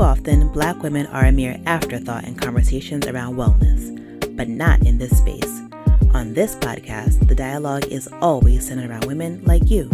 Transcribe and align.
Often, 0.00 0.48
black 0.48 0.82
women 0.82 1.04
are 1.08 1.26
a 1.26 1.32
mere 1.32 1.60
afterthought 1.66 2.24
in 2.24 2.34
conversations 2.34 3.06
around 3.06 3.36
wellness, 3.36 4.34
but 4.34 4.48
not 4.48 4.80
in 4.80 4.96
this 4.96 5.18
space. 5.18 5.60
On 6.14 6.32
this 6.32 6.56
podcast, 6.56 7.28
the 7.28 7.34
dialogue 7.34 7.84
is 7.84 8.08
always 8.22 8.66
centered 8.66 8.88
around 8.88 9.04
women 9.04 9.44
like 9.44 9.68
you. 9.68 9.90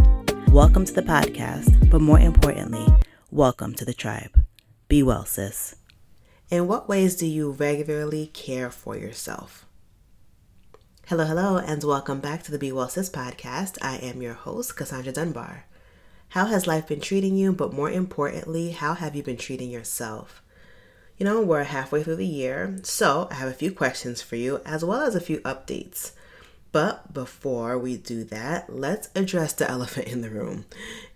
Welcome 0.53 0.85
to 0.85 0.93
the 0.93 1.03
podcast, 1.03 1.91
but 1.91 2.01
more 2.01 2.21
importantly, 2.21 2.87
welcome 3.33 3.75
to 3.75 3.85
the 3.85 3.93
tribe. 3.93 4.45
Be 4.87 5.03
well, 5.03 5.25
sis. 5.25 5.75
In 6.51 6.69
what 6.69 6.89
ways 6.89 7.17
do 7.17 7.27
you 7.27 7.51
regularly 7.51 8.29
care 8.29 8.71
for 8.71 8.97
yourself? 8.97 9.67
Hello, 11.09 11.25
hello, 11.25 11.57
and 11.57 11.83
welcome 11.83 12.21
back 12.21 12.45
to 12.45 12.53
the 12.53 12.61
Be 12.61 12.71
Well 12.71 12.89
Sis 12.89 13.11
podcast. 13.11 13.77
I 13.83 13.97
am 13.97 14.23
your 14.23 14.35
host, 14.35 14.77
Cassandra 14.77 15.13
Dunbar. 15.13 15.65
How 16.31 16.47
has 16.47 16.67
life 16.67 16.89
been 16.89 17.01
treating 17.01 17.37
you? 17.37 17.53
But 17.53 17.73
more 17.73 17.91
importantly, 17.91 18.73
how 18.73 18.95
have 18.95 19.15
you 19.15 19.23
been 19.23 19.37
treating 19.37 19.71
yourself? 19.71 20.43
You 21.19 21.25
know, 21.25 21.41
we're 21.41 21.65
halfway 21.65 22.03
through 22.03 22.17
the 22.17 22.27
year, 22.27 22.79
so 22.83 23.27
I 23.31 23.35
have 23.35 23.49
a 23.49 23.55
few 23.55 23.73
questions 23.73 24.21
for 24.21 24.37
you 24.37 24.61
as 24.67 24.85
well 24.85 25.01
as 25.01 25.15
a 25.15 25.21
few 25.21 25.39
updates. 25.41 26.13
But 26.73 27.15
before 27.15 27.79
we 27.79 27.97
do 27.97 28.23
that, 28.25 28.69
let's 28.69 29.09
address 29.15 29.55
the 29.55 29.71
elephant 29.71 30.09
in 30.09 30.21
the 30.21 30.29
room. 30.29 30.67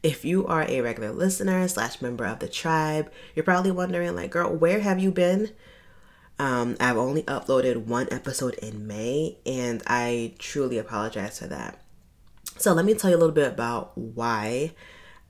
If 0.03 0.25
you 0.25 0.47
are 0.47 0.65
a 0.67 0.81
regular 0.81 1.13
listener 1.13 1.69
slash 1.69 2.01
member 2.01 2.25
of 2.25 2.39
the 2.39 2.49
tribe, 2.49 3.13
you're 3.35 3.45
probably 3.45 3.71
wondering, 3.71 4.15
like, 4.17 4.31
girl, 4.31 4.55
where 4.55 4.81
have 4.81 4.99
you 4.99 5.11
been? 5.11 5.51
Um, 6.39 6.79
I've 6.81 6.97
only 6.97 7.25
uploaded 7.25 7.85
one 7.85 8.09
episode 8.11 8.55
in 8.55 8.87
May, 8.87 9.37
and 9.45 9.83
I 9.87 10.33
truly 10.39 10.79
apologize 10.79 11.39
for 11.39 11.49
that. 11.49 11.79
So 12.57 12.73
let 12.73 12.87
me 12.87 12.95
tell 12.95 13.11
you 13.11 13.17
a 13.17 13.19
little 13.19 13.35
bit 13.35 13.53
about 13.53 13.97
why 13.99 14.73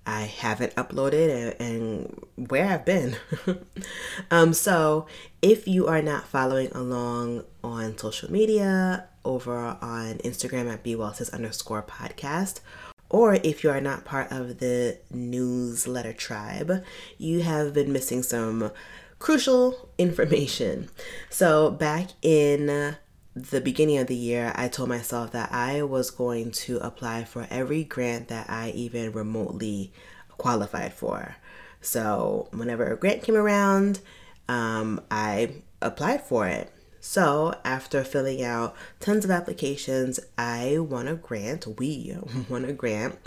I 0.06 0.22
haven't 0.22 0.74
uploaded 0.74 1.54
and, 1.58 1.60
and 1.60 2.48
where 2.50 2.66
I've 2.66 2.84
been. 2.84 3.16
um, 4.30 4.52
so, 4.52 5.06
if 5.42 5.68
you 5.68 5.86
are 5.86 6.02
not 6.02 6.26
following 6.26 6.70
along 6.72 7.44
on 7.62 7.96
social 7.98 8.30
media, 8.32 9.06
over 9.24 9.56
on 9.80 10.14
Instagram 10.18 10.72
at 10.72 10.82
BeWellSis 10.82 11.32
underscore 11.32 11.82
podcast, 11.82 12.60
or 13.08 13.34
if 13.34 13.62
you 13.62 13.70
are 13.70 13.80
not 13.80 14.04
part 14.04 14.30
of 14.30 14.58
the 14.58 14.98
newsletter 15.10 16.12
tribe, 16.12 16.84
you 17.18 17.42
have 17.42 17.74
been 17.74 17.92
missing 17.92 18.22
some 18.22 18.70
crucial 19.18 19.90
information. 19.98 20.88
So, 21.28 21.70
back 21.70 22.10
in 22.22 22.96
the 23.34 23.60
beginning 23.60 23.98
of 23.98 24.08
the 24.08 24.16
year, 24.16 24.52
I 24.56 24.68
told 24.68 24.88
myself 24.88 25.32
that 25.32 25.52
I 25.52 25.82
was 25.82 26.10
going 26.10 26.50
to 26.52 26.78
apply 26.78 27.24
for 27.24 27.46
every 27.50 27.84
grant 27.84 28.28
that 28.28 28.50
I 28.50 28.70
even 28.70 29.12
remotely 29.12 29.92
qualified 30.36 30.92
for. 30.92 31.36
So, 31.80 32.48
whenever 32.52 32.92
a 32.92 32.96
grant 32.96 33.22
came 33.22 33.36
around, 33.36 34.00
um, 34.48 35.00
I 35.10 35.62
applied 35.80 36.22
for 36.22 36.46
it. 36.46 36.72
So, 37.00 37.54
after 37.64 38.04
filling 38.04 38.42
out 38.42 38.74
tons 38.98 39.24
of 39.24 39.30
applications, 39.30 40.20
I 40.36 40.78
won 40.78 41.08
a 41.08 41.14
grant. 41.14 41.78
We 41.78 42.16
won 42.48 42.64
a 42.64 42.72
grant. 42.72 43.18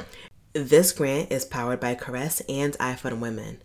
This 0.54 0.92
grant 0.92 1.32
is 1.32 1.46
powered 1.46 1.80
by 1.80 1.96
Caress 1.96 2.42
and 2.48 2.74
iFund 2.74 3.20
Women. 3.20 3.62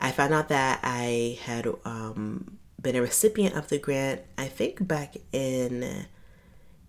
I 0.00 0.10
found 0.10 0.34
out 0.34 0.48
that 0.48 0.80
I 0.82 1.38
had 1.44 1.68
um, 1.84 2.58
been 2.82 2.96
a 2.96 3.00
recipient 3.00 3.54
of 3.54 3.68
the 3.68 3.78
grant, 3.78 4.22
I 4.36 4.46
think 4.46 4.86
back 4.86 5.16
in 5.32 6.06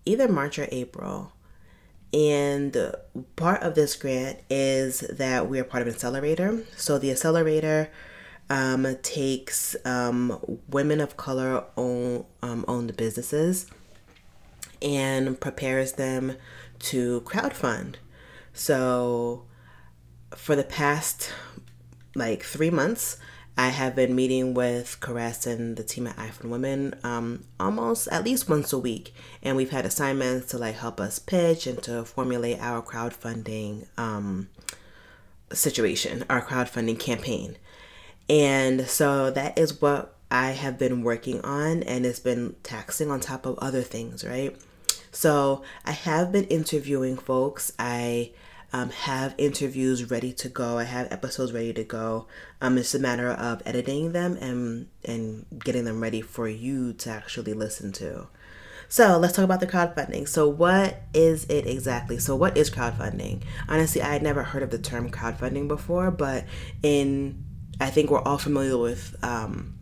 either 0.06 0.28
March 0.28 0.58
or 0.60 0.68
April. 0.72 1.34
And 2.14 2.94
part 3.36 3.64
of 3.64 3.76
this 3.76 3.96
grant 3.96 4.40
is 4.50 5.00
that 5.00 5.50
we 5.50 5.60
are 5.60 5.64
part 5.64 5.82
of 5.82 5.88
an 5.88 5.94
accelerator. 5.94 6.64
So 6.76 7.00
the 7.00 7.12
accelerator 7.12 7.90
um, 8.50 8.98
takes 9.02 9.76
um, 9.86 10.40
women 10.68 11.00
of 11.00 11.18
color 11.18 11.64
own, 11.76 12.26
um, 12.42 12.66
owned 12.68 12.96
businesses 12.98 13.68
and 14.82 15.40
prepares 15.40 15.94
them 15.94 16.36
to 16.80 17.22
crowdfund. 17.22 17.96
So 18.54 19.46
for 20.36 20.56
the 20.56 20.64
past 20.64 21.32
like 22.16 22.44
three 22.44 22.70
months, 22.70 23.18
I 23.56 23.70
have 23.70 23.96
been 23.96 24.16
meeting 24.16 24.54
with 24.56 25.00
Caress 25.00 25.46
and 25.46 25.78
the 25.78 25.84
team 25.84 26.08
at 26.08 26.18
iFund 26.18 26.50
Women 26.50 26.96
um, 27.04 27.46
almost 27.60 28.08
at 28.08 28.24
least 28.24 28.50
once 28.50 28.74
a 28.74 28.80
week, 28.80 29.14
and 29.44 29.56
we've 29.56 29.70
had 29.70 29.86
assignments 29.86 30.48
to 30.48 30.58
like 30.58 30.76
help 30.76 31.00
us 31.00 31.20
pitch 31.20 31.68
and 31.68 31.82
to 31.84 32.04
formulate 32.04 32.60
our 32.60 32.82
crowdfunding 32.82 33.88
um, 33.98 34.50
situation, 35.52 36.26
our 36.30 36.42
crowdfunding 36.42 37.00
campaign. 37.00 37.58
And 38.28 38.88
so 38.88 39.30
that 39.32 39.58
is 39.58 39.80
what 39.82 40.16
I 40.32 40.52
have 40.52 40.80
been 40.80 41.04
working 41.04 41.40
on, 41.42 41.84
and 41.84 42.08
it's 42.08 42.20
been 42.20 42.56
taxing 42.64 43.12
on 43.12 43.20
top 43.20 43.46
of 43.46 43.60
other 43.60 43.84
things, 43.84 44.26
right? 44.26 44.56
So 45.12 45.62
I 45.86 45.92
have 45.92 46.32
been 46.32 46.46
interviewing 46.46 47.18
folks. 47.18 47.72
I 47.78 48.32
um, 48.74 48.90
have 48.90 49.36
interviews 49.38 50.10
ready 50.10 50.34
to 50.34 50.50
go. 50.50 50.80
I 50.80 50.84
have 50.84 51.12
episodes 51.12 51.54
ready 51.54 51.74
to 51.74 51.84
go. 51.84 52.28
Um, 52.60 52.78
it's 52.78 52.96
a 52.96 53.00
matter 53.00 53.30
of 53.30 53.62
editing 53.66 54.12
them 54.12 54.36
and 54.42 54.88
and 55.06 55.46
getting 55.64 55.86
them 55.86 56.02
ready 56.02 56.22
for 56.22 56.50
you 56.50 56.94
to 56.94 57.12
actually 57.12 57.54
listen 57.54 57.92
to. 57.94 58.28
So 58.90 59.18
let's 59.18 59.36
talk 59.36 59.46
about 59.46 59.60
the 59.60 59.68
crowdfunding. 59.68 60.28
So 60.28 60.48
what 60.48 61.04
is 61.14 61.46
it 61.46 61.68
exactly? 61.68 62.18
So 62.18 62.36
what 62.36 62.58
is 62.58 62.70
crowdfunding? 62.70 63.44
Honestly, 63.68 64.02
I 64.02 64.12
had 64.12 64.24
never 64.24 64.44
heard 64.44 64.64
of 64.64 64.72
the 64.72 64.78
term 64.78 65.10
crowdfunding 65.10 65.68
before, 65.68 66.12
but 66.12 66.46
in 66.82 67.44
I 67.80 67.90
think 67.90 68.10
we're 68.10 68.22
all 68.22 68.38
familiar 68.38 68.78
with 68.78 69.16
um, 69.24 69.74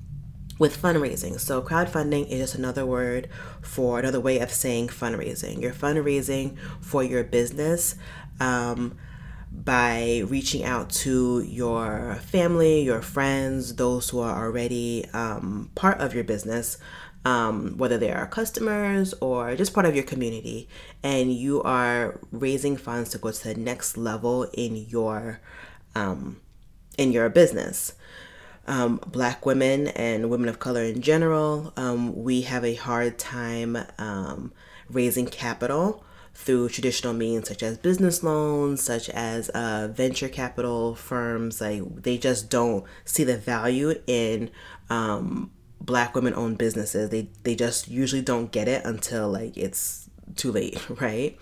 with 0.62 0.80
fundraising. 0.80 1.40
So, 1.40 1.60
crowdfunding 1.62 2.30
is 2.30 2.40
just 2.40 2.56
another 2.56 2.86
word 2.86 3.28
for 3.62 3.98
another 3.98 4.20
way 4.20 4.38
of 4.38 4.52
saying 4.52 4.90
fundraising. 4.90 5.60
You're 5.60 5.74
fundraising 5.74 6.56
for 6.80 7.04
your 7.04 7.24
business 7.24 7.96
um, 8.40 8.98
by 9.52 10.24
reaching 10.28 10.64
out 10.64 10.90
to 10.90 11.42
your 11.42 12.16
family, 12.24 12.82
your 12.82 13.02
friends, 13.02 13.76
those 13.76 14.10
who 14.10 14.20
are 14.20 14.46
already 14.46 15.06
um, 15.14 15.70
part 15.76 16.00
of 16.00 16.16
your 16.16 16.24
business, 16.24 16.78
um, 17.26 17.78
whether 17.78 17.98
they 17.98 18.12
are 18.12 18.26
customers 18.26 19.14
or 19.22 19.56
just 19.56 19.74
part 19.74 19.86
of 19.86 19.94
your 19.94 20.06
community, 20.06 20.70
and 21.04 21.34
you 21.34 21.62
are 21.64 22.20
raising 22.32 22.78
funds 22.78 23.10
to 23.10 23.18
go 23.18 23.32
to 23.32 23.44
the 23.44 23.56
next 23.56 23.98
level 23.98 24.44
in 24.54 24.76
your 24.76 25.42
um, 25.96 26.40
in 26.98 27.12
your 27.12 27.30
business. 27.30 27.94
Um, 28.68 29.02
black 29.06 29.46
women 29.46 29.88
and 29.90 30.30
women 30.30 30.48
of 30.48 30.60
color 30.60 30.84
in 30.84 31.02
general, 31.02 31.74
um, 31.76 32.24
we 32.24 32.44
have 32.44 32.64
a 32.64 32.76
hard 32.76 33.18
time 33.18 33.78
um, 33.98 34.54
raising 34.90 35.26
capital 35.26 36.06
through 36.34 36.70
traditional 36.70 37.14
means 37.14 37.48
such 37.48 37.64
as 37.64 37.78
business 37.78 38.24
loans, 38.24 38.82
such 38.82 39.10
as 39.10 39.50
uh, 39.50 39.90
venture 39.92 40.30
capital 40.30 40.96
firms. 40.96 41.62
Like 41.62 42.04
they 42.04 42.18
just 42.18 42.50
don't 42.50 42.86
see 43.06 43.24
the 43.24 43.38
value 43.38 43.96
in 44.08 44.50
um, 44.90 45.52
black 45.80 46.16
women 46.16 46.34
owned 46.34 46.58
businesses. 46.58 47.10
They 47.10 47.30
they 47.44 47.56
just 47.56 47.88
usually 47.88 48.22
don't 48.22 48.52
get 48.52 48.68
it 48.68 48.86
until 48.86 49.30
like 49.30 49.58
it's 49.58 50.10
too 50.36 50.52
late, 50.52 50.80
right? 51.02 51.38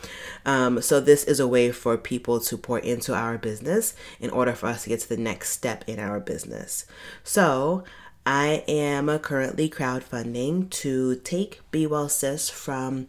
Um, 0.46 0.82
so 0.82 1.00
this 1.00 1.24
is 1.24 1.40
a 1.40 1.48
way 1.48 1.72
for 1.72 1.98
people 1.98 2.40
to 2.42 2.58
pour 2.58 2.80
into 2.80 3.14
our 3.14 3.38
business 3.38 3.94
in 4.20 4.30
order 4.30 4.54
for 4.54 4.68
us 4.68 4.84
to 4.84 4.90
get 4.90 5.02
to 5.02 5.10
the 5.10 5.18
next 5.18 5.52
step 5.52 5.84
in 5.88 6.00
our 6.00 6.20
business. 6.20 6.86
So 7.24 7.84
I 8.26 8.64
am 8.68 9.18
currently 9.20 9.70
crowdfunding 9.70 10.70
to 10.72 11.16
take 11.18 11.62
Be 11.72 11.88
Well 11.88 12.10
Sis 12.10 12.50
from 12.50 13.08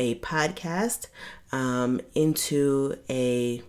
a 0.00 0.14
podcast 0.16 1.08
um, 1.52 2.00
into 2.14 2.96
a 3.10 3.62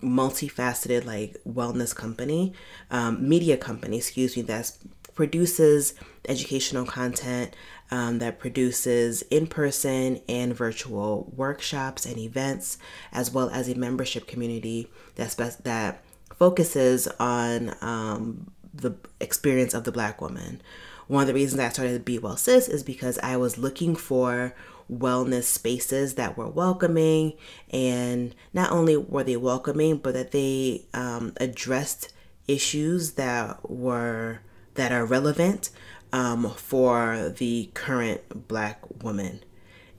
multifaceted 0.00 1.04
like 1.04 1.36
wellness 1.46 1.94
company, 1.94 2.52
um, 2.90 3.28
media 3.28 3.56
company, 3.56 3.96
excuse 3.96 4.36
me, 4.36 4.42
that 4.42 4.70
produces 5.14 5.94
educational 6.28 6.86
content, 6.86 7.54
um, 7.90 8.20
that 8.20 8.38
produces 8.38 9.22
in 9.22 9.46
person 9.48 10.20
and 10.28 10.54
virtual 10.54 11.32
workshops 11.36 12.06
and 12.06 12.16
events, 12.16 12.78
as 13.12 13.32
well 13.32 13.50
as 13.50 13.68
a 13.68 13.74
membership 13.74 14.26
community 14.28 14.88
that, 15.16 15.32
spe- 15.32 15.62
that 15.64 16.02
focuses 16.36 17.08
on 17.18 17.74
um, 17.80 18.52
the 18.72 18.94
experience 19.20 19.74
of 19.74 19.82
the 19.82 19.92
Black 19.92 20.20
woman. 20.20 20.62
One 21.08 21.22
of 21.22 21.26
the 21.26 21.34
reasons 21.34 21.60
I 21.60 21.68
started 21.68 22.04
Be 22.04 22.18
Well 22.18 22.36
Sis 22.36 22.68
is 22.68 22.82
because 22.82 23.18
I 23.18 23.36
was 23.36 23.58
looking 23.58 23.96
for 23.96 24.54
wellness 24.90 25.44
spaces 25.44 26.14
that 26.14 26.36
were 26.36 26.48
welcoming. 26.48 27.34
And 27.70 28.34
not 28.52 28.70
only 28.72 28.96
were 28.96 29.24
they 29.24 29.36
welcoming 29.36 29.98
but 29.98 30.14
that 30.14 30.32
they 30.32 30.86
um, 30.94 31.32
addressed 31.38 32.12
issues 32.48 33.12
that 33.12 33.70
were 33.70 34.40
that 34.74 34.92
are 34.92 35.04
relevant 35.04 35.70
um, 36.12 36.50
for 36.50 37.32
the 37.36 37.70
current 37.74 38.48
black 38.48 38.80
woman. 39.02 39.40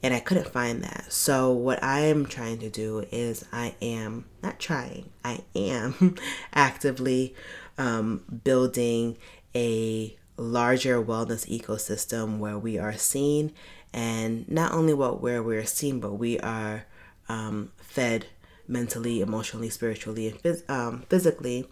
And 0.02 0.14
i 0.14 0.20
couldn't 0.20 0.48
find 0.48 0.84
that. 0.84 1.06
So 1.12 1.52
what 1.52 1.82
i 1.82 2.02
am 2.02 2.26
trying 2.26 2.60
to 2.60 2.70
do 2.70 3.06
is 3.12 3.46
i 3.52 3.76
am 3.82 4.26
not 4.42 4.60
trying 4.60 5.10
i 5.24 5.40
am 5.56 6.16
actively 6.54 7.36
um, 7.78 8.24
building 8.44 9.18
a 9.56 10.16
larger 10.38 11.04
wellness 11.04 11.48
ecosystem 11.48 12.40
where 12.40 12.58
we 12.58 12.78
are 12.78 12.94
seen 12.94 13.52
and 13.94 14.50
not 14.50 14.72
only 14.72 14.94
what 14.94 15.22
where 15.22 15.44
we're 15.44 15.66
seen 15.66 16.00
but 16.00 16.14
we 16.14 16.40
are 16.40 16.86
um, 17.30 17.72
fed 17.78 18.26
mentally 18.68 19.22
emotionally 19.22 19.70
spiritually 19.70 20.28
and 20.28 20.42
phys- 20.42 20.70
um, 20.70 21.04
physically 21.10 21.68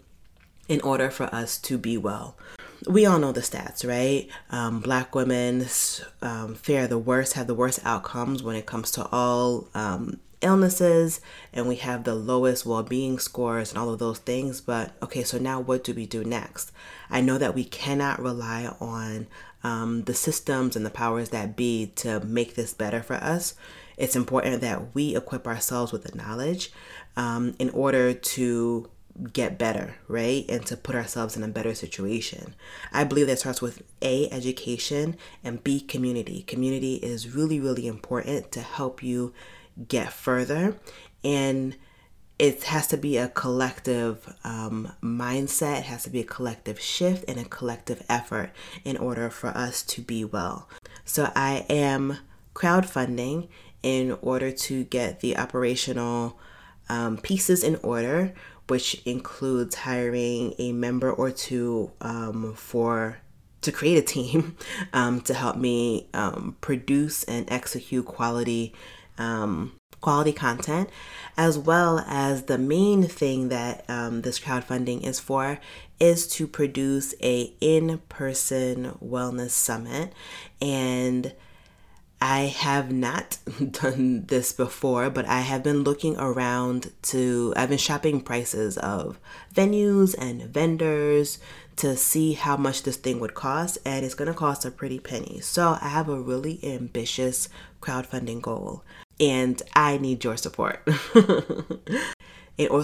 in 0.68 0.80
order 0.82 1.10
for 1.10 1.24
us 1.34 1.58
to 1.58 1.76
be 1.76 1.96
well 1.96 2.36
we 2.88 3.06
all 3.06 3.18
know 3.18 3.32
the 3.32 3.40
stats, 3.40 3.86
right? 3.86 4.28
Um, 4.50 4.80
black 4.80 5.14
women 5.14 5.66
um, 6.20 6.54
fare 6.54 6.86
the 6.86 6.98
worst, 6.98 7.34
have 7.34 7.46
the 7.46 7.54
worst 7.54 7.80
outcomes 7.84 8.42
when 8.42 8.56
it 8.56 8.66
comes 8.66 8.90
to 8.92 9.06
all 9.12 9.68
um, 9.74 10.20
illnesses, 10.40 11.20
and 11.52 11.68
we 11.68 11.76
have 11.76 12.04
the 12.04 12.14
lowest 12.14 12.66
well 12.66 12.82
being 12.82 13.18
scores 13.18 13.70
and 13.70 13.78
all 13.78 13.90
of 13.90 13.98
those 13.98 14.18
things. 14.18 14.60
But 14.60 14.92
okay, 15.02 15.22
so 15.22 15.38
now 15.38 15.60
what 15.60 15.84
do 15.84 15.94
we 15.94 16.06
do 16.06 16.24
next? 16.24 16.72
I 17.10 17.20
know 17.20 17.38
that 17.38 17.54
we 17.54 17.64
cannot 17.64 18.20
rely 18.20 18.66
on 18.80 19.26
um, 19.62 20.02
the 20.04 20.14
systems 20.14 20.76
and 20.76 20.84
the 20.84 20.90
powers 20.90 21.30
that 21.30 21.56
be 21.56 21.92
to 21.96 22.20
make 22.20 22.54
this 22.54 22.74
better 22.74 23.02
for 23.02 23.14
us. 23.14 23.54
It's 23.96 24.16
important 24.16 24.60
that 24.62 24.94
we 24.94 25.14
equip 25.14 25.46
ourselves 25.46 25.92
with 25.92 26.04
the 26.04 26.16
knowledge 26.16 26.72
um, 27.16 27.54
in 27.58 27.70
order 27.70 28.12
to 28.12 28.90
get 29.32 29.58
better, 29.58 29.96
right? 30.08 30.44
And 30.48 30.64
to 30.66 30.76
put 30.76 30.94
ourselves 30.94 31.36
in 31.36 31.42
a 31.42 31.48
better 31.48 31.74
situation. 31.74 32.54
I 32.92 33.04
believe 33.04 33.26
that 33.26 33.38
starts 33.38 33.60
with 33.60 33.82
A, 34.00 34.30
education, 34.30 35.16
and 35.44 35.62
B, 35.62 35.80
community. 35.80 36.42
Community 36.42 36.94
is 36.94 37.34
really, 37.34 37.60
really 37.60 37.86
important 37.86 38.50
to 38.52 38.60
help 38.60 39.02
you 39.02 39.34
get 39.88 40.12
further. 40.12 40.78
And 41.22 41.76
it 42.38 42.64
has 42.64 42.86
to 42.88 42.96
be 42.96 43.16
a 43.16 43.28
collective 43.28 44.34
um, 44.44 44.92
mindset, 45.02 45.80
it 45.80 45.84
has 45.84 46.04
to 46.04 46.10
be 46.10 46.20
a 46.20 46.24
collective 46.24 46.80
shift 46.80 47.24
and 47.28 47.38
a 47.38 47.44
collective 47.44 48.02
effort 48.08 48.50
in 48.84 48.96
order 48.96 49.30
for 49.30 49.48
us 49.48 49.82
to 49.82 50.00
be 50.00 50.24
well. 50.24 50.68
So 51.04 51.30
I 51.34 51.66
am 51.68 52.18
crowdfunding 52.54 53.48
in 53.82 54.16
order 54.20 54.50
to 54.52 54.84
get 54.84 55.20
the 55.20 55.36
operational 55.36 56.38
um, 56.88 57.18
pieces 57.18 57.64
in 57.64 57.76
order 57.76 58.34
which 58.68 59.02
includes 59.04 59.74
hiring 59.74 60.54
a 60.58 60.72
member 60.72 61.12
or 61.12 61.30
two 61.30 61.90
um, 62.00 62.54
for 62.54 63.18
to 63.60 63.72
create 63.72 63.98
a 63.98 64.02
team 64.02 64.56
um, 64.92 65.20
to 65.20 65.34
help 65.34 65.56
me 65.56 66.08
um, 66.14 66.56
produce 66.60 67.24
and 67.24 67.50
execute 67.50 68.06
quality 68.06 68.72
um, 69.18 69.72
quality 70.02 70.32
content 70.32 70.90
as 71.38 71.58
well 71.58 72.00
as 72.06 72.42
the 72.42 72.58
main 72.58 73.04
thing 73.04 73.48
that 73.48 73.88
um, 73.88 74.20
this 74.20 74.38
crowdfunding 74.38 75.02
is 75.02 75.18
for 75.18 75.58
is 75.98 76.26
to 76.26 76.46
produce 76.46 77.14
a 77.22 77.54
in-person 77.62 78.98
wellness 79.02 79.50
summit 79.50 80.12
and 80.60 81.32
I 82.22 82.42
have 82.42 82.92
not 82.92 83.38
done 83.72 84.26
this 84.26 84.52
before, 84.52 85.10
but 85.10 85.26
I 85.26 85.40
have 85.40 85.64
been 85.64 85.82
looking 85.82 86.16
around 86.18 86.92
to, 87.10 87.52
I've 87.56 87.70
been 87.70 87.78
shopping 87.78 88.20
prices 88.20 88.78
of 88.78 89.18
venues 89.52 90.14
and 90.16 90.42
vendors 90.42 91.40
to 91.76 91.96
see 91.96 92.34
how 92.34 92.56
much 92.56 92.84
this 92.84 92.96
thing 92.96 93.18
would 93.18 93.34
cost, 93.34 93.78
and 93.84 94.04
it's 94.04 94.14
gonna 94.14 94.34
cost 94.34 94.64
a 94.64 94.70
pretty 94.70 95.00
penny. 95.00 95.40
So 95.40 95.76
I 95.80 95.88
have 95.88 96.08
a 96.08 96.20
really 96.20 96.60
ambitious 96.62 97.48
crowdfunding 97.80 98.40
goal, 98.40 98.84
and 99.20 99.62
I 99.74 99.98
need 99.98 100.24
your 100.24 100.36
support. 100.36 100.86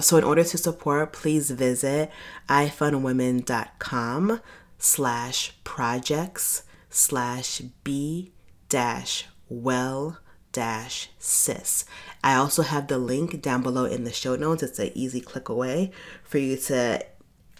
so 0.01 0.17
in 0.17 0.23
order 0.23 0.43
to 0.43 0.57
support, 0.57 1.13
please 1.13 1.51
visit 1.51 2.11
ifundwomen.com 2.47 4.41
slash 4.77 5.53
projects 5.63 6.63
slash 6.89 7.61
b 7.83 8.31
dash 8.69 9.27
well 9.49 10.17
dash 10.51 11.09
sis. 11.19 11.85
I 12.23 12.35
also 12.35 12.63
have 12.63 12.87
the 12.87 12.97
link 12.97 13.41
down 13.41 13.61
below 13.61 13.85
in 13.85 14.03
the 14.03 14.11
show 14.11 14.35
notes. 14.35 14.63
It's 14.63 14.79
an 14.79 14.91
easy 14.95 15.21
click 15.21 15.49
away 15.49 15.91
for 16.23 16.37
you 16.37 16.57
to 16.57 17.05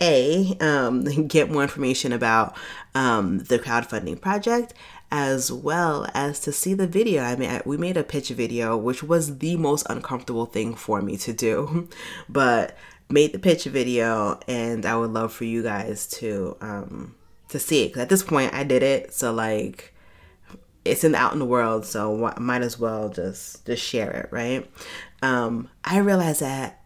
a 0.02 0.58
um, 0.60 1.04
get 1.28 1.52
more 1.52 1.64
information 1.64 2.14
about 2.14 2.56
um, 2.96 3.40
the 3.40 3.60
crowdfunding 3.60 4.20
project 4.20 4.74
as 5.12 5.52
well 5.52 6.08
as 6.14 6.40
to 6.42 6.52
see 6.52 6.74
the 6.74 6.88
video. 6.88 7.24
I 7.24 7.36
mean, 7.36 7.62
we 7.66 7.78
made 7.78 7.98
a 7.98 8.04
pitch 8.04 8.30
video, 8.30 8.78
which 8.78 9.02
was 9.04 9.40
the 9.40 9.56
most 9.56 9.86
uncomfortable 9.90 10.46
thing 10.46 10.76
for 10.76 11.02
me 11.02 11.18
to 11.18 11.34
do, 11.34 11.90
but 12.30 12.78
made 13.10 13.34
the 13.34 13.40
pitch 13.40 13.66
video, 13.66 14.40
and 14.48 14.86
I 14.86 14.96
would 14.96 15.12
love 15.12 15.34
for 15.34 15.46
you 15.46 15.64
guys 15.64 16.08
to 16.08 16.58
um, 16.62 17.16
to 17.50 17.60
see 17.60 17.84
it. 17.84 17.88
Because 17.88 18.04
at 18.04 18.10
this 18.10 18.24
point, 18.24 18.54
I 18.54 18.64
did 18.64 18.84
it, 18.84 19.14
so 19.14 19.34
like 19.34 19.94
it's 20.86 21.04
in 21.04 21.16
out 21.16 21.34
in 21.34 21.40
the 21.40 21.46
world, 21.46 21.86
so 21.86 22.32
might 22.40 22.62
as 22.62 22.80
well 22.80 23.10
just 23.10 23.66
just 23.66 23.84
share 23.84 24.12
it, 24.12 24.30
right? 24.32 24.70
Um, 25.22 25.70
I 25.84 25.98
realize 25.98 26.40
that 26.40 26.82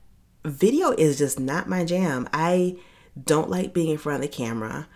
video 0.46 0.92
is 0.92 1.18
just 1.18 1.40
not 1.40 1.70
my 1.70 1.86
jam. 1.86 2.28
I 2.34 2.78
don't 3.22 3.50
like 3.50 3.74
being 3.74 3.90
in 3.90 3.98
front 3.98 4.24
of 4.24 4.30
the 4.30 4.36
camera. 4.36 4.88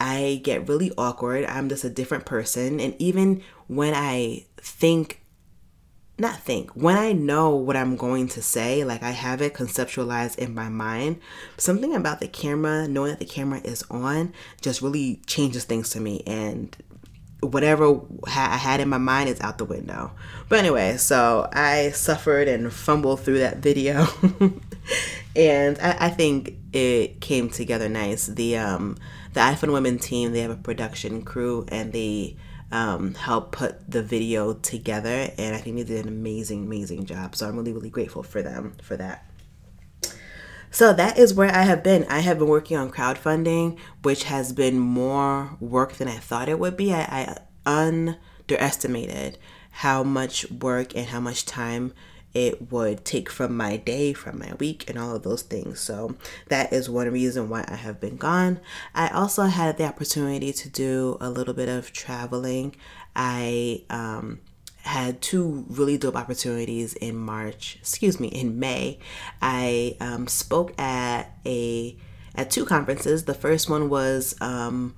I 0.00 0.40
get 0.42 0.68
really 0.68 0.92
awkward. 0.98 1.44
I'm 1.46 1.68
just 1.68 1.84
a 1.84 1.90
different 1.90 2.26
person, 2.26 2.80
and 2.80 2.94
even 2.98 3.42
when 3.66 3.94
I 3.94 4.46
think 4.58 5.20
not 6.16 6.38
think 6.38 6.70
when 6.70 6.96
i 6.96 7.10
know 7.12 7.50
what 7.56 7.76
i'm 7.76 7.96
going 7.96 8.28
to 8.28 8.40
say 8.40 8.84
like 8.84 9.02
i 9.02 9.10
have 9.10 9.42
it 9.42 9.52
conceptualized 9.52 10.38
in 10.38 10.54
my 10.54 10.68
mind 10.68 11.20
something 11.56 11.92
about 11.92 12.20
the 12.20 12.28
camera 12.28 12.86
knowing 12.86 13.10
that 13.10 13.18
the 13.18 13.24
camera 13.24 13.60
is 13.64 13.82
on 13.90 14.32
just 14.60 14.80
really 14.80 15.20
changes 15.26 15.64
things 15.64 15.90
to 15.90 15.98
me 15.98 16.22
and 16.24 16.76
whatever 17.44 18.00
I 18.26 18.56
had 18.56 18.80
in 18.80 18.88
my 18.88 18.98
mind 18.98 19.28
is 19.28 19.40
out 19.40 19.58
the 19.58 19.64
window. 19.64 20.12
But 20.48 20.58
anyway, 20.58 20.96
so 20.96 21.48
I 21.52 21.90
suffered 21.90 22.48
and 22.48 22.72
fumbled 22.72 23.20
through 23.20 23.40
that 23.40 23.58
video, 23.58 24.06
and 25.36 25.78
I, 25.78 25.96
I, 26.06 26.08
think 26.10 26.54
it 26.72 27.20
came 27.20 27.50
together 27.50 27.88
nice. 27.88 28.26
The 28.26 28.56
um, 28.56 28.96
the 29.34 29.40
iFund 29.40 29.72
Women 29.72 29.98
team 29.98 30.32
they 30.32 30.40
have 30.40 30.50
a 30.50 30.56
production 30.56 31.22
crew 31.22 31.66
and 31.68 31.92
they 31.92 32.36
um, 32.72 33.14
help 33.14 33.52
put 33.52 33.88
the 33.88 34.02
video 34.02 34.54
together, 34.54 35.30
and 35.38 35.54
I 35.54 35.58
think 35.58 35.76
they 35.76 35.84
did 35.84 36.06
an 36.06 36.08
amazing, 36.08 36.64
amazing 36.64 37.04
job. 37.04 37.36
So 37.36 37.48
I'm 37.48 37.56
really, 37.56 37.72
really 37.72 37.90
grateful 37.90 38.24
for 38.24 38.42
them 38.42 38.74
for 38.82 38.96
that. 38.96 39.30
So 40.70 40.92
that 40.92 41.16
is 41.16 41.34
where 41.34 41.54
I 41.54 41.62
have 41.62 41.84
been. 41.84 42.04
I 42.08 42.18
have 42.18 42.40
been 42.40 42.48
working 42.48 42.76
on 42.76 42.90
crowdfunding, 42.90 43.78
which 44.02 44.24
has 44.24 44.52
been 44.52 44.78
more 44.78 45.56
work 45.60 45.92
than 45.94 46.08
I 46.08 46.16
thought 46.16 46.48
it 46.48 46.58
would 46.58 46.76
be. 46.76 46.92
I, 46.92 47.02
I 47.04 47.36
underestimated 47.64 49.38
how 49.70 50.02
much 50.02 50.50
work 50.50 50.96
and 50.96 51.06
how 51.06 51.20
much 51.20 51.46
time 51.46 51.92
it 52.34 52.70
would 52.72 53.04
take 53.04 53.30
from 53.30 53.56
my 53.56 53.76
day, 53.76 54.12
from 54.12 54.38
my 54.40 54.52
week, 54.54 54.88
and 54.90 54.98
all 54.98 55.14
of 55.14 55.22
those 55.22 55.42
things. 55.42 55.80
So 55.80 56.16
that 56.48 56.72
is 56.72 56.90
one 56.90 57.10
reason 57.10 57.48
why 57.48 57.64
I 57.68 57.76
have 57.76 58.00
been 58.00 58.16
gone. 58.16 58.60
I 58.94 59.08
also 59.08 59.44
had 59.44 59.78
the 59.78 59.86
opportunity 59.86 60.52
to 60.52 60.68
do 60.68 61.16
a 61.20 61.30
little 61.30 61.54
bit 61.54 61.68
of 61.68 61.92
traveling. 61.92 62.74
I 63.14 63.84
um, 63.88 64.40
had 64.78 65.22
two 65.22 65.64
really 65.68 65.96
dope 65.96 66.16
opportunities 66.16 66.94
in 66.94 67.16
March, 67.16 67.76
excuse 67.80 68.18
me, 68.18 68.28
in 68.28 68.58
May. 68.58 68.98
I 69.40 69.96
um, 70.00 70.26
spoke 70.26 70.78
at 70.78 71.38
a 71.46 71.96
at 72.34 72.50
two 72.50 72.64
conferences. 72.64 73.24
The 73.24 73.34
first 73.34 73.70
one 73.70 73.88
was 73.88 74.34
um, 74.40 74.94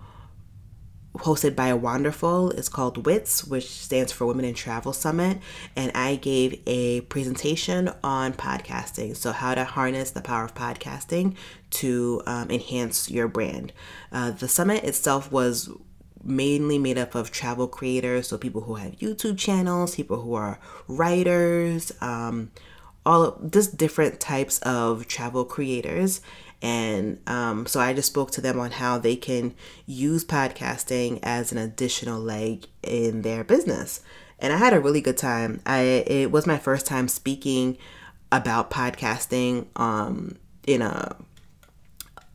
hosted 1.18 1.56
by 1.56 1.68
a 1.68 1.76
wonderful 1.76 2.50
it's 2.50 2.68
called 2.68 3.06
wits 3.06 3.44
which 3.44 3.68
stands 3.68 4.12
for 4.12 4.26
women 4.26 4.44
in 4.44 4.54
travel 4.54 4.92
summit 4.92 5.38
and 5.75 5.90
i 5.94 6.16
gave 6.16 6.61
a 6.66 7.00
presentation 7.02 7.90
on 8.02 8.32
podcasting 8.32 9.16
so 9.16 9.32
how 9.32 9.54
to 9.54 9.64
harness 9.64 10.11
the 10.11 10.20
power 10.20 10.44
of 10.44 10.54
podcasting 10.54 11.35
to 11.70 12.23
um, 12.26 12.50
enhance 12.50 13.11
your 13.11 13.28
brand 13.28 13.73
uh, 14.12 14.30
the 14.30 14.49
summit 14.49 14.85
itself 14.85 15.30
was 15.32 15.70
mainly 16.26 16.78
made 16.78 16.99
up 16.99 17.14
of 17.14 17.30
travel 17.30 17.68
creators, 17.68 18.28
so 18.28 18.37
people 18.37 18.62
who 18.62 18.75
have 18.75 18.92
YouTube 18.96 19.38
channels, 19.38 19.94
people 19.94 20.20
who 20.20 20.35
are 20.35 20.58
writers, 20.88 21.92
um, 22.00 22.50
all 23.04 23.38
just 23.49 23.76
different 23.76 24.18
types 24.18 24.58
of 24.61 25.06
travel 25.06 25.44
creators. 25.44 26.20
And 26.63 27.21
um, 27.27 27.67
so 27.67 27.81
I 27.81 27.93
just 27.93 28.09
spoke 28.09 28.31
to 28.33 28.41
them 28.41 28.59
on 28.59 28.73
how 28.73 28.99
they 28.99 29.17
can 29.17 29.55
use 29.85 30.25
podcasting 30.25 31.21
as 31.23 31.53
an 31.53 31.59
additional 31.59 32.21
leg 32.21 32.67
in 32.83 33.23
their 33.23 33.45
business. 33.45 34.01
And 34.39 34.53
I 34.53 34.57
had 34.57 34.73
a 34.73 34.81
really 34.81 35.01
good 35.01 35.17
time. 35.17 35.61
I 35.67 35.81
it 36.07 36.31
was 36.31 36.47
my 36.47 36.59
first 36.59 36.87
time 36.87 37.09
speaking 37.09 37.79
about 38.33 38.71
podcasting 38.71 39.67
um, 39.77 40.37
in 40.67 40.83
a 40.83 41.17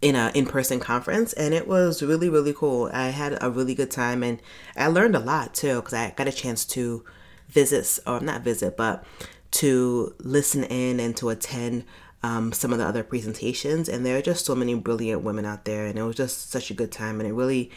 in 0.01 0.15
a 0.15 0.31
in-person 0.33 0.79
conference 0.79 1.31
and 1.33 1.53
it 1.53 1.67
was 1.67 2.01
really 2.01 2.27
really 2.27 2.53
cool 2.53 2.89
i 2.91 3.09
had 3.09 3.37
a 3.39 3.51
really 3.51 3.75
good 3.75 3.91
time 3.91 4.23
and 4.23 4.41
i 4.75 4.87
learned 4.87 5.15
a 5.15 5.19
lot 5.19 5.53
too 5.53 5.75
because 5.75 5.93
i 5.93 6.11
got 6.17 6.27
a 6.27 6.31
chance 6.31 6.65
to 6.65 7.05
visit 7.47 7.99
or 8.07 8.19
not 8.19 8.41
visit 8.41 8.75
but 8.75 9.03
to 9.51 10.15
listen 10.19 10.63
in 10.63 10.99
and 10.99 11.15
to 11.15 11.29
attend 11.29 11.83
um, 12.23 12.51
some 12.51 12.71
of 12.71 12.79
the 12.79 12.85
other 12.85 13.03
presentations 13.03 13.89
and 13.89 14.05
there 14.05 14.17
are 14.17 14.21
just 14.21 14.45
so 14.45 14.55
many 14.55 14.75
brilliant 14.75 15.23
women 15.23 15.45
out 15.45 15.65
there 15.65 15.85
and 15.85 15.97
it 15.97 16.03
was 16.03 16.15
just 16.15 16.51
such 16.51 16.69
a 16.69 16.73
good 16.75 16.91
time 16.91 17.19
and 17.19 17.27
it 17.27 17.33
really 17.33 17.71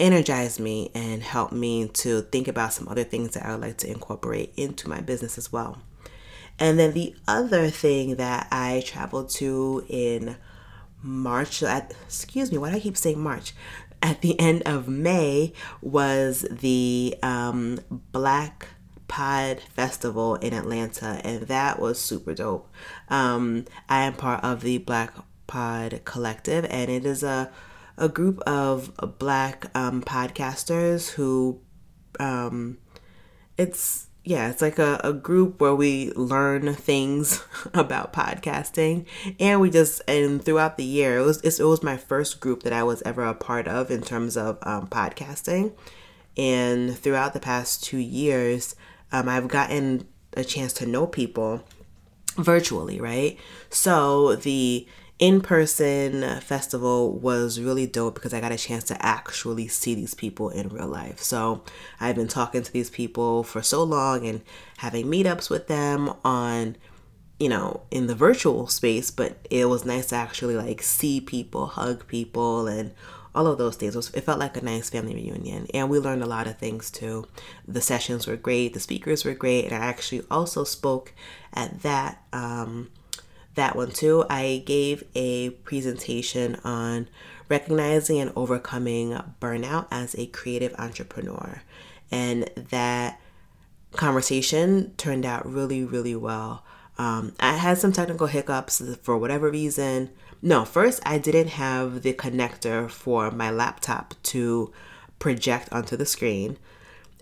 energized 0.00 0.58
me 0.58 0.90
and 0.94 1.22
helped 1.22 1.52
me 1.52 1.88
to 1.88 2.22
think 2.22 2.48
about 2.48 2.72
some 2.72 2.88
other 2.88 3.04
things 3.04 3.34
that 3.34 3.44
I 3.44 3.52
would 3.52 3.60
like 3.60 3.76
to 3.78 3.90
incorporate 3.90 4.52
into 4.56 4.88
my 4.88 5.00
business 5.00 5.38
as 5.38 5.52
well. 5.52 5.82
And 6.58 6.78
then 6.78 6.92
the 6.92 7.14
other 7.26 7.68
thing 7.68 8.16
that 8.16 8.48
I 8.50 8.82
traveled 8.86 9.30
to 9.30 9.84
in 9.88 10.36
March, 11.02 11.62
at, 11.62 11.94
excuse 12.04 12.50
me, 12.50 12.58
why 12.58 12.70
do 12.70 12.76
I 12.76 12.80
keep 12.80 12.96
saying 12.96 13.20
March? 13.20 13.52
At 14.02 14.20
the 14.20 14.38
end 14.38 14.62
of 14.66 14.86
May 14.88 15.52
was 15.80 16.46
the 16.50 17.16
um, 17.22 17.80
Black 17.90 18.68
Pod 19.08 19.60
Festival 19.60 20.36
in 20.36 20.52
Atlanta, 20.52 21.20
and 21.24 21.42
that 21.48 21.78
was 21.78 22.00
super 22.00 22.34
dope. 22.34 22.68
Um, 23.08 23.66
I 23.88 24.02
am 24.02 24.14
part 24.14 24.42
of 24.42 24.62
the 24.62 24.78
Black 24.78 25.14
Pod 25.46 26.00
Collective, 26.04 26.64
and 26.70 26.90
it 26.90 27.04
is 27.04 27.22
a 27.22 27.50
a 27.96 28.08
group 28.08 28.40
of 28.40 28.92
black 29.18 29.66
um, 29.74 30.02
podcasters 30.02 31.10
who 31.10 31.60
um, 32.18 32.78
it's 33.56 34.08
yeah 34.24 34.50
it's 34.50 34.62
like 34.62 34.78
a, 34.78 35.00
a 35.04 35.12
group 35.12 35.60
where 35.60 35.74
we 35.74 36.10
learn 36.12 36.74
things 36.74 37.44
about 37.74 38.12
podcasting 38.12 39.04
and 39.38 39.60
we 39.60 39.70
just 39.70 40.00
and 40.08 40.42
throughout 40.42 40.76
the 40.76 40.84
year 40.84 41.18
it 41.18 41.22
was 41.22 41.40
it 41.42 41.62
was 41.62 41.82
my 41.82 41.96
first 41.96 42.40
group 42.40 42.62
that 42.62 42.72
i 42.72 42.82
was 42.82 43.02
ever 43.02 43.22
a 43.22 43.34
part 43.34 43.68
of 43.68 43.90
in 43.90 44.00
terms 44.00 44.36
of 44.36 44.58
um, 44.62 44.86
podcasting 44.86 45.72
and 46.38 46.96
throughout 46.98 47.34
the 47.34 47.40
past 47.40 47.84
two 47.84 47.98
years 47.98 48.74
um, 49.14 49.28
i've 49.28 49.48
gotten 49.48 50.06
a 50.36 50.44
chance 50.44 50.72
to 50.72 50.86
know 50.86 51.06
people 51.06 51.62
virtually 52.36 53.00
right 53.00 53.38
so 53.70 54.34
the 54.36 54.86
in 55.18 55.40
person 55.40 56.40
festival 56.40 57.12
was 57.12 57.60
really 57.60 57.86
dope 57.86 58.14
because 58.14 58.34
I 58.34 58.40
got 58.40 58.52
a 58.52 58.56
chance 58.56 58.84
to 58.84 59.04
actually 59.04 59.68
see 59.68 59.94
these 59.94 60.14
people 60.14 60.50
in 60.50 60.68
real 60.68 60.88
life. 60.88 61.20
So 61.20 61.62
I've 62.00 62.16
been 62.16 62.28
talking 62.28 62.62
to 62.62 62.72
these 62.72 62.90
people 62.90 63.44
for 63.44 63.62
so 63.62 63.84
long 63.84 64.26
and 64.26 64.42
having 64.78 65.06
meetups 65.06 65.48
with 65.48 65.68
them 65.68 66.12
on, 66.24 66.76
you 67.38 67.48
know, 67.48 67.82
in 67.92 68.08
the 68.08 68.14
virtual 68.14 68.66
space, 68.66 69.12
but 69.12 69.36
it 69.50 69.66
was 69.66 69.84
nice 69.84 70.06
to 70.06 70.16
actually 70.16 70.56
like 70.56 70.82
see 70.82 71.20
people, 71.20 71.66
hug 71.66 72.06
people, 72.08 72.66
and 72.66 72.92
all 73.34 73.46
of 73.46 73.58
those 73.58 73.76
things. 73.76 73.94
It, 73.94 73.98
was, 73.98 74.10
it 74.14 74.20
felt 74.22 74.38
like 74.38 74.56
a 74.56 74.64
nice 74.64 74.90
family 74.90 75.14
reunion. 75.14 75.66
And 75.74 75.90
we 75.90 75.98
learned 75.98 76.22
a 76.22 76.26
lot 76.26 76.46
of 76.46 76.58
things 76.58 76.90
too. 76.90 77.26
The 77.66 77.80
sessions 77.80 78.26
were 78.26 78.36
great, 78.36 78.74
the 78.74 78.80
speakers 78.80 79.24
were 79.24 79.34
great, 79.34 79.64
and 79.64 79.74
I 79.74 79.78
actually 79.78 80.22
also 80.30 80.64
spoke 80.64 81.12
at 81.52 81.82
that. 81.82 82.22
Um, 82.32 82.90
that 83.54 83.76
one 83.76 83.90
too. 83.90 84.24
I 84.28 84.62
gave 84.66 85.04
a 85.14 85.50
presentation 85.50 86.56
on 86.64 87.08
recognizing 87.48 88.18
and 88.18 88.32
overcoming 88.34 89.18
burnout 89.40 89.86
as 89.90 90.14
a 90.16 90.26
creative 90.26 90.74
entrepreneur. 90.78 91.62
And 92.10 92.50
that 92.56 93.20
conversation 93.92 94.94
turned 94.96 95.24
out 95.24 95.50
really, 95.50 95.84
really 95.84 96.16
well. 96.16 96.64
Um, 96.98 97.34
I 97.40 97.54
had 97.54 97.78
some 97.78 97.92
technical 97.92 98.26
hiccups 98.26 98.82
for 99.02 99.18
whatever 99.18 99.50
reason. 99.50 100.10
No, 100.44 100.66
first, 100.66 101.00
I 101.06 101.16
didn't 101.16 101.48
have 101.48 102.02
the 102.02 102.12
connector 102.12 102.90
for 102.90 103.30
my 103.30 103.50
laptop 103.50 104.12
to 104.24 104.70
project 105.18 105.70
onto 105.72 105.96
the 105.96 106.04
screen. 106.04 106.58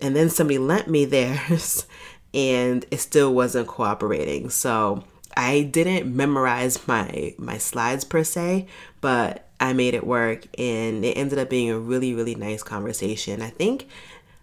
And 0.01 0.13
then 0.13 0.29
somebody 0.29 0.57
lent 0.57 0.89
me 0.89 1.05
theirs 1.05 1.87
and 2.33 2.85
it 2.91 2.99
still 2.99 3.33
wasn't 3.33 3.69
cooperating. 3.69 4.49
So 4.49 5.05
I 5.37 5.61
didn't 5.61 6.13
memorize 6.13 6.85
my 6.85 7.33
my 7.37 7.57
slides 7.57 8.03
per 8.03 8.25
se, 8.25 8.67
but 8.99 9.47
I 9.57 9.71
made 9.71 9.93
it 9.93 10.05
work 10.05 10.45
and 10.59 11.05
it 11.05 11.15
ended 11.15 11.39
up 11.39 11.49
being 11.49 11.69
a 11.69 11.79
really 11.79 12.13
really 12.13 12.35
nice 12.35 12.61
conversation. 12.61 13.41
I 13.41 13.51
think 13.51 13.87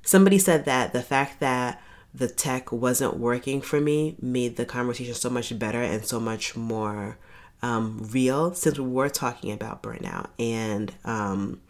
somebody 0.00 0.38
said 0.38 0.64
that 0.64 0.94
the 0.94 1.02
fact 1.02 1.40
that 1.40 1.82
the 2.14 2.28
tech 2.28 2.72
wasn't 2.72 3.18
working 3.18 3.60
for 3.60 3.78
me 3.78 4.16
made 4.22 4.56
the 4.56 4.64
conversation 4.64 5.12
so 5.12 5.28
much 5.28 5.56
better 5.58 5.82
and 5.82 6.06
so 6.06 6.18
much 6.18 6.56
more 6.56 7.18
um, 7.62 8.09
real 8.11 8.55
since 8.55 8.79
we 8.79 8.88
were 8.88 9.09
talking 9.09 9.52
about 9.52 9.83
burnout 9.83 10.29
and 10.38 10.93
um, 11.05 11.61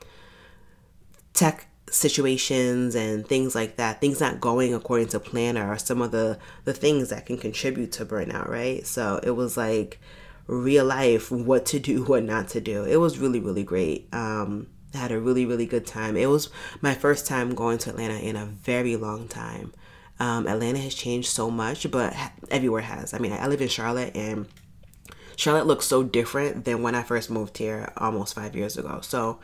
tech 1.32 1.66
situations 1.90 2.94
and 2.94 3.26
things 3.26 3.54
like 3.54 3.76
that 3.76 4.00
things 4.00 4.20
not 4.20 4.40
going 4.40 4.72
according 4.72 5.08
to 5.08 5.18
plan 5.18 5.56
are 5.56 5.76
some 5.76 6.00
of 6.00 6.12
the 6.12 6.38
the 6.64 6.72
things 6.72 7.08
that 7.10 7.26
can 7.26 7.36
contribute 7.36 7.90
to 7.92 8.04
burnout 8.04 8.48
right? 8.48 8.86
So 8.86 9.20
it 9.22 9.32
was 9.32 9.56
like 9.56 10.00
real 10.46 10.84
life 10.84 11.30
what 11.30 11.66
to 11.66 11.78
do 11.78 12.04
what 12.06 12.24
not 12.24 12.48
to 12.48 12.60
do. 12.60 12.84
It 12.84 12.96
was 12.96 13.18
really 13.18 13.40
really 13.40 13.64
great. 13.64 14.08
Um 14.12 14.68
I 14.94 14.98
had 14.98 15.12
a 15.12 15.20
really 15.20 15.46
really 15.46 15.66
good 15.66 15.86
time. 15.86 16.16
It 16.16 16.26
was 16.26 16.48
my 16.80 16.94
first 16.94 17.26
time 17.26 17.54
going 17.54 17.78
to 17.78 17.90
atlanta 17.90 18.18
in 18.18 18.36
a 18.36 18.46
very 18.46 18.96
long 18.96 19.26
time. 19.26 19.72
Um, 20.20 20.46
atlanta 20.46 20.78
has 20.78 20.94
changed 20.94 21.28
so 21.28 21.50
much 21.50 21.90
but 21.90 22.14
everywhere 22.50 22.82
has. 22.82 23.14
I 23.14 23.18
mean 23.18 23.32
i 23.32 23.48
live 23.48 23.62
in 23.62 23.68
charlotte 23.68 24.14
and 24.14 24.46
charlotte 25.36 25.66
looks 25.66 25.86
so 25.86 26.02
different 26.02 26.64
than 26.64 26.82
when 26.82 26.94
i 26.94 27.02
first 27.02 27.30
moved 27.30 27.58
here 27.58 27.92
almost 27.96 28.34
five 28.34 28.54
years 28.54 28.76
ago 28.76 29.00
so 29.02 29.38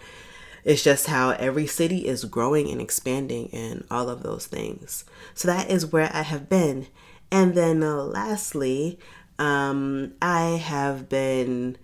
it's 0.67 0.83
just 0.83 1.07
how 1.07 1.31
every 1.31 1.69
city 1.69 2.09
is 2.09 2.25
growing 2.25 2.69
and 2.69 2.81
expanding 2.81 3.49
and 3.53 3.85
all 3.89 4.09
of 4.09 4.25
those 4.25 4.47
things. 4.47 5.05
So 5.33 5.47
that 5.47 5.71
is 5.71 5.93
where 5.93 6.11
I 6.13 6.23
have 6.23 6.49
been. 6.49 6.89
And 7.31 7.55
then 7.55 7.85
uh, 7.85 8.03
lastly, 8.03 8.99
um, 9.39 10.15
I 10.21 10.57
have 10.57 11.09
been 11.09 11.79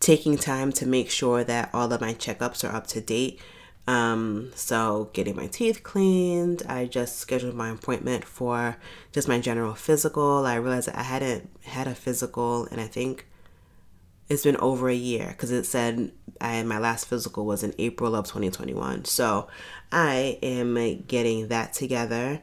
taking 0.00 0.38
time 0.38 0.72
to 0.72 0.86
make 0.86 1.10
sure 1.10 1.44
that 1.44 1.68
all 1.74 1.92
of 1.92 2.00
my 2.00 2.14
checkups 2.14 2.66
are 2.66 2.74
up 2.74 2.86
to 2.88 3.02
date. 3.02 3.38
Um, 3.86 4.50
so 4.54 5.10
getting 5.12 5.36
my 5.36 5.46
teeth 5.46 5.82
cleaned, 5.82 6.62
I 6.68 6.86
just 6.86 7.18
scheduled 7.18 7.54
my 7.54 7.70
appointment 7.70 8.24
for 8.24 8.76
just 9.12 9.28
my 9.28 9.38
general 9.40 9.74
physical. 9.74 10.44
I 10.44 10.56
realized 10.56 10.88
I 10.88 11.02
hadn't 11.02 11.48
had 11.64 11.86
a 11.86 11.94
physical 11.94 12.66
and 12.66 12.80
I 12.80 12.86
think 12.86 13.26
it's 14.28 14.42
been 14.42 14.56
over 14.56 14.88
a 14.88 14.94
year 14.94 15.28
because 15.28 15.52
it 15.52 15.64
said 15.66 16.10
I 16.40 16.60
my 16.64 16.78
last 16.78 17.06
physical 17.06 17.46
was 17.46 17.62
in 17.62 17.74
April 17.78 18.16
of 18.16 18.26
2021. 18.26 19.04
So 19.04 19.46
I 19.92 20.38
am 20.42 21.02
getting 21.06 21.48
that 21.48 21.72
together 21.72 22.40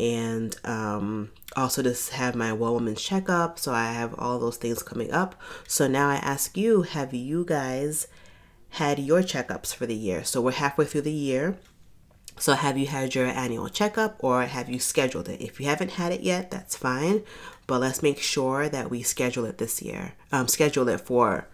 and 0.00 0.56
um, 0.64 1.30
also 1.56 1.82
just 1.82 2.10
have 2.10 2.34
my 2.34 2.52
well 2.52 2.74
woman's 2.74 3.02
checkup. 3.02 3.58
So 3.60 3.72
I 3.72 3.92
have 3.92 4.14
all 4.18 4.40
those 4.40 4.56
things 4.56 4.82
coming 4.82 5.12
up. 5.12 5.40
So 5.68 5.86
now 5.86 6.08
I 6.08 6.16
ask 6.16 6.56
you, 6.56 6.82
have 6.82 7.14
you 7.14 7.44
guys 7.44 8.08
had 8.70 8.98
your 8.98 9.22
checkups 9.22 9.74
for 9.74 9.86
the 9.86 9.94
year? 9.94 10.24
So 10.24 10.40
we're 10.40 10.52
halfway 10.52 10.84
through 10.84 11.02
the 11.02 11.12
year. 11.12 11.56
So, 12.38 12.54
have 12.54 12.78
you 12.78 12.86
had 12.86 13.14
your 13.14 13.26
annual 13.26 13.68
checkup 13.68 14.16
or 14.20 14.44
have 14.44 14.70
you 14.70 14.78
scheduled 14.78 15.28
it? 15.28 15.42
If 15.42 15.60
you 15.60 15.66
haven't 15.66 15.92
had 15.92 16.10
it 16.10 16.22
yet, 16.22 16.50
that's 16.50 16.74
fine 16.74 17.22
but 17.70 17.80
let's 17.80 18.02
make 18.02 18.18
sure 18.18 18.68
that 18.68 18.90
we 18.90 19.00
schedule 19.00 19.44
it 19.44 19.58
this 19.58 19.80
year. 19.80 20.14
Um, 20.32 20.48
schedule 20.48 20.88
it 20.88 21.00
for 21.00 21.46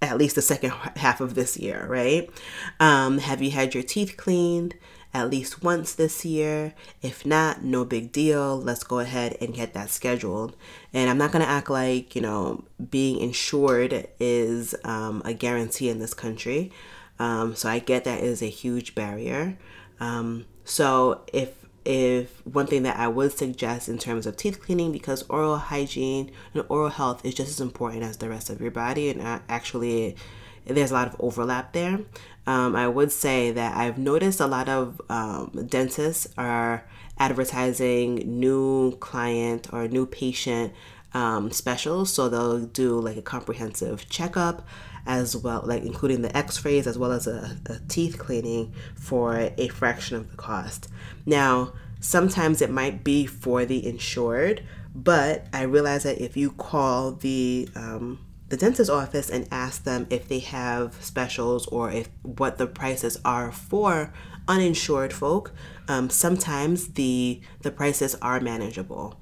at 0.00 0.16
least 0.16 0.36
the 0.36 0.42
second 0.42 0.70
half 0.94 1.20
of 1.20 1.34
this 1.34 1.56
year, 1.56 1.84
right? 1.88 2.30
Um, 2.78 3.18
have 3.18 3.42
you 3.42 3.50
had 3.50 3.74
your 3.74 3.82
teeth 3.82 4.16
cleaned 4.16 4.76
at 5.14 5.30
least 5.30 5.62
once 5.62 5.94
this 5.94 6.24
year? 6.24 6.74
If 7.00 7.24
not, 7.24 7.62
no 7.62 7.84
big 7.84 8.12
deal. 8.12 8.60
Let's 8.60 8.84
go 8.84 8.98
ahead 8.98 9.36
and 9.40 9.54
get 9.54 9.72
that 9.72 9.88
scheduled. 9.88 10.56
And 10.92 11.08
I'm 11.08 11.16
not 11.16 11.32
going 11.32 11.44
to 11.44 11.50
act 11.50 11.70
like, 11.70 12.14
you 12.14 12.20
know, 12.20 12.64
being 12.90 13.20
insured 13.20 14.08
is 14.18 14.74
um, 14.84 15.22
a 15.24 15.32
guarantee 15.32 15.88
in 15.88 16.00
this 16.00 16.12
country. 16.12 16.72
Um, 17.18 17.54
so 17.54 17.68
I 17.68 17.78
get 17.78 18.04
that 18.04 18.20
is 18.20 18.42
a 18.42 18.46
huge 18.46 18.94
barrier. 18.94 19.56
Um, 20.00 20.46
so 20.64 21.22
if 21.32 21.64
if 21.84 22.44
one 22.46 22.66
thing 22.66 22.82
that 22.84 22.98
I 22.98 23.08
would 23.08 23.32
suggest 23.32 23.88
in 23.90 23.98
terms 23.98 24.26
of 24.26 24.36
teeth 24.36 24.62
cleaning, 24.62 24.90
because 24.90 25.22
oral 25.28 25.58
hygiene 25.58 26.30
and 26.54 26.64
oral 26.68 26.88
health 26.88 27.24
is 27.24 27.34
just 27.34 27.50
as 27.50 27.60
important 27.60 28.02
as 28.04 28.16
the 28.16 28.28
rest 28.28 28.48
of 28.48 28.60
your 28.60 28.70
body, 28.70 29.10
and 29.10 29.20
actually, 29.48 30.16
there's 30.64 30.90
a 30.90 30.94
lot 30.94 31.08
of 31.08 31.16
overlap 31.20 31.74
there. 31.74 32.00
Um, 32.46 32.76
I 32.76 32.88
would 32.88 33.10
say 33.10 33.50
that 33.52 33.76
I've 33.76 33.98
noticed 33.98 34.40
a 34.40 34.46
lot 34.46 34.68
of 34.68 35.00
um, 35.08 35.66
dentists 35.68 36.28
are 36.36 36.84
advertising 37.18 38.16
new 38.38 38.96
client 38.98 39.72
or 39.72 39.88
new 39.88 40.06
patient 40.06 40.72
um, 41.14 41.50
specials, 41.50 42.12
so 42.12 42.28
they'll 42.28 42.60
do 42.60 42.98
like 43.00 43.16
a 43.16 43.22
comprehensive 43.22 44.08
checkup 44.08 44.66
as 45.06 45.36
well, 45.36 45.62
like 45.64 45.84
including 45.84 46.22
the 46.22 46.36
x 46.36 46.64
rays 46.64 46.86
as 46.86 46.98
well 46.98 47.12
as 47.12 47.26
a, 47.26 47.56
a 47.66 47.78
teeth 47.88 48.18
cleaning 48.18 48.72
for 48.94 49.50
a 49.56 49.68
fraction 49.68 50.16
of 50.16 50.30
the 50.30 50.36
cost. 50.36 50.88
Now, 51.24 51.72
sometimes 52.00 52.60
it 52.60 52.70
might 52.70 53.04
be 53.04 53.26
for 53.26 53.64
the 53.64 53.86
insured, 53.86 54.62
but 54.94 55.46
I 55.52 55.62
realize 55.62 56.02
that 56.04 56.20
if 56.20 56.36
you 56.36 56.50
call 56.50 57.12
the 57.12 57.68
um, 57.74 58.23
the 58.54 58.66
dentist 58.66 58.88
office 58.88 59.28
and 59.28 59.48
ask 59.50 59.82
them 59.82 60.06
if 60.10 60.28
they 60.28 60.38
have 60.38 60.94
specials 61.02 61.66
or 61.66 61.90
if 61.90 62.08
what 62.22 62.56
the 62.56 62.68
prices 62.68 63.18
are 63.24 63.50
for 63.50 64.12
uninsured 64.46 65.12
folk, 65.12 65.52
um, 65.88 66.08
sometimes 66.08 66.92
the 66.92 67.40
the 67.62 67.72
prices 67.72 68.14
are 68.22 68.38
manageable. 68.38 69.20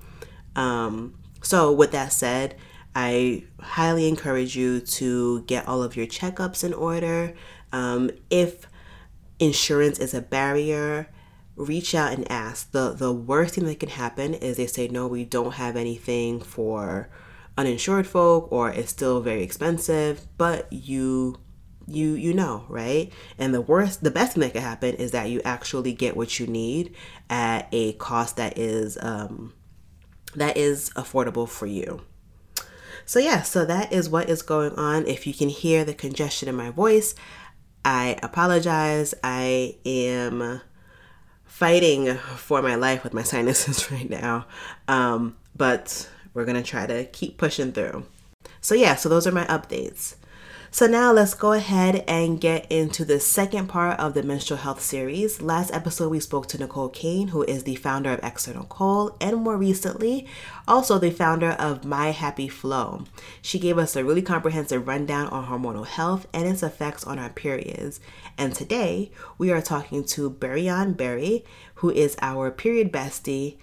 Um, 0.55 1.15
so 1.43 1.73
with 1.73 1.93
that 1.93 2.13
said, 2.13 2.57
I 2.95 3.45
highly 3.59 4.07
encourage 4.07 4.55
you 4.55 4.81
to 4.81 5.41
get 5.45 5.67
all 5.67 5.83
of 5.83 5.97
your 5.97 6.07
checkups 6.07 6.63
in 6.63 6.75
order. 6.75 7.33
Um, 7.73 8.11
if 8.29 8.67
insurance 9.39 9.99
is 9.99 10.13
a 10.13 10.21
barrier, 10.21 11.09
reach 11.57 11.95
out 11.95 12.13
and 12.13 12.31
ask. 12.31 12.71
The 12.73 12.93
the 12.93 13.15
worst 13.15 13.55
thing 13.55 13.65
that 13.65 13.81
can 13.81 13.89
happen 13.89 14.35
is 14.35 14.59
they 14.59 14.67
say 14.67 14.89
no, 14.89 15.07
we 15.07 15.25
don't 15.25 15.55
have 15.55 15.75
anything 15.75 16.39
for 16.43 17.09
uninsured 17.63 18.07
folk 18.07 18.51
or 18.51 18.71
it's 18.71 18.91
still 18.91 19.21
very 19.21 19.43
expensive, 19.43 20.27
but 20.37 20.73
you 20.73 21.39
you 21.87 22.15
you 22.15 22.35
know, 22.35 22.65
right? 22.69 23.13
And 23.39 23.55
the 23.55 23.61
worst 23.61 24.03
the 24.03 24.11
best 24.11 24.33
thing 24.33 24.43
that 24.43 24.53
could 24.53 24.63
happen 24.63 24.95
is 24.97 25.13
that 25.13 25.31
you 25.31 25.41
actually 25.45 25.93
get 25.93 26.17
what 26.17 26.39
you 26.39 26.47
need 26.47 26.95
at 27.31 27.69
a 27.73 27.93
cost 27.95 28.37
that 28.37 28.59
is 28.59 28.99
um 29.01 29.55
that 30.35 30.57
is 30.57 30.91
affordable 30.91 31.49
for 31.49 31.67
you. 31.67 32.03
So 33.05 33.19
yeah, 33.19 33.43
so 33.43 33.65
that 33.65 33.93
is 33.93 34.09
what 34.09 34.29
is 34.29 34.43
going 34.43 34.73
on. 34.75 35.07
If 35.07 35.27
you 35.27 35.35
can 35.35 35.49
hear 35.49 35.85
the 35.85 35.95
congestion 35.95 36.49
in 36.49 36.55
my 36.55 36.71
voice, 36.71 37.15
I 37.85 38.17
apologize. 38.23 39.15
I 39.23 39.77
am 39.85 40.61
fighting 41.45 42.15
for 42.15 42.63
my 42.63 42.75
life 42.75 43.05
with 43.05 43.13
my 43.13 43.23
sinuses 43.23 43.91
right 43.91 44.09
now. 44.09 44.47
Um, 44.89 45.37
but 45.55 46.09
we're 46.35 46.45
going 46.45 46.63
to 46.63 46.69
try 46.69 46.87
to 46.87 47.05
keep 47.05 47.39
pushing 47.39 47.73
through. 47.73 48.07
So, 48.61 48.75
yeah, 48.75 48.97
so 48.97 49.09
those 49.09 49.27
are 49.27 49.33
my 49.33 49.45
updates. 49.47 50.17
So, 50.75 50.87
now 50.87 51.13
let's 51.13 51.35
go 51.35 51.53
ahead 51.53 52.03
and 52.09 52.41
get 52.41 52.65
into 52.73 53.05
the 53.05 53.21
second 53.21 53.67
part 53.67 54.01
of 54.01 54.15
the 54.15 54.23
menstrual 54.23 54.61
health 54.61 54.81
series. 54.81 55.43
Last 55.43 55.71
episode, 55.71 56.09
we 56.09 56.19
spoke 56.19 56.47
to 56.47 56.59
Nicole 56.59 56.89
Kane, 56.89 57.29
who 57.29 57.43
is 57.43 57.65
the 57.65 57.75
founder 57.75 58.11
of 58.11 58.21
External 58.23 58.65
Cole, 58.65 59.15
and 59.21 59.37
more 59.37 59.59
recently, 59.59 60.27
also 60.67 60.99
the 60.99 61.11
founder 61.11 61.51
of 61.51 61.85
My 61.85 62.13
Happy 62.13 62.49
Flow. 62.49 63.05
She 63.43 63.59
gave 63.59 63.77
us 63.77 63.97
a 63.97 64.05
really 64.05 64.23
comprehensive 64.23 64.89
rundown 64.89 65.27
on 65.29 65.49
hormonal 65.49 65.87
health 65.87 66.27
and 66.33 66.49
its 66.49 66.63
effects 66.63 67.05
on 67.05 67.19
our 67.19 67.29
periods. 67.29 68.01
And 68.39 68.55
today, 68.55 69.11
we 69.37 69.53
are 69.53 69.61
talking 69.61 70.05
to 70.05 70.31
Berryann 70.31 70.97
Berry, 70.97 71.45
who 71.75 71.91
is 71.91 72.17
our 72.23 72.51
period 72.51 72.91
bestie 72.91 73.59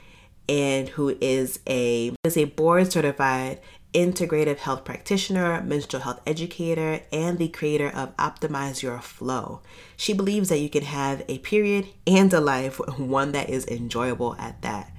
and 0.50 0.90
who 0.90 1.16
is 1.22 1.60
a 1.68 2.12
is 2.26 2.36
a 2.36 2.46
board 2.46 2.92
certified 2.92 3.62
integrative 3.94 4.58
health 4.58 4.86
practitioner, 4.86 5.62
menstrual 5.62 6.04
health 6.04 6.22
educator, 6.26 7.02
and 7.12 7.40
the 7.40 7.48
creator 7.48 7.90
of 7.90 8.16
Optimize 8.18 8.84
Your 8.84 9.00
Flow. 9.00 9.62
She 9.98 10.14
believes 10.14 10.50
that 10.50 10.60
you 10.60 10.70
can 10.70 10.84
have 10.84 11.24
a 11.28 11.40
period 11.40 11.88
and 12.06 12.32
a 12.32 12.40
life, 12.40 12.80
one 12.98 13.32
that 13.32 13.50
is 13.50 13.66
enjoyable 13.68 14.36
at 14.38 14.62
that. 14.62 14.92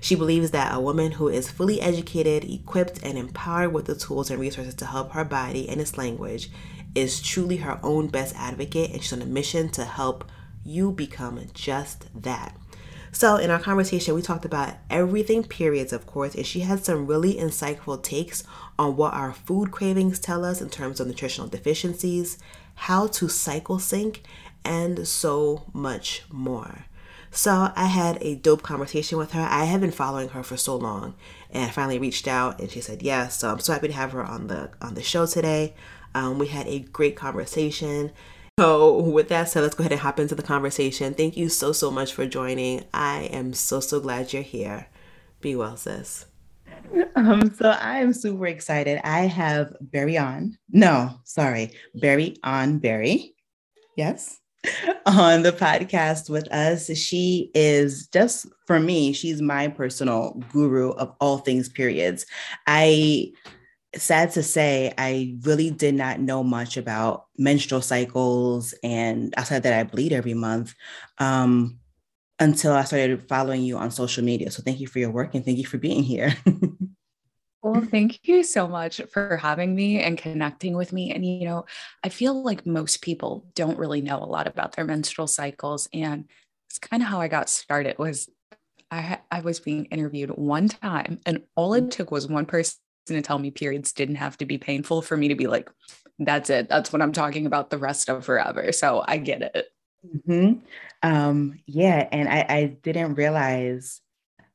She 0.00 0.14
believes 0.14 0.50
that 0.50 0.74
a 0.74 0.80
woman 0.80 1.12
who 1.12 1.28
is 1.28 1.50
fully 1.50 1.80
educated, 1.80 2.44
equipped, 2.44 3.02
and 3.02 3.18
empowered 3.18 3.72
with 3.72 3.84
the 3.84 3.94
tools 3.94 4.30
and 4.30 4.40
resources 4.40 4.74
to 4.76 4.86
help 4.86 5.12
her 5.12 5.24
body 5.24 5.68
and 5.68 5.80
its 5.80 5.96
language 5.98 6.50
is 6.94 7.22
truly 7.22 7.58
her 7.58 7.78
own 7.82 8.08
best 8.08 8.34
advocate, 8.36 8.92
and 8.92 9.02
she's 9.02 9.12
on 9.12 9.22
a 9.22 9.26
mission 9.26 9.68
to 9.70 9.84
help 9.84 10.24
you 10.64 10.90
become 10.90 11.40
just 11.54 12.06
that. 12.22 12.56
So, 13.14 13.36
in 13.36 13.50
our 13.50 13.58
conversation, 13.58 14.14
we 14.14 14.22
talked 14.22 14.46
about 14.46 14.74
everything 14.88 15.44
periods, 15.44 15.92
of 15.92 16.06
course, 16.06 16.34
and 16.34 16.46
she 16.46 16.60
had 16.60 16.82
some 16.82 17.06
really 17.06 17.34
insightful 17.34 18.02
takes 18.02 18.42
on 18.78 18.96
what 18.96 19.12
our 19.12 19.34
food 19.34 19.70
cravings 19.70 20.18
tell 20.18 20.46
us 20.46 20.62
in 20.62 20.70
terms 20.70 20.98
of 20.98 21.06
nutritional 21.06 21.46
deficiencies, 21.46 22.38
how 22.74 23.06
to 23.08 23.28
cycle 23.28 23.78
sync, 23.78 24.22
and 24.64 25.06
so 25.06 25.64
much 25.74 26.22
more. 26.30 26.86
So, 27.30 27.70
I 27.76 27.84
had 27.84 28.16
a 28.22 28.34
dope 28.34 28.62
conversation 28.62 29.18
with 29.18 29.32
her. 29.32 29.42
I 29.42 29.66
have 29.66 29.82
been 29.82 29.90
following 29.90 30.30
her 30.30 30.42
for 30.42 30.56
so 30.56 30.74
long, 30.74 31.14
and 31.50 31.64
I 31.64 31.68
finally 31.68 31.98
reached 31.98 32.26
out, 32.26 32.60
and 32.60 32.70
she 32.70 32.80
said 32.80 33.02
yes. 33.02 33.38
So, 33.38 33.50
I'm 33.50 33.60
so 33.60 33.74
happy 33.74 33.88
to 33.88 33.94
have 33.94 34.12
her 34.12 34.24
on 34.24 34.46
the 34.46 34.70
on 34.80 34.94
the 34.94 35.02
show 35.02 35.26
today. 35.26 35.74
Um, 36.14 36.38
we 36.38 36.46
had 36.46 36.66
a 36.66 36.78
great 36.78 37.16
conversation. 37.16 38.10
So, 38.58 39.00
with 39.00 39.28
that 39.28 39.48
said, 39.48 39.62
let's 39.62 39.74
go 39.74 39.80
ahead 39.82 39.92
and 39.92 40.00
hop 40.02 40.20
into 40.20 40.34
the 40.34 40.42
conversation. 40.42 41.14
Thank 41.14 41.38
you 41.38 41.48
so, 41.48 41.72
so 41.72 41.90
much 41.90 42.12
for 42.12 42.26
joining. 42.26 42.84
I 42.92 43.22
am 43.32 43.54
so, 43.54 43.80
so 43.80 43.98
glad 43.98 44.32
you're 44.32 44.42
here. 44.42 44.88
Be 45.40 45.56
well, 45.56 45.78
sis. 45.78 46.26
Um, 47.16 47.54
so 47.54 47.70
I 47.70 47.98
am 48.00 48.12
super 48.12 48.46
excited. 48.46 49.00
I 49.04 49.20
have 49.20 49.74
Barry 49.80 50.18
on. 50.18 50.58
No, 50.70 51.10
sorry, 51.24 51.70
Barry 51.94 52.36
on 52.44 52.78
Barry. 52.78 53.34
Yes. 53.96 54.38
On 55.06 55.42
the 55.42 55.50
podcast 55.50 56.30
with 56.30 56.46
us. 56.52 56.86
She 56.96 57.50
is 57.52 58.06
just 58.08 58.46
for 58.68 58.78
me, 58.78 59.12
she's 59.12 59.42
my 59.42 59.66
personal 59.66 60.40
guru 60.52 60.90
of 60.92 61.12
all 61.20 61.38
things 61.38 61.68
periods. 61.68 62.26
I 62.68 63.32
sad 63.96 64.30
to 64.32 64.42
say, 64.42 64.92
I 64.96 65.36
really 65.42 65.70
did 65.70 65.94
not 65.94 66.20
know 66.20 66.42
much 66.42 66.76
about 66.76 67.26
menstrual 67.36 67.82
cycles 67.82 68.74
and 68.82 69.34
outside 69.36 69.62
that 69.64 69.78
I 69.78 69.84
bleed 69.84 70.12
every 70.12 70.34
month 70.34 70.74
um, 71.18 71.78
until 72.38 72.72
I 72.72 72.84
started 72.84 73.28
following 73.28 73.62
you 73.62 73.76
on 73.76 73.90
social 73.90 74.24
media. 74.24 74.50
So 74.50 74.62
thank 74.62 74.80
you 74.80 74.86
for 74.86 74.98
your 74.98 75.10
work 75.10 75.34
and 75.34 75.44
thank 75.44 75.58
you 75.58 75.66
for 75.66 75.78
being 75.78 76.02
here. 76.02 76.34
well, 77.62 77.82
thank 77.82 78.26
you 78.26 78.42
so 78.42 78.66
much 78.66 79.00
for 79.10 79.36
having 79.36 79.74
me 79.74 80.00
and 80.00 80.16
connecting 80.16 80.74
with 80.74 80.92
me. 80.92 81.12
And, 81.12 81.24
you 81.24 81.44
know, 81.44 81.66
I 82.02 82.08
feel 82.08 82.42
like 82.42 82.64
most 82.64 83.02
people 83.02 83.46
don't 83.54 83.78
really 83.78 84.00
know 84.00 84.18
a 84.18 84.24
lot 84.24 84.46
about 84.46 84.74
their 84.74 84.86
menstrual 84.86 85.26
cycles. 85.26 85.88
And 85.92 86.24
it's 86.70 86.78
kind 86.78 87.02
of 87.02 87.08
how 87.10 87.20
I 87.20 87.28
got 87.28 87.50
started 87.50 87.98
was 87.98 88.30
I, 88.90 89.18
I 89.30 89.40
was 89.40 89.60
being 89.60 89.86
interviewed 89.86 90.30
one 90.30 90.68
time 90.68 91.18
and 91.24 91.42
all 91.56 91.72
it 91.74 91.90
took 91.90 92.10
was 92.10 92.26
one 92.28 92.44
person 92.44 92.76
to 93.06 93.22
tell 93.22 93.38
me 93.38 93.50
periods 93.50 93.92
didn't 93.92 94.16
have 94.16 94.36
to 94.38 94.46
be 94.46 94.58
painful 94.58 95.02
for 95.02 95.16
me 95.16 95.28
to 95.28 95.34
be 95.34 95.46
like, 95.46 95.70
that's 96.18 96.50
it. 96.50 96.68
That's 96.68 96.92
what 96.92 97.02
I'm 97.02 97.12
talking 97.12 97.46
about 97.46 97.70
the 97.70 97.78
rest 97.78 98.08
of 98.08 98.24
forever. 98.24 98.72
So 98.72 99.02
I 99.06 99.16
get 99.16 99.42
it. 99.42 99.66
Mm-hmm. 100.06 100.58
Um, 101.02 101.60
yeah. 101.66 102.08
And 102.12 102.28
I, 102.28 102.46
I 102.48 102.76
didn't 102.82 103.14
realize 103.14 104.00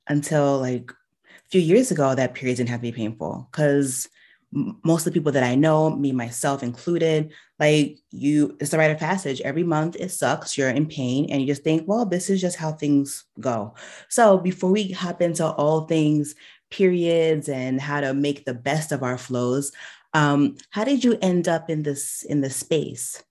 until 0.08 0.60
like 0.60 0.92
a 0.92 1.50
few 1.50 1.62
years 1.62 1.92
ago 1.92 2.16
that 2.16 2.34
periods 2.34 2.60
didn't 2.60 2.70
have 2.70 2.80
to 2.80 2.84
be 2.84 2.92
painful 2.92 3.48
because 3.52 4.08
most 4.52 5.06
of 5.06 5.14
the 5.14 5.20
people 5.20 5.34
that 5.34 5.44
I 5.44 5.56
know, 5.56 5.90
me 5.90 6.14
myself 6.14 6.64
included, 6.64 7.34
like 7.60 7.98
you, 8.12 8.56
it's 8.62 8.72
a 8.72 8.78
rite 8.78 8.92
of 8.92 8.98
passage. 8.98 9.42
Every 9.42 9.64
month 9.64 9.98
it 10.00 10.10
sucks, 10.10 10.58
you're 10.58 10.70
in 10.70 10.86
pain, 10.86 11.28
and 11.30 11.42
you 11.42 11.48
just 11.48 11.64
think, 11.64 11.84
well, 11.86 12.06
this 12.06 12.30
is 12.30 12.40
just 12.40 12.56
how 12.56 12.72
things 12.72 13.26
go. 13.40 13.76
So 14.10 14.38
before 14.38 14.72
we 14.72 14.92
hop 14.92 15.22
into 15.22 15.46
all 15.46 15.82
things 15.82 16.34
periods 16.70 17.50
and 17.50 17.80
how 17.80 18.02
to 18.02 18.14
make 18.14 18.46
the 18.46 18.54
best 18.54 18.92
of 18.92 19.04
our 19.04 19.18
flows. 19.18 19.72
Um, 20.14 20.58
how 20.72 20.84
did 20.84 21.04
you 21.04 21.18
end 21.22 21.48
up 21.48 21.70
in 21.70 21.84
this 21.84 22.24
in 22.24 22.42
this 22.42 22.56
space? 22.56 23.24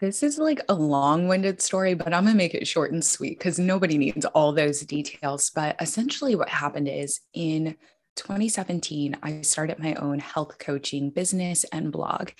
This 0.00 0.24
is 0.24 0.36
like 0.36 0.60
a 0.68 0.74
long-winded 0.74 1.62
story, 1.62 1.94
but 1.94 2.12
I'm 2.12 2.24
gonna 2.24 2.36
make 2.36 2.54
it 2.54 2.66
short 2.66 2.92
and 2.92 3.04
sweet 3.04 3.38
because 3.38 3.58
nobody 3.58 3.96
needs 3.96 4.24
all 4.26 4.52
those 4.52 4.80
details. 4.80 5.50
But 5.54 5.76
essentially, 5.80 6.34
what 6.34 6.48
happened 6.48 6.88
is 6.88 7.20
in 7.34 7.76
2017, 8.16 9.16
I 9.22 9.42
started 9.42 9.78
my 9.78 9.94
own 9.94 10.18
health 10.18 10.58
coaching 10.58 11.10
business 11.10 11.64
and 11.64 11.92
blog. 11.92 12.30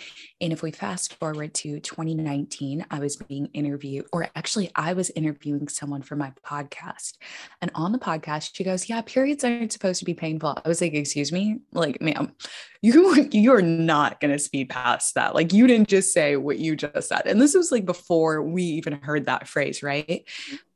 And 0.40 0.52
if 0.52 0.62
we 0.62 0.70
fast 0.70 1.14
forward 1.14 1.54
to 1.54 1.78
2019, 1.80 2.86
I 2.90 2.98
was 2.98 3.16
being 3.16 3.46
interviewed, 3.52 4.06
or 4.12 4.28
actually, 4.34 4.70
I 4.74 4.94
was 4.94 5.10
interviewing 5.10 5.68
someone 5.68 6.02
for 6.02 6.16
my 6.16 6.32
podcast. 6.44 7.18
And 7.60 7.70
on 7.74 7.92
the 7.92 7.98
podcast, 7.98 8.50
she 8.54 8.64
goes, 8.64 8.88
Yeah, 8.88 9.02
periods 9.02 9.44
aren't 9.44 9.72
supposed 9.72 9.98
to 10.00 10.04
be 10.04 10.14
painful. 10.14 10.58
I 10.64 10.68
was 10.68 10.80
like, 10.80 10.94
Excuse 10.94 11.30
me? 11.30 11.60
Like, 11.72 12.00
ma'am, 12.00 12.32
you, 12.82 13.28
you're 13.32 13.62
not 13.62 14.20
going 14.20 14.32
to 14.32 14.38
speed 14.38 14.70
past 14.70 15.14
that. 15.14 15.34
Like, 15.34 15.52
you 15.52 15.66
didn't 15.66 15.88
just 15.88 16.12
say 16.12 16.36
what 16.36 16.58
you 16.58 16.76
just 16.76 17.08
said. 17.08 17.22
And 17.26 17.40
this 17.40 17.54
was 17.54 17.70
like 17.70 17.84
before 17.84 18.42
we 18.42 18.62
even 18.62 18.94
heard 18.94 19.26
that 19.26 19.46
phrase, 19.46 19.82
right? 19.82 20.24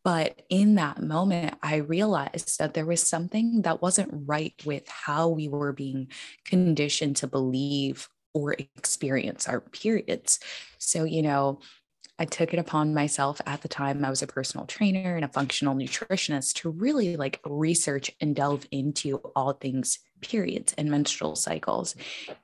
But 0.03 0.43
in 0.49 0.77
that 0.77 1.03
moment, 1.03 1.57
I 1.63 1.77
realized 1.77 2.59
that 2.59 2.75
there 2.75 2.87
was 2.87 3.03
something 3.03 3.63
that 3.63 3.83
wasn't 3.83 4.25
right 4.27 4.55
with 4.65 4.89
how 4.89 5.29
we 5.29 5.49
were 5.49 5.73
being 5.73 6.09
conditioned 6.45 7.17
to 7.17 7.27
believe 7.27 8.09
or 8.33 8.55
experience 8.55 9.49
our 9.49 9.61
periods. 9.61 10.41
So, 10.79 11.05
you 11.05 11.23
know, 11.23 11.61
I 12.19 12.27
took 12.27 12.53
it 12.53 12.59
upon 12.59 12.95
myself 12.95 13.41
at 13.47 13.63
the 13.63 13.69
time. 13.69 14.05
I 14.05 14.11
was 14.11 14.23
a 14.23 14.27
personal 14.27 14.67
trainer 14.67 15.17
and 15.17 15.25
a 15.25 15.29
functional 15.29 15.75
nutritionist 15.75 16.55
to 16.57 16.71
really 16.71 17.17
like 17.17 17.41
research 17.47 18.11
and 18.21 18.37
delve 18.37 18.67
into 18.71 19.17
all 19.35 19.55
things 19.55 19.99
periods 20.21 20.75
and 20.77 20.91
menstrual 20.91 21.35
cycles. 21.35 21.97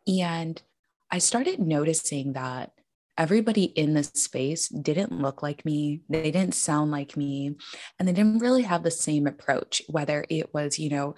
And 0.07 0.61
I 1.11 1.19
started 1.19 1.61
noticing 1.61 2.33
that 2.33 2.73
everybody 3.18 3.64
in 3.64 3.94
this 3.94 4.09
space 4.09 4.68
didn't 4.68 5.12
look 5.12 5.42
like 5.42 5.64
me 5.64 6.00
they 6.09 6.31
didn't 6.31 6.55
sound 6.55 6.90
like 6.90 7.16
me 7.16 7.57
and 7.98 8.07
they 8.07 8.12
didn't 8.12 8.38
really 8.38 8.62
have 8.62 8.83
the 8.83 8.90
same 8.90 9.26
approach 9.26 9.83
whether 9.88 10.24
it 10.29 10.52
was 10.52 10.79
you 10.79 10.90
know 10.90 11.14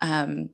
um, 0.00 0.50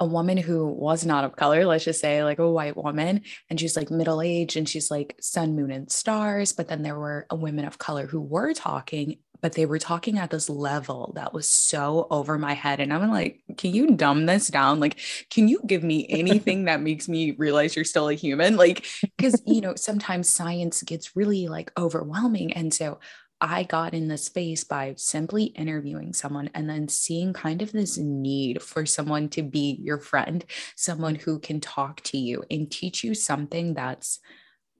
a 0.00 0.06
woman 0.06 0.36
who 0.36 0.66
was 0.66 1.04
not 1.04 1.24
of 1.24 1.36
color, 1.36 1.64
let's 1.64 1.84
just 1.84 2.00
say 2.00 2.24
like 2.24 2.38
a 2.38 2.50
white 2.50 2.76
woman, 2.76 3.22
and 3.48 3.58
she's 3.58 3.76
like 3.76 3.90
middle 3.90 4.22
aged 4.22 4.56
and 4.56 4.68
she's 4.68 4.90
like 4.90 5.16
sun, 5.20 5.54
moon, 5.54 5.70
and 5.70 5.90
stars. 5.90 6.52
But 6.52 6.68
then 6.68 6.82
there 6.82 6.98
were 6.98 7.26
women 7.32 7.64
of 7.64 7.78
color 7.78 8.06
who 8.06 8.20
were 8.20 8.52
talking, 8.52 9.18
but 9.44 9.52
they 9.52 9.66
were 9.66 9.78
talking 9.78 10.18
at 10.18 10.30
this 10.30 10.48
level 10.48 11.12
that 11.16 11.34
was 11.34 11.46
so 11.46 12.06
over 12.10 12.38
my 12.38 12.54
head. 12.54 12.80
And 12.80 12.94
I'm 12.94 13.10
like, 13.10 13.42
can 13.58 13.74
you 13.74 13.90
dumb 13.90 14.24
this 14.24 14.48
down? 14.48 14.80
Like, 14.80 14.98
can 15.28 15.48
you 15.48 15.60
give 15.66 15.84
me 15.84 16.06
anything 16.08 16.64
that 16.64 16.80
makes 16.80 17.10
me 17.10 17.32
realize 17.32 17.76
you're 17.76 17.84
still 17.84 18.08
a 18.08 18.14
human? 18.14 18.56
Like, 18.56 18.86
because, 19.02 19.42
you 19.44 19.60
know, 19.60 19.74
sometimes 19.74 20.30
science 20.30 20.82
gets 20.82 21.14
really 21.14 21.46
like 21.46 21.70
overwhelming. 21.76 22.54
And 22.54 22.72
so 22.72 23.00
I 23.38 23.64
got 23.64 23.92
in 23.92 24.08
the 24.08 24.16
space 24.16 24.64
by 24.64 24.94
simply 24.96 25.44
interviewing 25.44 26.14
someone 26.14 26.48
and 26.54 26.66
then 26.66 26.88
seeing 26.88 27.34
kind 27.34 27.60
of 27.60 27.70
this 27.70 27.98
need 27.98 28.62
for 28.62 28.86
someone 28.86 29.28
to 29.28 29.42
be 29.42 29.78
your 29.78 29.98
friend, 29.98 30.42
someone 30.74 31.16
who 31.16 31.38
can 31.38 31.60
talk 31.60 32.00
to 32.04 32.16
you 32.16 32.44
and 32.50 32.70
teach 32.70 33.04
you 33.04 33.12
something 33.12 33.74
that's 33.74 34.20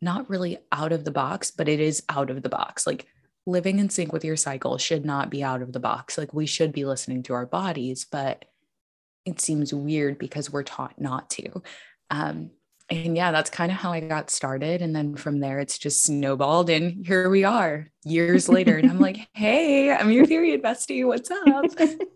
not 0.00 0.30
really 0.30 0.56
out 0.72 0.92
of 0.92 1.04
the 1.04 1.10
box, 1.10 1.50
but 1.50 1.68
it 1.68 1.80
is 1.80 2.02
out 2.08 2.30
of 2.30 2.42
the 2.42 2.48
box. 2.48 2.86
Like 2.86 3.06
living 3.46 3.78
in 3.78 3.90
sync 3.90 4.12
with 4.12 4.24
your 4.24 4.36
cycle 4.36 4.78
should 4.78 5.04
not 5.04 5.30
be 5.30 5.42
out 5.42 5.62
of 5.62 5.72
the 5.72 5.80
box. 5.80 6.16
Like 6.16 6.32
we 6.32 6.46
should 6.46 6.72
be 6.72 6.84
listening 6.84 7.22
to 7.24 7.34
our 7.34 7.46
bodies, 7.46 8.06
but 8.10 8.44
it 9.24 9.40
seems 9.40 9.72
weird 9.72 10.18
because 10.18 10.50
we're 10.50 10.62
taught 10.62 11.00
not 11.00 11.30
to. 11.30 11.62
Um, 12.10 12.50
and 12.90 13.16
yeah, 13.16 13.32
that's 13.32 13.48
kind 13.48 13.72
of 13.72 13.78
how 13.78 13.92
I 13.92 14.00
got 14.00 14.30
started. 14.30 14.82
And 14.82 14.94
then 14.94 15.16
from 15.16 15.40
there, 15.40 15.58
it's 15.58 15.78
just 15.78 16.04
snowballed. 16.04 16.68
And 16.68 17.06
here 17.06 17.30
we 17.30 17.44
are 17.44 17.88
years 18.04 18.48
later. 18.48 18.76
And 18.76 18.90
I'm 18.90 19.00
like, 19.00 19.26
hey, 19.32 19.90
I'm 19.90 20.10
your 20.10 20.26
period 20.26 20.62
bestie. 20.62 21.06
What's 21.06 21.30
up? 21.30 21.64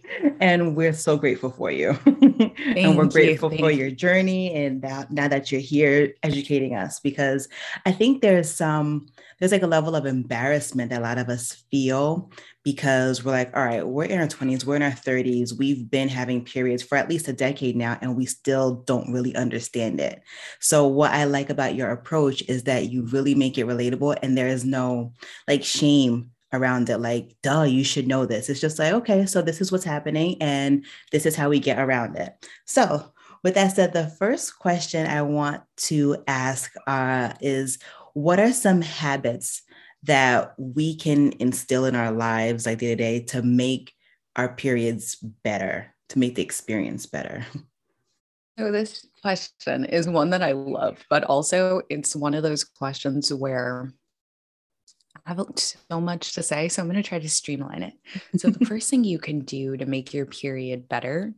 and 0.41 0.77
we're 0.77 0.93
so 0.93 1.17
grateful 1.17 1.51
for 1.51 1.71
you. 1.71 1.99
and 2.77 2.97
we're 2.97 3.07
grateful 3.07 3.53
you, 3.53 3.59
for 3.59 3.71
your 3.71 3.91
journey. 3.91 4.55
And 4.55 4.83
that 4.83 5.11
now 5.11 5.29
that 5.29 5.51
you're 5.51 5.61
here 5.61 6.15
educating 6.23 6.75
us, 6.75 7.01
because 7.01 7.49
I 7.87 7.93
think 7.93 8.23
there's 8.23 8.51
some, 8.51 9.07
there's 9.39 9.53
like 9.53 9.63
a 9.63 9.67
level 9.67 9.95
of 9.95 10.07
embarrassment 10.07 10.91
that 10.91 11.01
a 11.01 11.05
lot 11.05 11.19
of 11.19 11.29
us 11.29 11.65
feel 11.71 12.31
because 12.65 13.25
we're 13.25 13.33
like, 13.33 13.57
all 13.57 13.65
right, 13.65 13.87
we're 13.87 14.05
in 14.05 14.21
our 14.21 14.27
20s, 14.27 14.65
we're 14.65 14.77
in 14.77 14.83
our 14.83 14.91
30s, 14.91 15.57
we've 15.57 15.91
been 15.91 16.09
having 16.09 16.45
periods 16.45 16.83
for 16.83 16.99
at 16.99 17.09
least 17.09 17.29
a 17.29 17.33
decade 17.33 17.77
now, 17.77 17.97
and 18.03 18.15
we 18.15 18.27
still 18.27 18.83
don't 18.87 19.11
really 19.11 19.35
understand 19.37 20.01
it. 20.01 20.21
So, 20.61 20.87
what 20.87 21.13
I 21.13 21.25
like 21.25 21.49
about 21.49 21.75
your 21.75 21.91
approach 21.91 22.43
is 22.49 22.65
that 22.65 22.91
you 22.91 23.07
really 23.07 23.35
make 23.35 23.57
it 23.57 23.67
relatable, 23.67 24.19
and 24.23 24.37
there 24.37 24.49
is 24.49 24.65
no 24.65 25.15
like 25.47 25.65
shame 25.65 26.33
around 26.53 26.89
it 26.89 26.99
like 26.99 27.37
duh 27.43 27.63
you 27.63 27.85
should 27.85 28.07
know 28.07 28.25
this 28.25 28.49
it's 28.49 28.61
just 28.61 28.79
like 28.79 28.93
okay 28.93 29.27
so 29.27 29.43
this 29.43 29.61
is 29.61 29.71
what's 29.71 29.85
happening 29.85 30.37
and 30.41 30.85
this 31.13 31.27
is 31.27 31.37
how 31.37 31.49
we 31.49 31.59
get 31.59 31.79
around 31.79 32.17
it 32.17 32.33
so 32.65 33.13
with 33.45 33.55
that 33.55 33.69
said 33.69 33.93
the 33.93 34.09
first 34.19 34.59
question 34.59 35.07
i 35.07 35.21
want 35.23 35.63
to 35.77 36.17
ask 36.27 36.73
uh, 36.87 37.33
is 37.41 37.79
what 38.15 38.41
are 38.41 38.53
some 38.53 38.81
habits 38.81 39.63
that 40.05 40.55
we 40.59 40.97
can 40.97 41.33
instill 41.39 41.85
in 41.85 41.97
our 41.97 42.13
lives 42.13 42.67
like 42.67 42.79
day 42.79 42.89
to 42.89 42.97
day 42.97 43.21
to 43.21 43.43
make 43.43 43.93
our 44.37 44.55
periods 44.55 45.17
better, 45.17 45.95
to 46.11 46.19
make 46.19 46.35
the 46.37 46.43
experience 46.43 47.07
better? 47.07 47.45
So, 48.59 48.73
this 48.73 49.07
question 49.23 49.85
is 49.85 50.09
one 50.09 50.31
that 50.31 50.43
I 50.43 50.51
love, 50.51 50.99
but 51.09 51.23
also 51.23 51.83
it's 51.89 52.17
one 52.17 52.35
of 52.35 52.43
those 52.43 52.65
questions 52.65 53.33
where 53.33 53.93
I 55.29 55.35
have 55.35 55.47
so 55.57 56.01
much 56.01 56.33
to 56.35 56.43
say. 56.43 56.69
So, 56.69 56.83
I'm 56.83 56.89
going 56.89 57.03
to 57.03 57.07
try 57.07 57.19
to 57.19 57.29
streamline 57.29 57.83
it. 57.83 57.95
So, 58.39 58.49
the 58.51 58.65
first 58.67 58.89
thing 58.89 59.05
you 59.05 59.19
can 59.19 59.41
do 59.41 59.77
to 59.77 59.85
make 59.85 60.15
your 60.15 60.27
period 60.27 60.89
better 60.89 61.35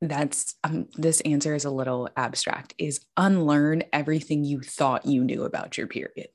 that's 0.00 0.54
um, 0.64 0.88
this 0.96 1.20
answer 1.22 1.54
is 1.54 1.64
a 1.64 1.70
little 1.70 2.08
abstract 2.16 2.74
is 2.78 3.00
unlearn 3.16 3.82
everything 3.92 4.44
you 4.44 4.60
thought 4.60 5.04
you 5.04 5.22
knew 5.22 5.44
about 5.44 5.76
your 5.76 5.86
period 5.86 6.28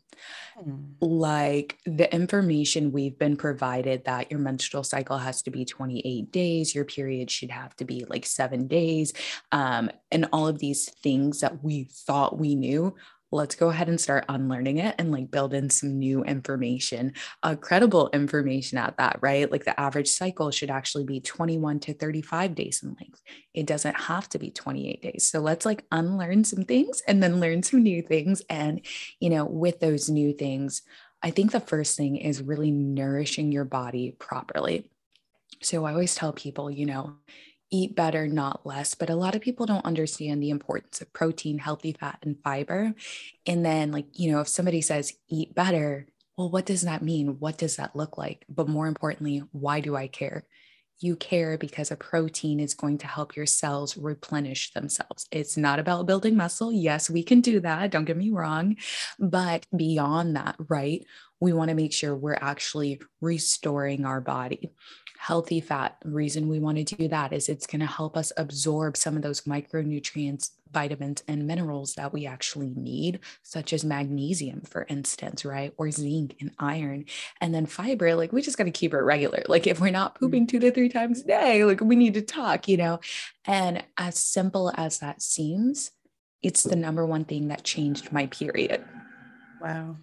hmm. 0.55 0.75
like 1.01 1.79
the 1.85 2.13
information 2.13 2.91
we've 2.91 3.17
been 3.17 3.35
provided 3.35 4.05
that 4.05 4.29
your 4.29 4.39
menstrual 4.39 4.83
cycle 4.83 5.17
has 5.17 5.41
to 5.41 5.49
be 5.49 5.65
28 5.65 6.31
days 6.31 6.75
your 6.75 6.85
period 6.85 7.31
should 7.31 7.49
have 7.49 7.75
to 7.75 7.85
be 7.85 8.05
like 8.07 8.25
seven 8.25 8.67
days 8.67 9.13
um, 9.51 9.89
and 10.11 10.27
all 10.31 10.47
of 10.47 10.59
these 10.59 10.89
things 11.01 11.39
that 11.39 11.63
we 11.63 11.85
thought 11.85 12.37
we 12.37 12.53
knew 12.53 12.93
let's 13.35 13.55
go 13.55 13.69
ahead 13.69 13.89
and 13.89 13.99
start 13.99 14.25
unlearning 14.29 14.77
it 14.77 14.95
and 14.97 15.11
like 15.11 15.29
build 15.29 15.53
in 15.53 15.69
some 15.69 15.99
new 15.99 16.23
information, 16.23 17.13
uh, 17.43 17.55
credible 17.55 18.09
information 18.13 18.77
at 18.77 18.97
that, 18.97 19.19
right? 19.21 19.51
Like 19.51 19.65
the 19.65 19.79
average 19.79 20.07
cycle 20.07 20.51
should 20.51 20.69
actually 20.69 21.03
be 21.03 21.19
21 21.19 21.79
to 21.81 21.93
35 21.93 22.55
days 22.55 22.81
in 22.83 22.95
length. 22.99 23.21
It 23.53 23.65
doesn't 23.65 23.95
have 23.95 24.29
to 24.29 24.39
be 24.39 24.51
28 24.51 25.01
days. 25.01 25.27
So 25.27 25.39
let's 25.39 25.65
like 25.65 25.85
unlearn 25.91 26.43
some 26.43 26.63
things 26.63 27.01
and 27.07 27.21
then 27.21 27.39
learn 27.39 27.63
some 27.63 27.83
new 27.83 28.01
things. 28.01 28.41
And, 28.49 28.81
you 29.19 29.29
know, 29.29 29.45
with 29.45 29.79
those 29.79 30.09
new 30.09 30.33
things, 30.33 30.81
I 31.21 31.31
think 31.31 31.51
the 31.51 31.59
first 31.59 31.97
thing 31.97 32.17
is 32.17 32.41
really 32.41 32.71
nourishing 32.71 33.51
your 33.51 33.65
body 33.65 34.15
properly. 34.17 34.89
So 35.61 35.85
I 35.85 35.91
always 35.91 36.15
tell 36.15 36.33
people, 36.33 36.69
you 36.69 36.85
know, 36.85 37.15
eat 37.75 37.95
better, 37.95 38.27
not 38.27 38.65
less. 38.65 38.95
But 38.95 39.09
a 39.09 39.15
lot 39.15 39.35
of 39.35 39.41
people 39.41 39.65
don't 39.65 39.85
understand 39.85 40.41
the 40.41 40.49
importance 40.49 41.01
of 41.01 41.11
protein, 41.13 41.57
healthy 41.59 41.93
fat, 41.93 42.19
and 42.21 42.37
fiber. 42.43 42.93
And 43.45 43.65
then, 43.65 43.91
like, 43.91 44.07
you 44.13 44.31
know, 44.31 44.41
if 44.41 44.47
somebody 44.47 44.81
says 44.81 45.13
eat 45.29 45.53
better, 45.53 46.07
well, 46.37 46.49
what 46.49 46.65
does 46.65 46.81
that 46.81 47.01
mean? 47.01 47.39
What 47.39 47.57
does 47.57 47.75
that 47.75 47.95
look 47.95 48.17
like? 48.17 48.45
But 48.49 48.67
more 48.67 48.87
importantly, 48.87 49.43
why 49.51 49.79
do 49.79 49.95
I 49.95 50.07
care? 50.07 50.45
You 50.99 51.17
care 51.17 51.57
because 51.57 51.91
a 51.91 51.97
protein 51.97 52.59
is 52.61 52.73
going 52.73 52.99
to 52.99 53.07
help 53.07 53.35
your 53.35 53.45
cells 53.45 53.97
replenish 53.97 54.71
themselves. 54.71 55.27
It's 55.29 55.57
not 55.57 55.77
about 55.77 56.05
building 56.05 56.37
muscle. 56.37 56.71
Yes, 56.71 57.09
we 57.09 57.21
can 57.21 57.41
do 57.41 57.59
that. 57.59 57.91
Don't 57.91 58.05
get 58.05 58.15
me 58.15 58.31
wrong. 58.31 58.77
But 59.19 59.65
beyond 59.75 60.37
that, 60.37 60.55
right? 60.69 61.05
We 61.41 61.51
want 61.51 61.69
to 61.69 61.75
make 61.75 61.91
sure 61.91 62.15
we're 62.15 62.37
actually 62.39 63.01
restoring 63.19 64.05
our 64.05 64.21
body 64.21 64.71
healthy 65.17 65.61
fat 65.61 65.97
reason 66.03 66.47
we 66.47 66.59
want 66.59 66.77
to 66.77 66.95
do 66.95 67.07
that 67.07 67.33
is 67.33 67.49
it's 67.49 67.67
going 67.67 67.79
to 67.79 67.85
help 67.85 68.17
us 68.17 68.31
absorb 68.37 68.97
some 68.97 69.15
of 69.15 69.21
those 69.21 69.41
micronutrients 69.41 70.51
vitamins 70.71 71.23
and 71.27 71.47
minerals 71.47 71.93
that 71.95 72.11
we 72.11 72.25
actually 72.25 72.73
need 72.75 73.19
such 73.43 73.71
as 73.71 73.85
magnesium 73.85 74.61
for 74.61 74.85
instance 74.89 75.45
right 75.45 75.73
or 75.77 75.89
zinc 75.89 76.35
and 76.41 76.51
iron 76.59 77.05
and 77.39 77.55
then 77.55 77.65
fiber 77.65 78.13
like 78.15 78.33
we 78.33 78.41
just 78.41 78.57
got 78.57 78.65
to 78.65 78.71
keep 78.71 78.93
it 78.93 78.97
regular. 78.97 79.43
Like 79.47 79.67
if 79.67 79.79
we're 79.79 79.91
not 79.91 80.15
mm. 80.15 80.19
pooping 80.19 80.47
two 80.47 80.59
to 80.59 80.71
three 80.71 80.89
times 80.89 81.21
a 81.21 81.25
day 81.25 81.63
like 81.63 81.81
we 81.81 81.95
need 81.95 82.15
to 82.15 82.21
talk 82.21 82.67
you 82.67 82.77
know? 82.77 82.99
And 83.45 83.83
as 83.97 84.17
simple 84.17 84.71
as 84.75 84.99
that 84.99 85.21
seems 85.21 85.91
it's 86.41 86.63
the 86.63 86.75
number 86.75 87.05
one 87.05 87.25
thing 87.25 87.47
that 87.47 87.63
changed 87.63 88.11
my 88.11 88.27
period. 88.27 88.83
Wow 89.61 89.97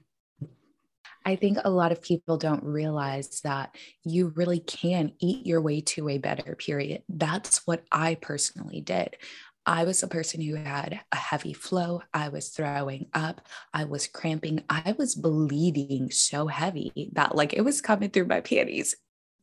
I 1.25 1.37
think 1.37 1.59
a 1.65 1.71
lot 1.71 1.93
of 1.93 2.03
people 2.03 2.37
don't 2.37 2.65
realize 2.65 3.41
that 3.43 3.77
you 4.05 4.33
really 4.35 4.61
can 4.61 5.13
eat 5.21 5.47
your 5.47 5.61
way 5.61 5.81
to 5.81 6.09
a 6.09 6.19
better 6.19 6.57
period. 6.57 7.03
That's 7.09 7.67
what 7.67 7.85
I 7.91 8.17
personally 8.17 8.81
did. 8.81 9.17
I 9.65 9.85
was 9.85 10.03
a 10.03 10.09
person 10.09 10.41
who 10.41 10.57
had 10.57 11.01
a 11.13 11.17
heavy 11.17 11.53
flow. 11.53 12.03
I 12.13 12.31
was 12.31 12.49
throwing 12.49 13.07
up. 13.15 13.47
I 13.73 13.85
was 13.85 14.09
cramping. 14.09 14.65
I 14.69 14.95
was 14.99 15.15
bleeding 15.15 16.11
so 16.11 16.49
heavy 16.49 17.11
that 17.13 17.37
like 17.37 17.53
it 17.53 17.61
was 17.63 17.81
coming 17.81 18.11
through 18.11 18.27
my 18.27 18.41
panties. 18.41 18.97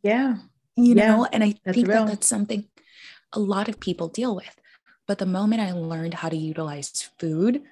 Yeah. 0.04 0.38
You 0.76 0.96
yeah, 0.96 1.16
know, 1.16 1.28
and 1.32 1.44
I 1.44 1.56
think 1.72 1.88
real. 1.88 2.06
that 2.06 2.08
that's 2.08 2.28
something 2.28 2.68
a 3.34 3.40
lot 3.40 3.70
of 3.70 3.80
people 3.80 4.08
deal 4.08 4.36
with. 4.36 4.56
But 5.08 5.18
the 5.18 5.26
moment 5.26 5.62
I 5.62 5.72
learned 5.72 6.16
how 6.16 6.30
to 6.30 6.38
utilize 6.38 7.10
food 7.18 7.64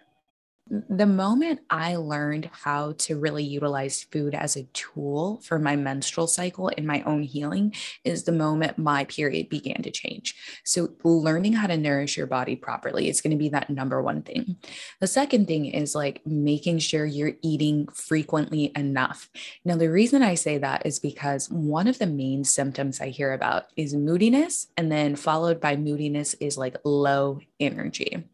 the 0.70 1.06
moment 1.06 1.62
I 1.70 1.96
learned 1.96 2.50
how 2.52 2.94
to 3.00 3.18
really 3.18 3.44
utilize 3.44 4.04
food 4.04 4.36
as 4.36 4.56
a 4.56 4.64
tool 4.74 5.40
for 5.44 5.60
my 5.60 5.76
menstrual 5.76 6.28
cycle 6.28 6.72
and 6.78 6.86
my 6.86 7.02
own 7.04 7.24
healing 7.24 7.74
is 8.04 8.24
the 8.24 8.32
moment 8.32 8.78
my 8.78 9.06
period 9.06 9.50
began 9.50 9.82
to 9.84 9.92
change. 9.92 10.36
So, 10.64 10.90
learning 11.04 11.54
how 11.54 11.68
to 11.68 11.78
nourish 11.78 12.18
your 12.18 12.28
body 12.28 12.56
properly 12.56 13.10
is 13.10 13.22
going 13.22 13.32
to 13.32 13.38
be 13.38 13.50
that 13.50 13.70
number 13.70 14.02
one 14.02 14.22
thing. 14.22 14.58
The 15.00 15.08
second 15.08 15.48
thing 15.48 15.66
is 15.66 15.96
like 15.96 16.26
making 16.26 16.80
sure 16.80 17.06
you're 17.06 17.34
eating 17.42 17.88
frequently 17.88 18.72
enough. 18.76 19.30
Now, 19.64 19.76
the 19.76 19.90
reason 19.90 20.22
I 20.22 20.36
say 20.36 20.58
that 20.58 20.86
is 20.86 21.00
because 21.00 21.50
one 21.50 21.88
of 21.88 22.00
the 22.00 22.08
main 22.08 22.44
symptoms 22.44 23.00
I 23.02 23.10
hear 23.10 23.34
about 23.34 23.66
is 23.76 23.94
moodiness, 23.94 24.68
and 24.76 24.92
then 24.92 25.16
followed 25.16 25.60
by 25.60 25.76
moodiness 25.76 26.34
is 26.36 26.58
like 26.58 26.78
low 26.84 27.40
energy. 27.60 28.26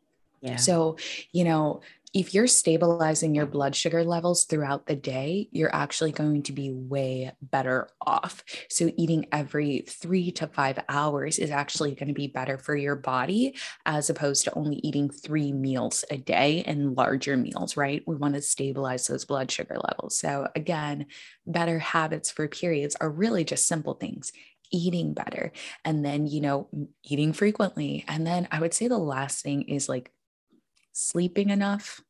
Yeah. 0.43 0.57
So, 0.57 0.97
you 1.31 1.45
know, 1.45 1.81
if 2.13 2.33
you're 2.33 2.47
stabilizing 2.47 3.33
your 3.33 3.47
blood 3.47 3.75
sugar 3.75 4.03
levels 4.03 4.45
throughout 4.45 4.85
the 4.85 4.95
day, 4.95 5.49
you're 5.51 5.73
actually 5.73 6.11
going 6.11 6.43
to 6.43 6.51
be 6.51 6.71
way 6.71 7.31
better 7.41 7.89
off. 8.05 8.43
So, 8.69 8.91
eating 8.97 9.25
every 9.31 9.85
three 9.89 10.31
to 10.33 10.47
five 10.47 10.77
hours 10.87 11.39
is 11.39 11.49
actually 11.49 11.95
going 11.95 12.09
to 12.09 12.13
be 12.13 12.27
better 12.27 12.59
for 12.59 12.75
your 12.75 12.95
body 12.95 13.57
as 13.85 14.11
opposed 14.11 14.43
to 14.43 14.53
only 14.53 14.75
eating 14.77 15.09
three 15.09 15.51
meals 15.51 16.05
a 16.11 16.17
day 16.17 16.63
and 16.67 16.95
larger 16.95 17.35
meals, 17.35 17.75
right? 17.75 18.03
We 18.05 18.15
want 18.15 18.35
to 18.35 18.41
stabilize 18.41 19.07
those 19.07 19.25
blood 19.25 19.49
sugar 19.49 19.77
levels. 19.83 20.15
So, 20.15 20.47
again, 20.55 21.07
better 21.47 21.79
habits 21.79 22.29
for 22.29 22.47
periods 22.47 22.95
are 23.01 23.09
really 23.09 23.43
just 23.43 23.67
simple 23.67 23.95
things 23.95 24.31
eating 24.75 25.13
better 25.13 25.51
and 25.85 26.03
then 26.03 26.25
you 26.25 26.41
know 26.41 26.67
eating 27.03 27.31
frequently 27.31 28.03
and 28.07 28.25
then 28.25 28.47
i 28.49 28.59
would 28.59 28.73
say 28.73 28.87
the 28.87 28.97
last 28.97 29.43
thing 29.43 29.61
is 29.63 29.87
like 29.87 30.11
sleeping 30.93 31.49
enough. 31.49 32.01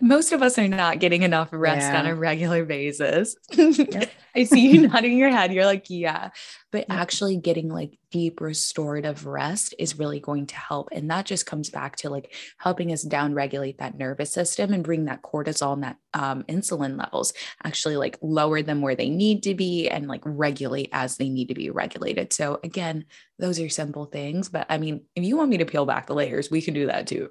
Most 0.00 0.32
of 0.32 0.42
us 0.42 0.58
are 0.58 0.68
not 0.68 0.98
getting 0.98 1.22
enough 1.22 1.48
rest 1.52 1.92
yeah. 1.92 1.98
on 1.98 2.06
a 2.06 2.14
regular 2.14 2.64
basis. 2.64 3.36
Yep. 3.52 4.10
I 4.34 4.44
see 4.44 4.70
you 4.70 4.88
nodding 4.88 5.18
your 5.18 5.28
head. 5.28 5.52
You're 5.52 5.66
like, 5.66 5.86
yeah. 5.90 6.30
But 6.70 6.86
yep. 6.88 6.98
actually 6.98 7.36
getting 7.36 7.68
like 7.68 7.98
deep 8.10 8.40
restorative 8.40 9.26
rest 9.26 9.74
is 9.78 9.98
really 9.98 10.20
going 10.20 10.46
to 10.46 10.56
help. 10.56 10.88
And 10.90 11.10
that 11.10 11.26
just 11.26 11.44
comes 11.44 11.68
back 11.68 11.96
to 11.96 12.08
like 12.10 12.34
helping 12.56 12.92
us 12.92 13.02
down 13.02 13.34
regulate 13.34 13.78
that 13.78 13.98
nervous 13.98 14.32
system 14.32 14.72
and 14.72 14.82
bring 14.82 15.04
that 15.04 15.22
cortisol 15.22 15.74
and 15.74 15.82
that 15.82 15.96
um, 16.14 16.44
insulin 16.44 16.98
levels 16.98 17.34
actually 17.62 17.96
like 17.96 18.18
lower 18.22 18.62
them 18.62 18.80
where 18.80 18.94
they 18.94 19.10
need 19.10 19.42
to 19.42 19.54
be 19.54 19.88
and 19.88 20.08
like 20.08 20.22
regulate 20.24 20.88
as 20.92 21.18
they 21.18 21.28
need 21.28 21.48
to 21.48 21.54
be 21.54 21.68
regulated. 21.68 22.32
So 22.32 22.58
again, 22.64 23.04
those 23.38 23.60
are 23.60 23.68
simple 23.68 24.06
things. 24.06 24.48
But 24.48 24.66
I 24.70 24.78
mean, 24.78 25.02
if 25.14 25.24
you 25.24 25.36
want 25.36 25.50
me 25.50 25.58
to 25.58 25.66
peel 25.66 25.84
back 25.84 26.06
the 26.06 26.14
layers, 26.14 26.50
we 26.50 26.62
can 26.62 26.72
do 26.72 26.86
that 26.86 27.06
too. 27.06 27.28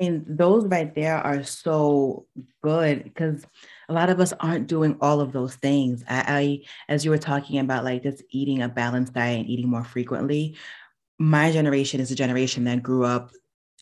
I 0.00 0.04
mean, 0.04 0.24
those 0.26 0.66
right 0.66 0.94
there 0.94 1.18
are 1.18 1.44
so 1.44 2.26
good 2.62 3.04
because 3.04 3.44
a 3.88 3.92
lot 3.92 4.10
of 4.10 4.20
us 4.20 4.32
aren't 4.40 4.66
doing 4.66 4.96
all 5.00 5.20
of 5.20 5.32
those 5.32 5.54
things. 5.56 6.02
I, 6.08 6.24
I, 6.26 6.92
as 6.92 7.04
you 7.04 7.10
were 7.10 7.18
talking 7.18 7.58
about, 7.58 7.84
like 7.84 8.02
just 8.02 8.22
eating 8.30 8.62
a 8.62 8.68
balanced 8.68 9.12
diet 9.12 9.40
and 9.40 9.48
eating 9.48 9.68
more 9.68 9.84
frequently, 9.84 10.56
my 11.18 11.52
generation 11.52 12.00
is 12.00 12.10
a 12.10 12.16
generation 12.16 12.64
that 12.64 12.82
grew 12.82 13.04
up 13.04 13.30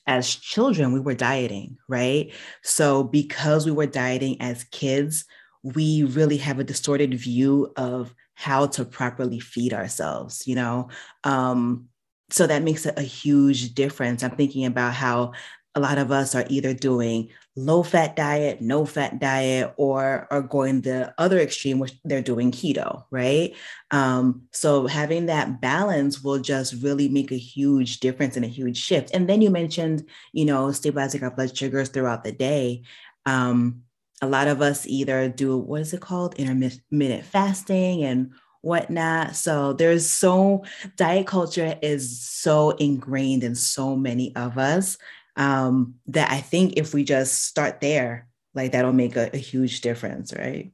as 0.07 0.35
children, 0.35 0.93
we 0.93 1.01
were 1.01 1.15
dieting, 1.15 1.79
right? 1.89 2.33
So 2.63 3.05
because 3.05 3.65
we 3.65 3.73
were 3.73 3.87
dieting 3.87 4.41
as 4.41 4.65
kids, 4.65 5.25
we 5.63 6.05
really 6.05 6.39
have 6.39 6.59
a 6.59 6.65
distorted 6.65 7.15
view 7.15 7.73
of 7.77 8.15
how 8.35 8.67
to 8.67 8.85
properly 8.85 9.39
feed 9.39 9.73
ourselves, 9.73 10.47
you 10.47 10.55
know? 10.57 10.89
Um, 11.25 11.89
so 12.31 12.47
that 12.47 12.63
makes 12.63 12.87
a, 12.87 12.95
a 12.97 13.03
huge 13.03 13.75
difference. 13.75 14.23
I'm 14.23 14.31
thinking 14.37 14.65
about 14.65 14.95
how 14.95 15.33
a 15.75 15.81
lot 15.81 15.99
of 15.99 16.11
us 16.11 16.35
are 16.35 16.47
either 16.49 16.75
doing 16.75 17.29
low 17.55 17.83
fat 17.83 18.17
diet, 18.17 18.61
no 18.61 18.85
fat 18.85 19.21
diet, 19.21 19.73
or 19.77 20.27
are 20.31 20.43
going 20.43 20.81
the 20.81 21.15
other 21.17 21.39
extreme, 21.39 21.79
which 21.79 21.95
they're 22.05 22.23
doing 22.23 22.51
keto, 22.51 23.05
right? 23.11 23.55
Um, 23.91 24.43
so 24.53 24.87
having 24.87 25.27
that 25.27 25.61
balance 25.61 26.23
will 26.23 26.41
just 26.41 26.83
really 26.83 27.09
make 27.09 27.31
a 27.31 27.39
huge 27.39 28.01
difference 28.01 28.37
and 28.37 28.45
a 28.45 28.49
huge 28.49 28.79
shift. 28.79 29.15
And 29.15 29.29
then 29.29 29.43
you 29.43 29.51
mentioned, 29.51 30.09
you 30.33 30.45
know, 30.45 30.73
stabilizing 30.73 31.23
our 31.23 31.31
blood 31.31 31.57
sugars 31.57 31.89
throughout 31.89 32.25
the 32.25 32.33
day. 32.33 32.83
Um, 33.27 33.83
a 34.23 34.27
lot 34.27 34.49
of 34.49 34.61
us 34.63 34.87
either 34.87 35.29
do 35.29 35.57
what 35.57 35.83
is 35.83 35.93
it 35.93 36.01
called, 36.01 36.35
intermittent 36.35 37.25
fasting 37.25 38.03
and 38.05 38.33
whatnot. 38.63 39.37
So 39.37 39.73
there's 39.73 40.09
so 40.09 40.65
diet 40.97 41.27
culture 41.27 41.79
is 41.81 42.21
so 42.21 42.71
ingrained 42.71 43.45
in 43.45 43.55
so 43.55 43.97
many 43.97 44.35
of 44.37 44.59
us 44.59 44.99
um, 45.37 45.95
that 46.07 46.31
I 46.31 46.41
think 46.41 46.75
if 46.77 46.95
we 46.95 47.05
just 47.05 47.45
start 47.45 47.81
there, 47.81 48.29
like 48.55 48.73
that'll 48.73 48.93
make 48.93 49.17
a, 49.17 49.31
a 49.33 49.39
huge 49.39 49.81
difference, 49.81 50.33
right? 50.35 50.73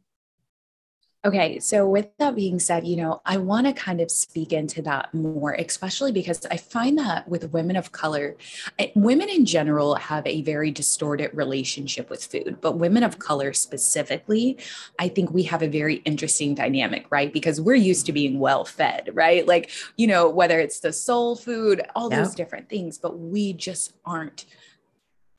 Okay, 1.27 1.59
so 1.59 1.89
with 1.89 2.17
that 2.19 2.37
being 2.37 2.61
said, 2.61 2.87
you 2.87 2.95
know, 2.95 3.21
I 3.27 3.39
want 3.39 3.67
to 3.67 3.73
kind 3.73 4.01
of 4.01 4.13
speak 4.13 4.53
into 4.53 4.81
that 4.83 5.13
more, 5.13 5.55
especially 5.55 6.13
because 6.13 6.47
I 6.53 6.57
find 6.57 6.97
that 6.99 7.29
with 7.29 7.53
women 7.53 7.75
of 7.75 7.91
color, 7.91 8.37
eh, 8.79 8.91
women 8.95 9.29
in 9.29 9.45
general 9.45 9.97
have 9.97 10.25
a 10.25 10.43
very 10.43 10.71
distorted 10.71 11.33
relationship 11.35 12.11
with 12.11 12.25
food, 12.25 12.59
but 12.61 12.79
women 12.79 13.03
of 13.03 13.19
color 13.19 13.53
specifically, 13.53 14.59
I 15.01 15.09
think 15.09 15.33
we 15.33 15.43
have 15.45 15.63
a 15.63 15.69
very 15.69 15.97
interesting 16.05 16.55
dynamic, 16.55 17.07
right? 17.11 17.33
Because 17.33 17.61
we're 17.61 17.75
used 17.75 18.07
to 18.07 18.13
being 18.13 18.39
well 18.39 18.65
fed, 18.65 19.11
right? 19.13 19.45
Like, 19.45 19.73
you 19.97 20.07
know, 20.07 20.31
whether 20.31 20.61
it's 20.61 20.79
the 20.79 20.93
soul 20.93 21.35
food, 21.35 21.83
all 21.97 22.09
yeah. 22.09 22.19
those 22.19 22.37
different 22.37 22.69
things, 22.69 22.99
but 22.99 23.19
we 23.19 23.53
just 23.53 23.95
aren't 24.05 24.45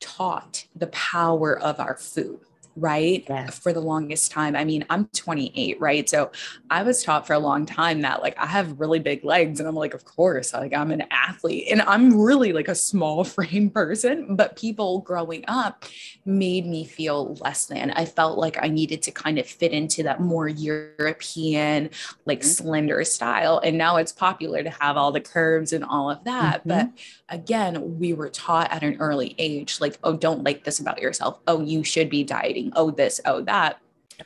taught 0.00 0.66
the 0.76 0.88
power 0.88 1.58
of 1.58 1.80
our 1.80 1.96
food 1.96 2.40
right? 2.78 3.24
Yes. 3.28 3.58
For 3.58 3.72
the 3.72 3.80
longest 3.80 4.30
time. 4.30 4.56
I 4.56 4.64
mean, 4.64 4.84
I'm 4.90 5.06
28, 5.06 5.80
right? 5.80 6.08
So 6.08 6.30
I 6.70 6.82
was 6.82 7.02
taught 7.02 7.26
for 7.26 7.32
a 7.32 7.38
long 7.38 7.66
time 7.66 8.02
that 8.02 8.22
like 8.22 8.38
I 8.38 8.46
have 8.46 8.78
really 8.80 8.98
big 8.98 9.24
legs. 9.24 9.60
And 9.60 9.68
I'm 9.68 9.74
like, 9.74 9.94
of 9.94 10.04
course, 10.04 10.52
like 10.52 10.74
I'm 10.74 10.90
an 10.90 11.04
athlete. 11.10 11.68
And 11.70 11.82
I'm 11.82 12.20
really 12.20 12.52
like 12.52 12.68
a 12.68 12.74
small 12.74 13.24
frame 13.38 13.70
person. 13.70 14.36
But 14.36 14.56
people 14.56 15.00
growing 15.00 15.44
up 15.48 15.84
made 16.24 16.66
me 16.66 16.84
feel 16.84 17.34
less 17.36 17.66
than. 17.66 17.90
I 17.92 18.04
felt 18.04 18.38
like 18.38 18.58
I 18.62 18.68
needed 18.68 19.02
to 19.02 19.10
kind 19.10 19.38
of 19.38 19.46
fit 19.46 19.72
into 19.72 20.02
that 20.04 20.20
more 20.20 20.48
European, 20.48 21.90
like 22.26 22.40
mm-hmm. 22.40 22.48
slender 22.48 23.04
style. 23.04 23.60
And 23.64 23.78
now 23.78 23.96
it's 23.96 24.12
popular 24.12 24.62
to 24.62 24.70
have 24.70 24.96
all 24.96 25.12
the 25.12 25.20
curves 25.20 25.72
and 25.72 25.84
all 25.84 26.10
of 26.10 26.24
that. 26.24 26.60
Mm-hmm. 26.60 26.68
But 26.68 26.90
again, 27.28 27.98
we 27.98 28.12
were 28.12 28.28
taught 28.28 28.70
at 28.70 28.82
an 28.82 28.96
early 29.00 29.34
age, 29.38 29.80
like, 29.80 29.98
oh, 30.04 30.16
don't 30.16 30.44
like 30.44 30.64
this 30.64 30.78
about 30.78 31.00
yourself. 31.00 31.40
Oh, 31.46 31.60
you 31.62 31.84
should 31.84 32.10
be 32.10 32.24
dieting. 32.24 32.67
Oh, 32.76 32.90
this, 32.90 33.20
oh, 33.24 33.42
that. 33.42 33.80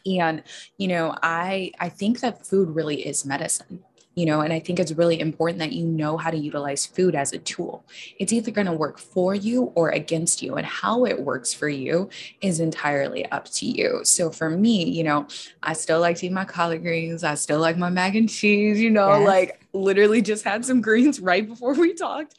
And, 0.07 0.43
you 0.79 0.89
know, 0.89 1.15
I 1.23 1.73
I 1.79 1.89
think 1.89 2.21
that 2.21 2.47
food 2.47 2.71
really 2.71 3.07
is 3.07 3.27
medicine 3.27 3.85
you 4.15 4.27
know 4.27 4.41
and 4.41 4.53
i 4.53 4.59
think 4.59 4.79
it's 4.79 4.93
really 4.93 5.21
important 5.21 5.59
that 5.59 5.73
you 5.73 5.87
know 5.87 6.17
how 6.17 6.31
to 6.31 6.37
utilize 6.37 6.87
food 6.87 7.15
as 7.15 7.33
a 7.33 7.39
tool 7.39 7.85
it's 8.19 8.33
either 8.33 8.51
going 8.51 8.67
to 8.67 8.73
work 8.73 8.99
for 8.99 9.35
you 9.35 9.73
or 9.75 9.91
against 9.91 10.43
you 10.43 10.57
and 10.57 10.67
how 10.67 11.05
it 11.05 11.21
works 11.21 11.53
for 11.55 11.69
you 11.69 12.09
is 12.41 12.61
entirely 12.61 13.25
up 13.31 13.47
to 13.47 13.67
you 13.67 14.01
so 14.05 14.31
for 14.31 14.51
me 14.51 14.85
you 14.89 15.03
know 15.03 15.27
i 15.63 15.73
still 15.73 16.01
like 16.01 16.17
to 16.17 16.27
eat 16.27 16.33
my 16.33 16.45
collard 16.45 16.83
greens 16.83 17.25
i 17.25 17.35
still 17.35 17.61
like 17.61 17.77
my 17.77 17.91
mac 17.91 18.15
and 18.15 18.29
cheese 18.29 18.81
you 18.81 18.91
know 18.91 19.19
yes. 19.19 19.27
like 19.27 19.62
literally 19.73 20.23
just 20.23 20.45
had 20.45 20.65
some 20.65 20.81
greens 20.81 21.21
right 21.21 21.49
before 21.49 21.75
we 21.75 21.95
talked 21.95 22.35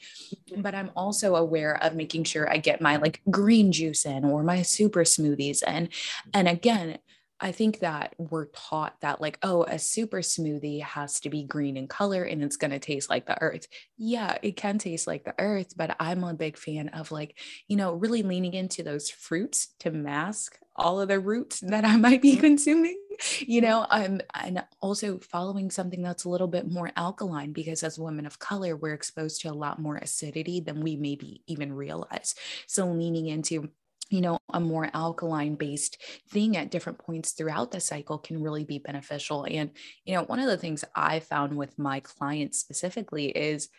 but 0.57 0.75
i'm 0.75 0.91
also 0.95 1.35
aware 1.35 1.81
of 1.83 1.95
making 1.95 2.23
sure 2.23 2.49
i 2.51 2.57
get 2.57 2.81
my 2.81 2.97
like 2.97 3.21
green 3.29 3.71
juice 3.71 4.05
in 4.05 4.23
or 4.23 4.43
my 4.43 4.61
super 4.61 5.03
smoothies 5.03 5.63
and 5.65 5.89
and 6.33 6.47
again 6.47 6.97
I 7.43 7.51
think 7.51 7.79
that 7.79 8.15
we're 8.17 8.45
taught 8.45 8.95
that, 9.01 9.19
like, 9.19 9.37
oh, 9.43 9.63
a 9.63 9.77
super 9.77 10.19
smoothie 10.19 10.81
has 10.81 11.19
to 11.19 11.29
be 11.29 11.43
green 11.43 11.75
in 11.75 11.89
color 11.89 12.23
and 12.23 12.41
it's 12.41 12.55
going 12.55 12.71
to 12.71 12.79
taste 12.79 13.09
like 13.09 13.25
the 13.25 13.41
earth. 13.41 13.67
Yeah, 13.97 14.37
it 14.41 14.55
can 14.55 14.77
taste 14.77 15.07
like 15.07 15.25
the 15.25 15.35
earth, 15.37 15.73
but 15.75 15.93
I'm 15.99 16.23
a 16.23 16.33
big 16.33 16.57
fan 16.57 16.87
of, 16.89 17.11
like, 17.11 17.37
you 17.67 17.75
know, 17.75 17.95
really 17.95 18.23
leaning 18.23 18.53
into 18.53 18.81
those 18.81 19.09
fruits 19.09 19.73
to 19.79 19.91
mask 19.91 20.57
all 20.75 21.01
of 21.01 21.09
the 21.09 21.19
roots 21.19 21.59
that 21.59 21.85
I 21.85 21.97
might 21.97 22.21
be 22.21 22.33
mm-hmm. 22.33 22.41
consuming, 22.41 22.97
you 23.39 23.61
know, 23.61 23.85
I'm 23.89 24.21
and 24.33 24.63
also 24.81 25.19
following 25.19 25.69
something 25.71 26.01
that's 26.01 26.25
a 26.25 26.29
little 26.29 26.47
bit 26.47 26.69
more 26.69 26.91
alkaline 26.95 27.53
because 27.53 27.83
as 27.83 27.99
women 27.99 28.25
of 28.25 28.39
color, 28.39 28.75
we're 28.75 28.93
exposed 28.93 29.41
to 29.41 29.49
a 29.49 29.53
lot 29.53 29.79
more 29.79 29.97
acidity 29.97 30.59
than 30.59 30.81
we 30.81 30.95
maybe 30.95 31.41
even 31.47 31.73
realize. 31.73 32.35
So 32.67 32.87
leaning 32.87 33.27
into 33.27 33.69
you 34.09 34.21
know, 34.21 34.37
a 34.53 34.59
more 34.59 34.91
alkaline 34.93 35.55
based 35.55 35.99
thing 36.29 36.55
at 36.55 36.69
different 36.69 36.99
points 36.99 37.31
throughout 37.31 37.71
the 37.71 37.79
cycle 37.79 38.19
can 38.19 38.43
really 38.43 38.63
be 38.63 38.77
beneficial. 38.77 39.47
And, 39.49 39.71
you 40.05 40.13
know, 40.13 40.23
one 40.23 40.39
of 40.39 40.45
the 40.45 40.57
things 40.57 40.85
I 40.95 41.19
found 41.19 41.57
with 41.57 41.79
my 41.79 41.99
clients 41.99 42.59
specifically 42.59 43.29
is 43.29 43.69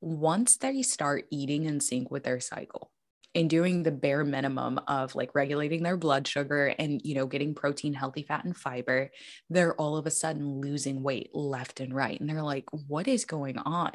once 0.00 0.56
they 0.56 0.80
start 0.80 1.26
eating 1.30 1.64
in 1.64 1.80
sync 1.80 2.10
with 2.10 2.24
their 2.24 2.40
cycle, 2.40 2.92
and 3.34 3.50
doing 3.50 3.82
the 3.82 3.90
bare 3.90 4.24
minimum 4.24 4.78
of 4.86 5.14
like 5.14 5.34
regulating 5.34 5.82
their 5.82 5.96
blood 5.96 6.26
sugar 6.26 6.74
and 6.78 7.00
you 7.04 7.14
know 7.14 7.26
getting 7.26 7.54
protein 7.54 7.94
healthy 7.94 8.22
fat 8.22 8.44
and 8.44 8.56
fiber 8.56 9.10
they're 9.50 9.74
all 9.74 9.96
of 9.96 10.06
a 10.06 10.10
sudden 10.10 10.60
losing 10.60 11.02
weight 11.02 11.30
left 11.34 11.80
and 11.80 11.94
right 11.94 12.20
and 12.20 12.28
they're 12.28 12.42
like 12.42 12.66
what 12.88 13.08
is 13.08 13.24
going 13.24 13.58
on 13.58 13.92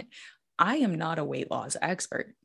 i 0.58 0.78
am 0.78 0.96
not 0.96 1.20
a 1.20 1.24
weight 1.24 1.50
loss 1.50 1.76
expert 1.82 2.36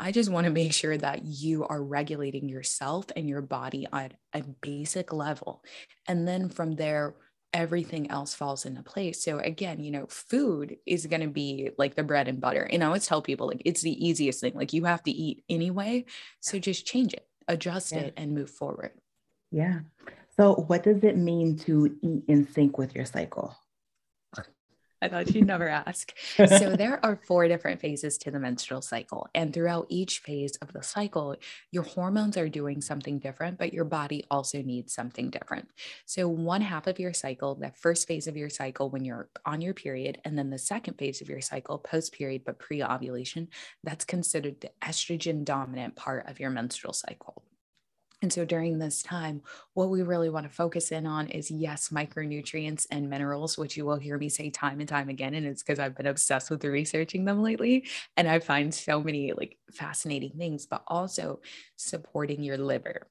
I 0.00 0.12
just 0.12 0.30
want 0.30 0.44
to 0.44 0.52
make 0.52 0.72
sure 0.72 0.96
that 0.96 1.24
you 1.24 1.66
are 1.66 1.82
regulating 1.82 2.48
yourself 2.48 3.06
and 3.16 3.28
your 3.28 3.42
body 3.42 3.86
on 3.92 4.12
a 4.32 4.42
basic 4.42 5.12
level. 5.12 5.64
And 6.06 6.26
then 6.26 6.50
from 6.50 6.76
there, 6.76 7.16
everything 7.52 8.10
else 8.10 8.34
falls 8.34 8.66
into 8.66 8.82
place. 8.82 9.22
So 9.22 9.38
again, 9.38 9.82
you 9.82 9.90
know, 9.90 10.06
food 10.06 10.76
is 10.86 11.06
going 11.06 11.22
to 11.22 11.28
be 11.28 11.70
like 11.78 11.94
the 11.94 12.02
bread 12.02 12.28
and 12.28 12.40
butter. 12.40 12.62
And 12.62 12.82
I 12.82 12.86
always 12.86 13.06
tell 13.06 13.22
people 13.22 13.46
like 13.46 13.62
it's 13.64 13.82
the 13.82 14.06
easiest 14.06 14.40
thing. 14.40 14.54
Like 14.54 14.72
you 14.72 14.84
have 14.84 15.02
to 15.04 15.10
eat 15.10 15.44
anyway. 15.48 16.04
So 16.40 16.58
just 16.58 16.86
change 16.86 17.14
it, 17.14 17.26
adjust 17.46 17.92
yeah. 17.92 18.00
it, 18.00 18.14
and 18.16 18.34
move 18.34 18.50
forward. 18.50 18.92
Yeah. 19.50 19.80
So 20.36 20.54
what 20.54 20.82
does 20.82 21.02
it 21.02 21.16
mean 21.16 21.56
to 21.60 21.96
eat 22.02 22.24
in 22.28 22.46
sync 22.52 22.78
with 22.78 22.94
your 22.94 23.06
cycle? 23.06 23.56
I 25.00 25.08
thought 25.08 25.34
you'd 25.34 25.46
never 25.46 25.68
ask. 25.68 26.12
so, 26.36 26.46
there 26.76 27.04
are 27.04 27.20
four 27.26 27.46
different 27.46 27.80
phases 27.80 28.18
to 28.18 28.30
the 28.30 28.40
menstrual 28.40 28.82
cycle. 28.82 29.28
And 29.34 29.52
throughout 29.52 29.86
each 29.88 30.18
phase 30.18 30.56
of 30.56 30.72
the 30.72 30.82
cycle, 30.82 31.36
your 31.70 31.84
hormones 31.84 32.36
are 32.36 32.48
doing 32.48 32.80
something 32.80 33.18
different, 33.18 33.58
but 33.58 33.72
your 33.72 33.84
body 33.84 34.24
also 34.30 34.60
needs 34.62 34.92
something 34.92 35.30
different. 35.30 35.68
So, 36.06 36.28
one 36.28 36.62
half 36.62 36.86
of 36.86 36.98
your 36.98 37.12
cycle, 37.12 37.54
the 37.54 37.72
first 37.76 38.08
phase 38.08 38.26
of 38.26 38.36
your 38.36 38.50
cycle 38.50 38.90
when 38.90 39.04
you're 39.04 39.28
on 39.44 39.60
your 39.60 39.74
period, 39.74 40.18
and 40.24 40.36
then 40.36 40.50
the 40.50 40.58
second 40.58 40.94
phase 40.98 41.20
of 41.20 41.28
your 41.28 41.40
cycle, 41.40 41.78
post 41.78 42.12
period, 42.12 42.42
but 42.44 42.58
pre 42.58 42.82
ovulation, 42.82 43.48
that's 43.84 44.04
considered 44.04 44.60
the 44.60 44.70
estrogen 44.82 45.44
dominant 45.44 45.94
part 45.96 46.28
of 46.28 46.40
your 46.40 46.50
menstrual 46.50 46.92
cycle. 46.92 47.42
And 48.20 48.32
so 48.32 48.44
during 48.44 48.78
this 48.78 49.02
time, 49.02 49.42
what 49.74 49.90
we 49.90 50.02
really 50.02 50.28
want 50.28 50.44
to 50.44 50.52
focus 50.52 50.90
in 50.90 51.06
on 51.06 51.28
is 51.28 51.50
yes, 51.50 51.90
micronutrients 51.90 52.86
and 52.90 53.08
minerals, 53.08 53.56
which 53.56 53.76
you 53.76 53.84
will 53.84 53.96
hear 53.96 54.18
me 54.18 54.28
say 54.28 54.50
time 54.50 54.80
and 54.80 54.88
time 54.88 55.08
again. 55.08 55.34
And 55.34 55.46
it's 55.46 55.62
because 55.62 55.78
I've 55.78 55.96
been 55.96 56.06
obsessed 56.06 56.50
with 56.50 56.64
researching 56.64 57.24
them 57.24 57.42
lately. 57.42 57.86
And 58.16 58.28
I 58.28 58.40
find 58.40 58.74
so 58.74 59.00
many 59.00 59.32
like 59.32 59.56
fascinating 59.72 60.32
things, 60.36 60.66
but 60.66 60.82
also 60.88 61.40
supporting 61.76 62.42
your 62.42 62.58
liver. 62.58 63.06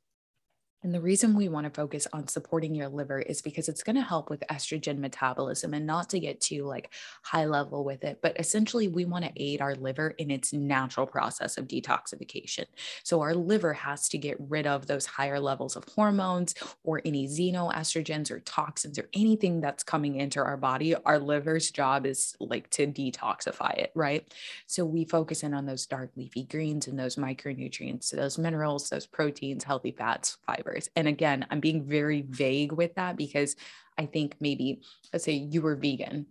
And 0.88 0.96
the 0.96 1.02
reason 1.02 1.36
we 1.36 1.50
want 1.50 1.66
to 1.66 1.70
focus 1.70 2.08
on 2.14 2.30
supporting 2.30 2.74
your 2.74 2.88
liver 2.88 3.20
is 3.20 3.42
because 3.42 3.68
it's 3.68 3.84
going 3.84 3.98
to 3.98 4.02
help 4.02 4.30
with 4.30 4.42
estrogen 4.50 5.00
metabolism 5.00 5.74
and 5.74 5.86
not 5.86 6.10
to 6.12 6.20
get 6.22 6.40
too 6.40 6.64
like 6.64 6.94
high 7.24 7.44
level 7.44 7.84
with 7.84 8.06
it, 8.06 8.20
but 8.22 8.40
essentially 8.40 8.88
we 8.88 9.04
want 9.04 9.26
to 9.26 9.32
aid 9.36 9.60
our 9.60 9.76
liver 9.76 10.12
in 10.18 10.32
its 10.32 10.54
natural 10.54 11.06
process 11.06 11.58
of 11.58 11.68
detoxification. 11.68 12.64
So 13.04 13.20
our 13.20 13.36
liver 13.36 13.74
has 13.74 14.08
to 14.08 14.18
get 14.18 14.38
rid 14.40 14.66
of 14.66 14.88
those 14.88 15.06
higher 15.06 15.42
levels 15.42 15.76
of 15.76 15.84
hormones 15.94 16.56
or 16.86 17.02
any 17.04 17.28
xenoestrogens 17.28 18.32
or 18.32 18.40
toxins 18.40 18.98
or 18.98 19.10
anything 19.12 19.60
that's 19.60 19.84
coming 19.84 20.16
into 20.16 20.40
our 20.40 20.56
body. 20.56 20.96
Our 20.96 21.20
liver's 21.20 21.70
job 21.70 22.06
is 22.06 22.34
like 22.40 22.70
to 22.70 22.88
detoxify 22.88 23.78
it, 23.78 23.92
right? 23.94 24.34
So 24.68 24.86
we 24.86 25.04
focus 25.04 25.44
in 25.44 25.54
on 25.54 25.66
those 25.66 25.86
dark 25.86 26.12
leafy 26.16 26.44
greens 26.44 26.88
and 26.88 26.98
those 26.98 27.18
micronutrients, 27.18 28.10
those 28.12 28.38
minerals, 28.38 28.88
those 28.88 29.06
proteins, 29.06 29.66
healthy 29.66 29.92
fats, 29.92 30.38
fiber 30.48 30.77
and 30.96 31.08
again, 31.08 31.46
I'm 31.50 31.60
being 31.60 31.86
very 31.86 32.22
vague 32.22 32.72
with 32.72 32.96
that 32.96 33.18
because 33.18 33.56
I 33.98 34.06
think 34.06 34.36
maybe, 34.40 34.82
let's 35.12 35.26
say 35.26 35.34
you 35.34 35.62
were 35.62 35.76
vegan, 35.76 36.28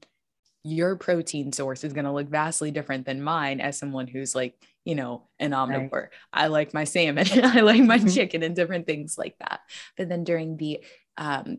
your 0.63 0.97
protein 0.97 1.53
source 1.53 1.85
is 1.85 1.93
going 1.93 2.05
to 2.05 2.13
look 2.13 2.29
vastly 2.29 2.71
different 2.71 3.07
than 3.07 3.23
mine 3.23 3.61
as 3.61 3.79
someone 3.79 4.07
who's 4.07 4.35
like, 4.35 4.55
you 4.85 4.95
know, 4.95 5.29
an 5.39 5.53
omnivore. 5.53 5.93
Right. 5.93 6.11
I 6.33 6.47
like 6.49 6.75
my 6.75 6.85
salmon, 6.85 7.27
I 7.45 7.61
like 7.61 7.83
my 7.83 7.99
chicken, 8.15 8.43
and 8.43 8.55
different 8.57 8.87
things 8.87 9.17
like 9.17 9.37
that. 9.39 9.61
But 9.97 10.09
then 10.09 10.25
during 10.25 10.57
the 10.57 10.85
um, 11.17 11.59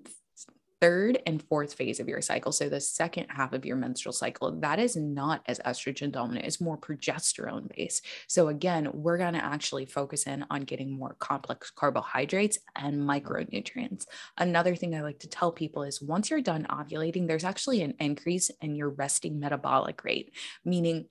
third 0.82 1.20
and 1.26 1.42
fourth 1.44 1.74
phase 1.74 2.00
of 2.00 2.08
your 2.08 2.22
cycle, 2.22 2.52
so 2.52 2.70
the 2.70 2.80
second 2.80 3.28
half 3.30 3.54
of 3.54 3.66
your 3.66 3.76
menstrual 3.76 4.14
cycle, 4.14 4.52
that 4.60 4.80
is 4.80 4.96
not 4.96 5.42
as 5.48 5.60
estrogen 5.60 6.12
dominant, 6.12 6.46
it's 6.46 6.62
more 6.62 6.78
progesterone 6.78 7.68
based. 7.76 8.06
So, 8.28 8.48
again, 8.50 8.90
we're 8.94 9.18
going 9.18 9.34
to 9.34 9.44
actually 9.44 9.86
focus 9.86 10.28
in 10.28 10.46
on 10.50 10.62
getting 10.62 10.92
more 10.92 11.16
complex 11.20 11.72
carbohydrates 11.72 12.60
and 12.76 13.02
micronutrients. 13.02 14.06
Another 14.38 14.76
thing 14.76 14.96
I 14.96 15.02
like 15.02 15.20
to 15.20 15.30
tell 15.30 15.52
people 15.52 15.84
is 15.84 16.02
once 16.02 16.30
you're 16.30 16.42
done 16.42 16.68
ovulating, 16.70 17.28
there's 17.28 17.44
actually 17.44 17.82
an 17.82 17.96
increase 18.00 18.52
in 18.62 18.76
your 18.76 18.90
resting 18.90 19.40
metabolic 19.40 20.04
rate, 20.04 20.34
meaning 20.64 21.08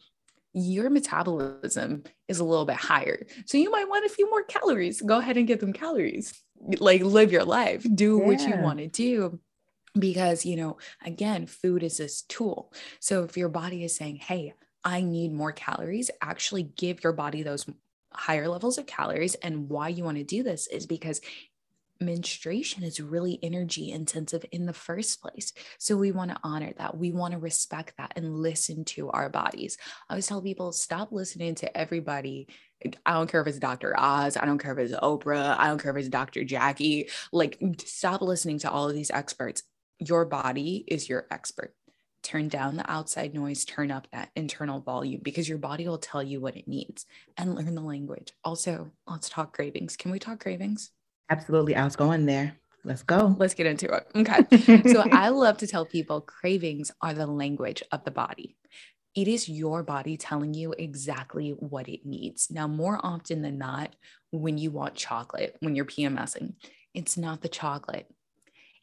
your 0.52 0.88
metabolism 0.88 2.02
is 2.28 2.38
a 2.38 2.44
little 2.44 2.64
bit 2.64 2.76
higher. 2.76 3.26
So 3.44 3.58
you 3.58 3.70
might 3.70 3.88
want 3.88 4.06
a 4.06 4.08
few 4.08 4.28
more 4.30 4.42
calories. 4.42 5.02
Go 5.02 5.18
ahead 5.18 5.36
and 5.36 5.46
get 5.46 5.60
them 5.60 5.74
calories. 5.74 6.32
Like 6.78 7.02
live 7.02 7.30
your 7.30 7.44
life, 7.44 7.84
do 7.94 8.16
yeah. 8.16 8.24
what 8.24 8.40
you 8.40 8.56
want 8.56 8.78
to 8.78 8.88
do 8.88 9.38
because 9.98 10.44
you 10.44 10.56
know 10.56 10.76
again 11.04 11.46
food 11.46 11.82
is 11.82 11.98
this 11.98 12.22
tool 12.22 12.72
so 13.00 13.24
if 13.24 13.36
your 13.36 13.48
body 13.48 13.84
is 13.84 13.96
saying 13.96 14.16
hey 14.16 14.52
i 14.84 15.00
need 15.00 15.32
more 15.32 15.52
calories 15.52 16.10
actually 16.20 16.62
give 16.62 17.02
your 17.02 17.12
body 17.12 17.42
those 17.42 17.66
higher 18.12 18.48
levels 18.48 18.78
of 18.78 18.86
calories 18.86 19.34
and 19.36 19.68
why 19.68 19.88
you 19.88 20.04
want 20.04 20.16
to 20.16 20.24
do 20.24 20.42
this 20.42 20.66
is 20.68 20.86
because 20.86 21.20
menstruation 22.00 22.82
is 22.82 23.00
really 23.00 23.38
energy 23.42 23.90
intensive 23.90 24.44
in 24.52 24.66
the 24.66 24.72
first 24.72 25.20
place. 25.20 25.52
So 25.78 25.96
we 25.96 26.12
want 26.12 26.30
to 26.30 26.40
honor 26.42 26.72
that. 26.78 26.96
We 26.96 27.12
want 27.12 27.32
to 27.32 27.38
respect 27.38 27.94
that 27.98 28.12
and 28.16 28.38
listen 28.42 28.84
to 28.86 29.10
our 29.10 29.28
bodies. 29.28 29.78
I 30.08 30.14
always 30.14 30.26
tell 30.26 30.42
people 30.42 30.72
stop 30.72 31.12
listening 31.12 31.54
to 31.56 31.76
everybody. 31.76 32.48
I 33.06 33.14
don't 33.14 33.30
care 33.30 33.40
if 33.40 33.46
it's 33.46 33.58
Dr. 33.58 33.98
Oz, 33.98 34.36
I 34.36 34.44
don't 34.44 34.58
care 34.58 34.72
if 34.72 34.78
it's 34.78 35.00
Oprah, 35.00 35.58
I 35.58 35.68
don't 35.68 35.82
care 35.82 35.92
if 35.92 35.96
it's 35.96 36.08
Dr. 36.08 36.44
Jackie. 36.44 37.08
Like, 37.32 37.58
stop 37.84 38.20
listening 38.20 38.58
to 38.60 38.70
all 38.70 38.88
of 38.88 38.94
these 38.94 39.10
experts 39.10 39.62
your 39.98 40.24
body 40.24 40.84
is 40.86 41.08
your 41.08 41.26
expert. 41.30 41.74
Turn 42.22 42.48
down 42.48 42.76
the 42.76 42.90
outside 42.90 43.34
noise, 43.34 43.64
turn 43.64 43.90
up 43.90 44.08
that 44.12 44.30
internal 44.34 44.80
volume 44.80 45.20
because 45.22 45.48
your 45.48 45.58
body 45.58 45.86
will 45.86 45.98
tell 45.98 46.22
you 46.22 46.40
what 46.40 46.56
it 46.56 46.66
needs 46.66 47.06
and 47.36 47.54
learn 47.54 47.74
the 47.74 47.80
language. 47.80 48.32
Also, 48.44 48.90
let's 49.06 49.28
talk 49.28 49.54
cravings. 49.54 49.96
Can 49.96 50.10
we 50.10 50.18
talk 50.18 50.40
cravings? 50.40 50.90
Absolutely. 51.30 51.76
I 51.76 51.84
was 51.84 51.96
going 51.96 52.26
there. 52.26 52.56
Let's 52.84 53.02
go. 53.02 53.34
Let's 53.38 53.54
get 53.54 53.66
into 53.66 53.92
it. 53.92 54.06
Okay. 54.14 54.82
so 54.92 55.04
I 55.12 55.28
love 55.28 55.58
to 55.58 55.66
tell 55.66 55.84
people 55.84 56.20
cravings 56.20 56.90
are 57.00 57.14
the 57.14 57.26
language 57.26 57.82
of 57.92 58.04
the 58.04 58.10
body. 58.10 58.56
It 59.14 59.28
is 59.28 59.48
your 59.48 59.82
body 59.82 60.16
telling 60.16 60.52
you 60.52 60.74
exactly 60.76 61.50
what 61.50 61.88
it 61.88 62.04
needs. 62.04 62.48
Now, 62.50 62.68
more 62.68 63.00
often 63.02 63.42
than 63.42 63.56
not, 63.56 63.96
when 64.30 64.58
you 64.58 64.70
want 64.70 64.94
chocolate, 64.94 65.56
when 65.60 65.74
you're 65.74 65.84
PMSing, 65.84 66.54
it's 66.92 67.16
not 67.16 67.40
the 67.40 67.48
chocolate 67.48 68.08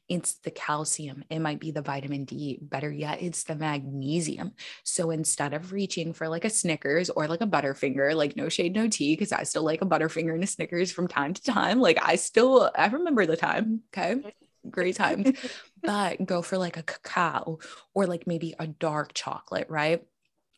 it's 0.10 0.36
the 0.36 0.52
calcium, 0.52 1.24
it 1.30 1.40
might 1.40 1.60
be 1.60 1.72
the 1.72 1.82
vitamin 1.82 2.26
D, 2.26 2.60
better 2.62 2.92
yet, 2.92 3.22
it's 3.22 3.44
the 3.44 3.56
magnesium. 3.56 4.54
So 4.84 5.12
instead 5.12 5.54
of 5.54 5.72
reaching 5.72 6.14
for 6.14 6.28
like 6.28 6.46
a 6.46 6.50
Snickers 6.50 7.10
or 7.10 7.28
like 7.28 7.42
a 7.42 7.48
Butterfinger, 7.48 8.16
like 8.16 8.36
no 8.36 8.50
shade, 8.50 8.76
no 8.76 8.88
tea, 8.88 9.16
because 9.16 9.32
I 9.32 9.44
still 9.44 9.64
like 9.64 9.82
a 9.82 9.86
Butterfinger 9.86 10.34
and 10.34 10.44
a 10.44 10.48
Snickers 10.48 10.92
from 10.92 11.08
time 11.08 11.34
to 11.34 11.42
time. 11.42 11.80
Like 11.80 11.98
I 12.02 12.16
still, 12.16 12.70
I 12.76 12.88
remember 12.88 13.26
the 13.26 13.38
time. 13.38 13.82
Okay. 13.96 14.22
Great 14.70 14.96
times. 14.96 15.32
but 15.84 16.26
go 16.26 16.42
for 16.42 16.58
like 16.58 16.78
a 16.78 16.84
cacao 16.84 17.60
or 17.94 18.06
like 18.06 18.28
maybe 18.28 18.56
a 18.60 18.68
dark 18.68 19.14
chocolate, 19.14 19.68
right? 19.70 20.04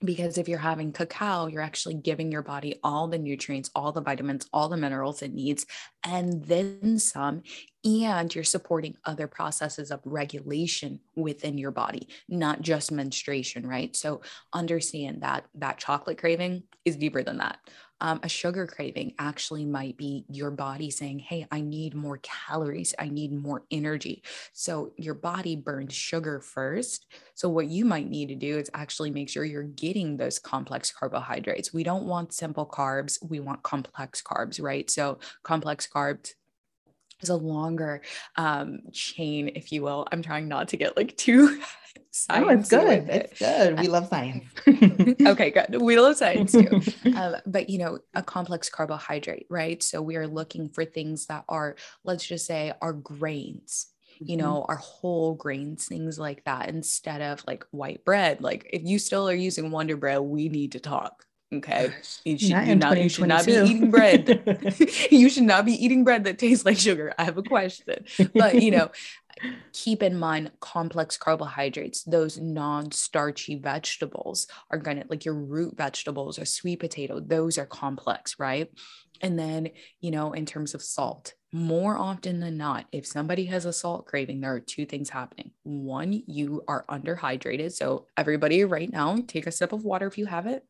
Because 0.06 0.38
if 0.38 0.48
you're 0.48 0.60
having 0.60 0.92
cacao, 0.92 1.48
you're 1.48 1.62
actually 1.62 1.96
giving 1.96 2.32
your 2.32 2.42
body 2.42 2.80
all 2.84 3.08
the 3.08 3.18
nutrients, 3.18 3.70
all 3.76 3.92
the 3.92 4.02
vitamins, 4.02 4.48
all 4.54 4.70
the 4.70 4.78
minerals 4.78 5.22
it 5.22 5.34
needs, 5.34 5.66
and 6.04 6.44
then 6.46 7.00
some. 7.00 7.44
And 7.84 8.34
you're 8.34 8.44
supporting 8.44 8.98
other 9.06 9.28
processes 9.28 9.92
of 9.92 10.00
regulation 10.06 11.00
within 11.16 11.58
your 11.58 11.72
body, 11.72 12.08
not 12.28 12.62
just 12.62 12.92
menstruation, 12.92 13.68
right? 13.68 13.96
So 13.96 14.22
understand 14.54 15.22
that 15.22 15.46
that 15.56 15.78
chocolate 15.78 16.18
craving 16.18 16.64
is 16.84 16.96
deeper 16.96 17.22
than 17.22 17.38
that. 17.38 17.60
Um, 18.02 18.20
a 18.24 18.30
sugar 18.30 18.68
craving 18.68 19.14
actually 19.20 19.66
might 19.66 19.98
be 19.98 20.26
your 20.30 20.52
body 20.52 20.90
saying, 20.92 21.20
Hey, 21.20 21.48
I 21.52 21.62
need 21.62 21.96
more 21.96 22.20
calories. 22.22 22.94
I 23.00 23.10
need 23.10 23.32
more 23.32 23.64
energy. 23.72 24.24
So 24.54 24.92
your 24.98 25.14
body 25.14 25.56
burns 25.56 25.94
sugar 25.94 26.42
first. 26.42 27.06
So, 27.36 27.50
what 27.50 27.68
you 27.68 27.86
might 27.86 28.10
need 28.10 28.28
to 28.30 28.36
do 28.36 28.58
is 28.58 28.70
actually 28.74 29.12
make 29.12 29.30
sure 29.30 29.46
you're 29.46 29.64
getting 29.64 30.18
those 30.18 30.40
complex 30.40 30.92
carbohydrates. 30.92 31.74
We 31.74 31.84
don't 31.84 32.06
want 32.06 32.34
simple 32.34 32.66
carbs, 32.66 33.18
we 33.28 33.40
want 33.40 33.64
complex 33.64 34.22
carbs, 34.22 34.62
right? 34.62 34.90
So, 34.90 35.20
complex 35.44 35.88
carbs 35.88 36.34
is 37.22 37.30
a 37.30 37.36
longer 37.36 38.02
um, 38.36 38.80
chain, 38.92 39.52
if 39.56 39.72
you 39.72 39.84
will. 39.84 40.08
I'm 40.12 40.22
trying 40.22 40.48
not 40.48 40.70
to 40.70 40.78
get 40.78 40.98
like 40.98 41.16
too 41.18 41.62
science. 42.12 42.46
Oh, 42.48 42.50
it's 42.50 42.70
good. 42.70 43.10
It. 43.10 43.30
It's 43.32 43.40
good. 43.40 43.80
We 43.80 43.88
love 43.88 44.08
science. 44.08 44.46
okay, 44.68 45.52
good. 45.52 45.82
We 45.82 46.00
love 46.00 46.16
science 46.18 46.52
too. 46.52 46.82
Um, 47.16 47.36
but 47.46 47.70
you 47.70 47.78
know, 47.78 48.00
a 48.14 48.22
complex 48.22 48.68
carbohydrate, 48.70 49.46
right? 49.50 49.82
So 49.82 50.02
we 50.02 50.18
are 50.18 50.28
looking 50.28 50.70
for 50.70 50.84
things 50.84 51.28
that 51.28 51.46
are, 51.48 51.76
let's 52.04 52.26
just 52.26 52.46
say, 52.46 52.74
are 52.82 52.94
grains 52.94 53.88
you 54.20 54.38
mm-hmm. 54.38 54.46
know, 54.46 54.66
our 54.68 54.78
whole 54.78 55.36
grains, 55.36 55.88
things 55.88 56.18
like 56.18 56.44
that, 56.46 56.70
instead 56.70 57.22
of 57.22 57.44
like 57.48 57.66
white 57.72 58.06
bread. 58.06 58.42
Like 58.42 58.70
if 58.72 58.84
you 58.84 59.00
still 59.00 59.28
are 59.28 59.36
using 59.36 59.72
Wonder 59.72 59.98
Bread, 59.98 60.22
we 60.22 60.50
need 60.50 60.72
to 60.74 60.80
talk. 60.80 61.25
Okay. 61.54 61.92
You 62.24 62.38
should 62.38 62.50
not, 62.50 62.78
not 62.78 63.02
you 63.02 63.10
should 63.10 63.28
not 63.28 63.46
be 63.46 63.54
eating 63.54 63.92
bread. 63.92 64.74
you 65.12 65.30
should 65.30 65.44
not 65.44 65.66
be 65.66 65.74
eating 65.74 66.04
bread 66.04 66.24
that 66.24 66.40
tastes 66.40 66.66
like 66.66 66.78
sugar. 66.78 67.14
I 67.18 67.24
have 67.24 67.38
a 67.38 67.44
question. 67.44 68.06
But 68.34 68.62
you 68.62 68.72
know, 68.72 68.90
keep 69.72 70.02
in 70.02 70.18
mind 70.18 70.52
complex 70.60 71.18
carbohydrates, 71.18 72.04
those 72.04 72.40
non-starchy 72.40 73.60
vegetables 73.60 74.48
are 74.72 74.80
gonna 74.80 75.04
like 75.08 75.24
your 75.24 75.36
root 75.36 75.78
vegetables 75.78 76.40
or 76.40 76.46
sweet 76.46 76.80
potato, 76.80 77.20
those 77.20 77.58
are 77.58 77.66
complex, 77.66 78.40
right? 78.40 78.70
And 79.22 79.40
then, 79.40 79.70
you 80.02 80.12
know, 80.12 80.34
in 80.34 80.46
terms 80.46 80.74
of 80.74 80.82
salt, 80.82 81.36
more 81.54 81.96
often 81.98 82.42
than 82.42 82.58
not, 82.58 82.86
if 82.92 83.06
somebody 83.06 83.46
has 83.46 83.64
a 83.64 83.72
salt 83.72 84.08
craving, 84.08 84.42
there 84.42 84.54
are 84.54 84.60
two 84.60 84.86
things 84.86 85.10
happening. 85.10 85.52
One, 85.64 86.22
you 86.28 86.64
are 86.68 86.84
underhydrated. 86.90 87.72
So, 87.72 88.08
everybody, 88.18 88.66
right 88.66 88.92
now, 88.92 89.20
take 89.26 89.48
a 89.48 89.54
sip 89.54 89.72
of 89.72 89.86
water 89.86 90.06
if 90.06 90.18
you 90.18 90.26
have 90.26 90.48
it 90.48 90.66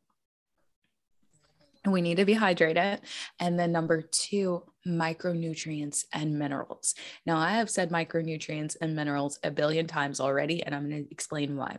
we 1.92 2.02
need 2.02 2.18
to 2.18 2.26
be 2.26 2.36
hydrated. 2.36 3.00
And 3.40 3.60
then 3.60 3.72
number 3.72 4.02
two, 4.02 4.64
micronutrients 4.88 6.06
and 6.14 6.38
minerals. 6.38 6.96
Now, 7.26 7.38
I 7.38 7.52
have 7.52 7.70
said 7.70 7.90
micronutrients 7.90 8.76
and 8.82 8.96
minerals 8.96 9.40
a 9.44 9.52
billion 9.52 9.88
times 9.88 10.20
already, 10.20 10.64
and 10.64 10.76
I'm 10.76 10.90
going 10.90 11.04
to 11.06 11.12
explain 11.12 11.56
why. 11.56 11.78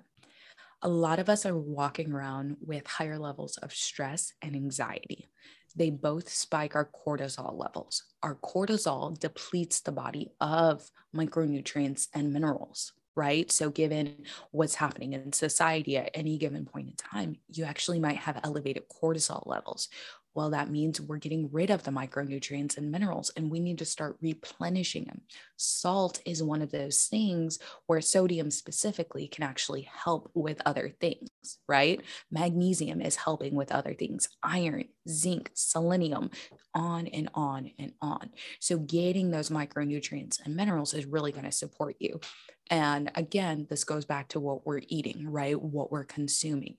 A 0.83 0.89
lot 0.89 1.19
of 1.19 1.29
us 1.29 1.47
are 1.47 1.57
walking 1.57 2.13
around 2.13 2.57
with 2.61 2.87
higher 2.87 3.19
levels 3.19 3.57
of 3.59 3.73
stress 3.73 4.33
and 4.43 4.55
anxiety. 4.55 5.29
They 5.75 5.91
both 5.91 6.29
spike 6.29 6.75
our 6.75 6.91
cortisol 7.07 7.59
levels. 7.59 8.05
Our 8.23 8.37
cortisol 8.37 9.19
depletes 9.19 9.81
the 9.81 9.93
body 9.93 10.33
of 10.41 10.91
micronutrients 11.15 12.09
and 12.15 12.33
minerals 12.33 12.93
right? 13.17 13.51
So, 13.51 13.71
given 13.71 14.25
what's 14.53 14.75
happening 14.75 15.15
in 15.15 15.33
society 15.33 15.97
at 15.97 16.11
any 16.15 16.39
given 16.39 16.67
point 16.67 16.89
in 16.89 16.95
time, 16.95 17.37
you 17.49 17.65
actually 17.65 17.99
might 17.99 18.19
have 18.19 18.41
elevated 18.45 18.85
cortisol 18.89 19.47
levels. 19.47 19.89
Well, 20.37 20.51
that 20.51 20.69
means 20.69 21.01
we're 21.01 21.17
getting 21.17 21.49
rid 21.51 21.71
of 21.71 21.83
the 21.83 21.91
micronutrients 21.91 22.77
and 22.77 22.93
minerals, 22.93 23.31
and 23.39 23.51
we 23.51 23.59
need 23.59 23.79
to 23.79 23.87
start 23.87 24.19
replenishing 24.21 25.05
them. 25.05 25.23
Salt 25.57 26.21
is 26.27 26.43
one 26.43 26.61
of 26.61 26.71
those 26.71 27.07
things 27.07 27.59
where 27.87 28.03
sodium 28.03 28.51
specifically 28.51 29.29
can 29.29 29.45
actually 29.45 29.89
help 29.91 30.31
with 30.35 30.61
other 30.67 30.93
things, 31.01 31.31
right? 31.67 32.03
Magnesium 32.31 33.01
is 33.01 33.17
helping 33.17 33.55
with 33.55 33.73
other 33.73 33.95
things, 33.95 34.29
iron, 34.43 34.85
zinc, 35.09 35.53
selenium, 35.55 36.31
on 36.75 37.07
and 37.07 37.31
on 37.33 37.71
and 37.79 37.93
on. 38.03 38.29
So, 38.61 38.77
getting 38.77 39.31
those 39.31 39.49
micronutrients 39.49 40.45
and 40.45 40.55
minerals 40.55 40.93
is 40.93 41.07
really 41.07 41.33
going 41.33 41.47
to 41.47 41.51
support 41.51 41.97
you. 41.99 42.21
And 42.69 43.11
again, 43.15 43.67
this 43.69 43.85
goes 43.85 44.05
back 44.05 44.29
to 44.29 44.41
what 44.41 44.67
we're 44.67 44.83
eating, 44.89 45.31
right? 45.31 45.61
What 45.61 45.93
we're 45.93 46.05
consuming 46.05 46.77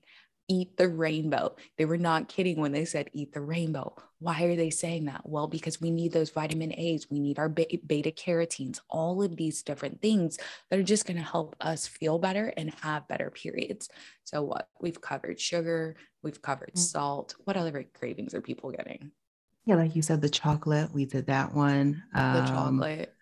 eat 0.48 0.76
the 0.76 0.88
rainbow. 0.88 1.54
They 1.76 1.84
were 1.84 1.98
not 1.98 2.28
kidding 2.28 2.58
when 2.58 2.72
they 2.72 2.84
said 2.86 3.10
eat 3.12 3.32
the 3.32 3.40
rainbow. 3.40 3.94
Why 4.18 4.44
are 4.44 4.56
they 4.56 4.70
saying 4.70 5.04
that? 5.04 5.20
Well, 5.24 5.46
because 5.46 5.80
we 5.80 5.90
need 5.90 6.12
those 6.12 6.30
vitamin 6.30 6.72
A's, 6.76 7.06
we 7.10 7.20
need 7.20 7.38
our 7.38 7.48
beta 7.48 8.10
carotenes, 8.10 8.80
all 8.88 9.22
of 9.22 9.36
these 9.36 9.62
different 9.62 10.00
things 10.00 10.38
that 10.70 10.78
are 10.78 10.84
just 10.84 11.06
going 11.06 11.18
to 11.18 11.22
help 11.22 11.54
us 11.60 11.86
feel 11.86 12.18
better 12.18 12.52
and 12.56 12.74
have 12.82 13.06
better 13.08 13.30
periods. 13.30 13.88
So, 14.24 14.42
what 14.42 14.68
we've 14.80 15.00
covered 15.00 15.38
sugar, 15.38 15.96
we've 16.22 16.42
covered 16.42 16.72
mm. 16.74 16.78
salt. 16.78 17.34
What 17.44 17.56
other 17.56 17.84
cravings 17.94 18.34
are 18.34 18.40
people 18.40 18.72
getting? 18.72 19.12
Yeah, 19.66 19.76
like 19.76 19.94
you 19.94 20.02
said, 20.02 20.22
the 20.22 20.30
chocolate, 20.30 20.92
we 20.92 21.04
did 21.04 21.26
that 21.26 21.54
one. 21.54 22.02
Um, 22.14 22.34
the 22.34 22.46
chocolate. 22.46 23.14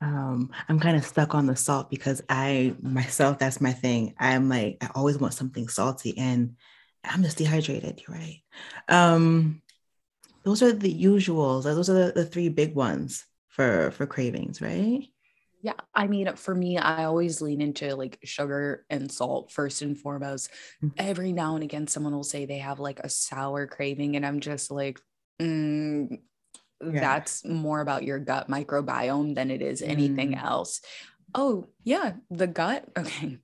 Um, 0.00 0.50
I'm 0.68 0.80
kind 0.80 0.96
of 0.96 1.04
stuck 1.04 1.34
on 1.34 1.46
the 1.46 1.56
salt 1.56 1.90
because 1.90 2.22
I 2.28 2.74
myself, 2.82 3.38
that's 3.38 3.60
my 3.60 3.72
thing. 3.72 4.14
I'm 4.18 4.48
like, 4.48 4.78
I 4.80 4.90
always 4.94 5.18
want 5.18 5.34
something 5.34 5.68
salty 5.68 6.18
and 6.18 6.56
I'm 7.04 7.22
just 7.22 7.38
dehydrated. 7.38 8.02
You're 8.06 8.16
right. 8.16 8.42
Um, 8.88 9.62
those 10.44 10.62
are 10.62 10.72
the 10.72 10.92
usuals. 10.92 11.64
Those 11.64 11.88
are 11.88 12.06
the, 12.06 12.12
the 12.12 12.24
three 12.24 12.48
big 12.48 12.74
ones 12.74 13.24
for 13.48 13.90
for 13.92 14.06
cravings, 14.06 14.60
right? 14.60 15.04
Yeah, 15.62 15.72
I 15.94 16.08
mean, 16.08 16.34
for 16.36 16.54
me, 16.54 16.76
I 16.76 17.04
always 17.04 17.40
lean 17.40 17.62
into 17.62 17.96
like 17.96 18.18
sugar 18.22 18.84
and 18.90 19.10
salt 19.10 19.50
first 19.50 19.80
and 19.80 19.96
foremost. 19.96 20.50
Mm-hmm. 20.82 20.88
Every 20.98 21.32
now 21.32 21.54
and 21.54 21.64
again, 21.64 21.86
someone 21.86 22.12
will 22.12 22.22
say 22.22 22.44
they 22.44 22.58
have 22.58 22.80
like 22.80 23.00
a 23.00 23.08
sour 23.08 23.66
craving, 23.66 24.16
and 24.16 24.26
I'm 24.26 24.40
just 24.40 24.70
like, 24.70 25.00
mm, 25.40 26.18
yeah. 26.92 27.00
that's 27.00 27.44
more 27.44 27.80
about 27.80 28.04
your 28.04 28.18
gut 28.18 28.48
microbiome 28.48 29.34
than 29.34 29.50
it 29.50 29.62
is 29.62 29.82
anything 29.82 30.32
mm. 30.32 30.44
else. 30.44 30.80
Oh, 31.34 31.68
yeah, 31.82 32.14
the 32.30 32.46
gut. 32.46 32.88
Okay. 32.98 33.38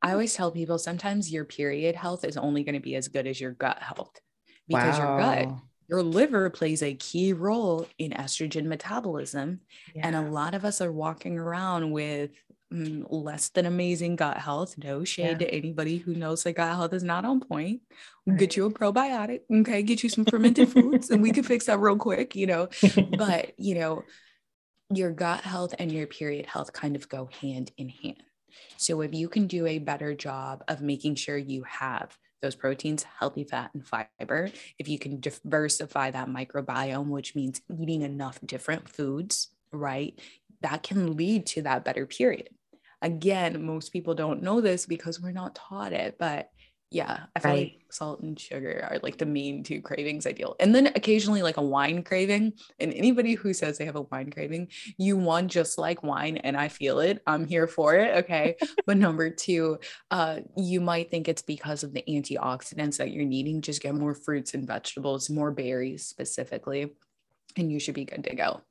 I 0.00 0.12
always 0.12 0.32
tell 0.32 0.52
people 0.52 0.78
sometimes 0.78 1.32
your 1.32 1.44
period 1.44 1.96
health 1.96 2.24
is 2.24 2.36
only 2.36 2.62
going 2.62 2.76
to 2.76 2.80
be 2.80 2.94
as 2.94 3.08
good 3.08 3.26
as 3.26 3.40
your 3.40 3.50
gut 3.50 3.82
health 3.82 4.20
because 4.68 4.96
wow. 4.96 5.04
your 5.04 5.18
gut, 5.18 5.58
your 5.88 6.02
liver 6.04 6.50
plays 6.50 6.84
a 6.84 6.94
key 6.94 7.32
role 7.32 7.84
in 7.98 8.12
estrogen 8.12 8.66
metabolism. 8.66 9.60
Yeah. 9.96 10.06
And 10.06 10.14
a 10.14 10.30
lot 10.30 10.54
of 10.54 10.64
us 10.64 10.80
are 10.80 10.92
walking 10.92 11.36
around 11.36 11.90
with 11.90 12.30
Mm, 12.72 13.06
less 13.08 13.48
than 13.48 13.64
amazing 13.64 14.16
gut 14.16 14.36
health. 14.36 14.76
No 14.76 15.02
shade 15.02 15.40
yeah. 15.40 15.46
to 15.46 15.54
anybody 15.54 15.96
who 15.96 16.14
knows 16.14 16.42
that 16.42 16.52
gut 16.52 16.76
health 16.76 16.92
is 16.92 17.02
not 17.02 17.24
on 17.24 17.40
point. 17.40 17.80
Right. 18.26 18.38
Get 18.38 18.56
you 18.56 18.66
a 18.66 18.70
probiotic, 18.70 19.40
okay? 19.50 19.82
Get 19.82 20.02
you 20.02 20.10
some 20.10 20.26
fermented 20.26 20.68
foods, 20.68 21.08
and 21.10 21.22
we 21.22 21.30
can 21.30 21.44
fix 21.44 21.64
that 21.64 21.80
real 21.80 21.96
quick, 21.96 22.36
you 22.36 22.46
know. 22.46 22.68
but 23.16 23.58
you 23.58 23.74
know, 23.74 24.04
your 24.92 25.10
gut 25.12 25.40
health 25.40 25.74
and 25.78 25.90
your 25.90 26.06
period 26.06 26.44
health 26.44 26.74
kind 26.74 26.94
of 26.94 27.08
go 27.08 27.30
hand 27.40 27.72
in 27.78 27.88
hand. 27.88 28.22
So 28.76 29.00
if 29.00 29.14
you 29.14 29.30
can 29.30 29.46
do 29.46 29.66
a 29.66 29.78
better 29.78 30.14
job 30.14 30.62
of 30.68 30.82
making 30.82 31.14
sure 31.14 31.38
you 31.38 31.62
have 31.64 32.18
those 32.42 32.54
proteins, 32.54 33.04
healthy 33.18 33.44
fat, 33.44 33.70
and 33.72 33.86
fiber, 33.86 34.50
if 34.78 34.88
you 34.88 34.98
can 34.98 35.20
diversify 35.20 36.10
that 36.10 36.28
microbiome, 36.28 37.08
which 37.08 37.34
means 37.34 37.62
eating 37.80 38.02
enough 38.02 38.38
different 38.44 38.88
foods, 38.88 39.48
right? 39.72 40.18
That 40.60 40.82
can 40.82 41.16
lead 41.16 41.46
to 41.46 41.62
that 41.62 41.84
better 41.84 42.06
period. 42.06 42.50
Again, 43.02 43.64
most 43.64 43.92
people 43.92 44.14
don't 44.14 44.42
know 44.42 44.60
this 44.60 44.86
because 44.86 45.20
we're 45.20 45.30
not 45.30 45.54
taught 45.54 45.92
it, 45.92 46.16
but 46.18 46.50
yeah, 46.90 47.24
I 47.36 47.40
feel 47.40 47.50
right. 47.50 47.58
like 47.58 47.84
salt 47.90 48.20
and 48.20 48.38
sugar 48.38 48.88
are 48.90 48.98
like 49.02 49.18
the 49.18 49.26
main 49.26 49.62
two 49.62 49.82
cravings 49.82 50.26
I 50.26 50.32
deal. 50.32 50.56
And 50.58 50.74
then 50.74 50.86
occasionally 50.86 51.42
like 51.42 51.58
a 51.58 51.62
wine 51.62 52.02
craving. 52.02 52.54
And 52.80 52.94
anybody 52.94 53.34
who 53.34 53.52
says 53.52 53.76
they 53.76 53.84
have 53.84 53.96
a 53.96 54.02
wine 54.02 54.30
craving, 54.30 54.68
you 54.96 55.18
want 55.18 55.50
just 55.50 55.76
like 55.76 56.02
wine 56.02 56.38
and 56.38 56.56
I 56.56 56.68
feel 56.68 57.00
it. 57.00 57.22
I'm 57.26 57.46
here 57.46 57.66
for 57.66 57.96
it. 57.96 58.16
Okay. 58.24 58.56
but 58.86 58.96
number 58.96 59.28
two, 59.28 59.78
uh, 60.10 60.40
you 60.56 60.80
might 60.80 61.10
think 61.10 61.28
it's 61.28 61.42
because 61.42 61.84
of 61.84 61.92
the 61.92 62.04
antioxidants 62.08 62.96
that 62.96 63.10
you're 63.10 63.26
needing. 63.26 63.60
Just 63.60 63.82
get 63.82 63.94
more 63.94 64.14
fruits 64.14 64.54
and 64.54 64.66
vegetables, 64.66 65.28
more 65.28 65.50
berries 65.50 66.06
specifically, 66.06 66.94
and 67.56 67.70
you 67.70 67.80
should 67.80 67.94
be 67.94 68.06
good 68.06 68.24
to 68.24 68.34
go. 68.34 68.62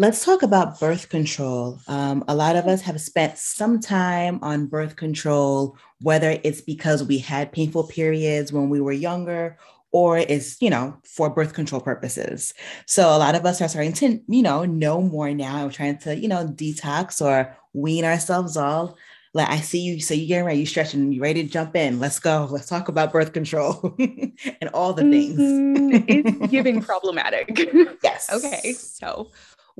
Let's 0.00 0.24
talk 0.24 0.44
about 0.44 0.78
birth 0.78 1.08
control. 1.08 1.80
Um, 1.88 2.22
a 2.28 2.34
lot 2.36 2.54
of 2.54 2.66
us 2.68 2.82
have 2.82 3.00
spent 3.00 3.36
some 3.36 3.80
time 3.80 4.38
on 4.42 4.66
birth 4.66 4.94
control, 4.94 5.76
whether 6.02 6.38
it's 6.44 6.60
because 6.60 7.02
we 7.02 7.18
had 7.18 7.50
painful 7.50 7.88
periods 7.88 8.52
when 8.52 8.68
we 8.68 8.80
were 8.80 8.92
younger 8.92 9.58
or 9.90 10.18
it's, 10.18 10.62
you 10.62 10.70
know, 10.70 10.96
for 11.02 11.28
birth 11.28 11.52
control 11.52 11.80
purposes. 11.80 12.54
So 12.86 13.08
a 13.08 13.18
lot 13.18 13.34
of 13.34 13.44
us 13.44 13.60
are 13.60 13.66
starting 13.66 13.92
to, 13.94 14.20
you 14.28 14.42
know, 14.42 14.64
know 14.64 15.00
more 15.02 15.34
now. 15.34 15.64
We're 15.64 15.72
trying 15.72 15.98
to, 15.98 16.16
you 16.16 16.28
know, 16.28 16.46
detox 16.46 17.20
or 17.20 17.56
wean 17.72 18.04
ourselves 18.04 18.56
all. 18.56 18.96
Like 19.34 19.48
I 19.48 19.56
see 19.56 19.80
you, 19.80 20.00
so 20.00 20.14
you're 20.14 20.28
getting 20.28 20.44
ready, 20.44 20.60
you 20.60 20.66
stretching, 20.66 21.10
you 21.10 21.20
ready 21.20 21.42
to 21.42 21.48
jump 21.48 21.74
in. 21.74 21.98
Let's 21.98 22.20
go. 22.20 22.46
Let's 22.48 22.68
talk 22.68 22.86
about 22.88 23.12
birth 23.12 23.32
control 23.32 23.96
and 23.98 24.70
all 24.72 24.92
the 24.92 25.02
things. 25.02 25.40
Mm-hmm. 25.40 26.04
it's 26.06 26.46
giving 26.52 26.82
problematic. 26.82 27.68
yes. 28.04 28.30
Okay. 28.32 28.74
So 28.74 29.32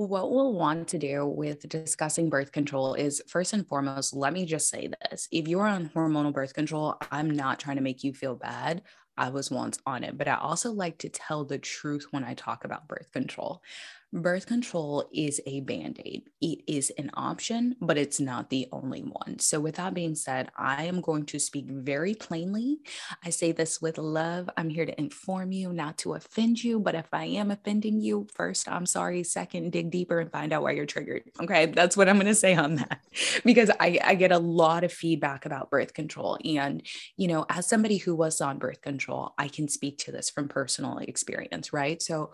what 0.07 0.31
we'll 0.31 0.53
want 0.53 0.87
to 0.89 0.99
do 0.99 1.27
with 1.27 1.69
discussing 1.69 2.31
birth 2.31 2.53
control 2.53 2.95
is 2.95 3.21
first 3.27 3.53
and 3.53 3.67
foremost, 3.67 4.15
let 4.15 4.33
me 4.33 4.47
just 4.47 4.69
say 4.69 4.89
this. 5.03 5.27
If 5.33 5.49
you're 5.49 5.67
on 5.67 5.89
hormonal 5.89 6.33
birth 6.33 6.55
control, 6.55 6.95
I'm 7.11 7.29
not 7.29 7.59
trying 7.59 7.79
to 7.79 7.83
make 7.83 8.05
you 8.05 8.15
feel 8.15 8.37
bad. 8.37 8.83
I 9.17 9.31
was 9.31 9.51
once 9.51 9.81
on 9.85 10.05
it, 10.05 10.17
but 10.17 10.29
I 10.29 10.37
also 10.37 10.71
like 10.71 10.99
to 10.99 11.09
tell 11.09 11.45
the 11.45 11.59
truth 11.59 12.07
when 12.13 12.23
I 12.23 12.35
talk 12.35 12.65
about 12.65 12.87
birth 12.87 13.11
control. 13.11 13.61
Birth 14.11 14.47
control 14.47 15.07
is 15.13 15.39
a 15.45 15.61
band 15.61 16.01
aid. 16.03 16.31
It 16.41 16.61
is 16.67 16.91
an 16.97 17.11
option, 17.13 17.77
but 17.79 17.99
it's 17.99 18.19
not 18.19 18.49
the 18.49 18.67
only 18.73 19.03
one. 19.03 19.39
So, 19.39 19.61
with 19.61 19.77
that 19.77 19.93
being 19.93 20.15
said, 20.15 20.49
I 20.57 20.85
am 20.85 21.03
going 21.03 21.27
to 21.27 21.39
speak 21.39 21.67
very 21.67 22.15
plainly. 22.15 22.79
I 23.23 23.29
say 23.29 23.53
this 23.53 23.83
with 23.83 23.99
love. 23.99 24.49
I'm 24.57 24.71
here 24.71 24.87
to 24.87 24.99
inform 24.99 25.53
you, 25.53 25.75
not 25.75 25.99
to 25.99 26.15
offend 26.15 26.65
you. 26.65 26.81
But 26.81 26.95
if 26.95 27.09
I 27.13 27.27
am 27.27 27.51
offending 27.51 28.01
you, 28.01 28.27
first, 28.35 28.67
I'm 28.67 28.87
sorry. 28.87 29.23
Second, 29.25 29.73
dig 29.73 29.91
deeper 29.91 30.21
and 30.21 30.33
find 30.33 30.55
out 30.55 30.63
why 30.63 30.71
you're 30.71 30.87
triggered. 30.87 31.25
Okay. 31.43 31.67
That's 31.67 31.95
what 31.95 32.09
I'm 32.09 32.17
going 32.17 32.29
to 32.29 32.35
say 32.35 32.55
on 32.55 32.77
that 32.77 33.01
because 33.45 33.71
I, 33.79 34.01
I 34.03 34.15
get 34.15 34.33
a 34.33 34.39
lot 34.39 34.85
of 34.85 34.93
feedback 34.93 35.45
about 35.45 35.71
birth 35.71 35.93
control. 35.93 36.39
And, 36.47 36.83
you 37.19 37.29
know, 37.29 37.45
as 37.51 37.67
somebody 37.67 37.99
who 37.99 38.15
was 38.15 38.41
on 38.41 38.59
birth 38.59 38.81
control, 38.81 39.35
I 39.37 39.49
can 39.49 39.69
speak 39.69 39.99
to 39.99 40.13
this 40.13 40.31
from 40.31 40.49
personal 40.49 40.97
experience, 40.97 41.75
right? 41.75 42.01
So, 42.01 42.31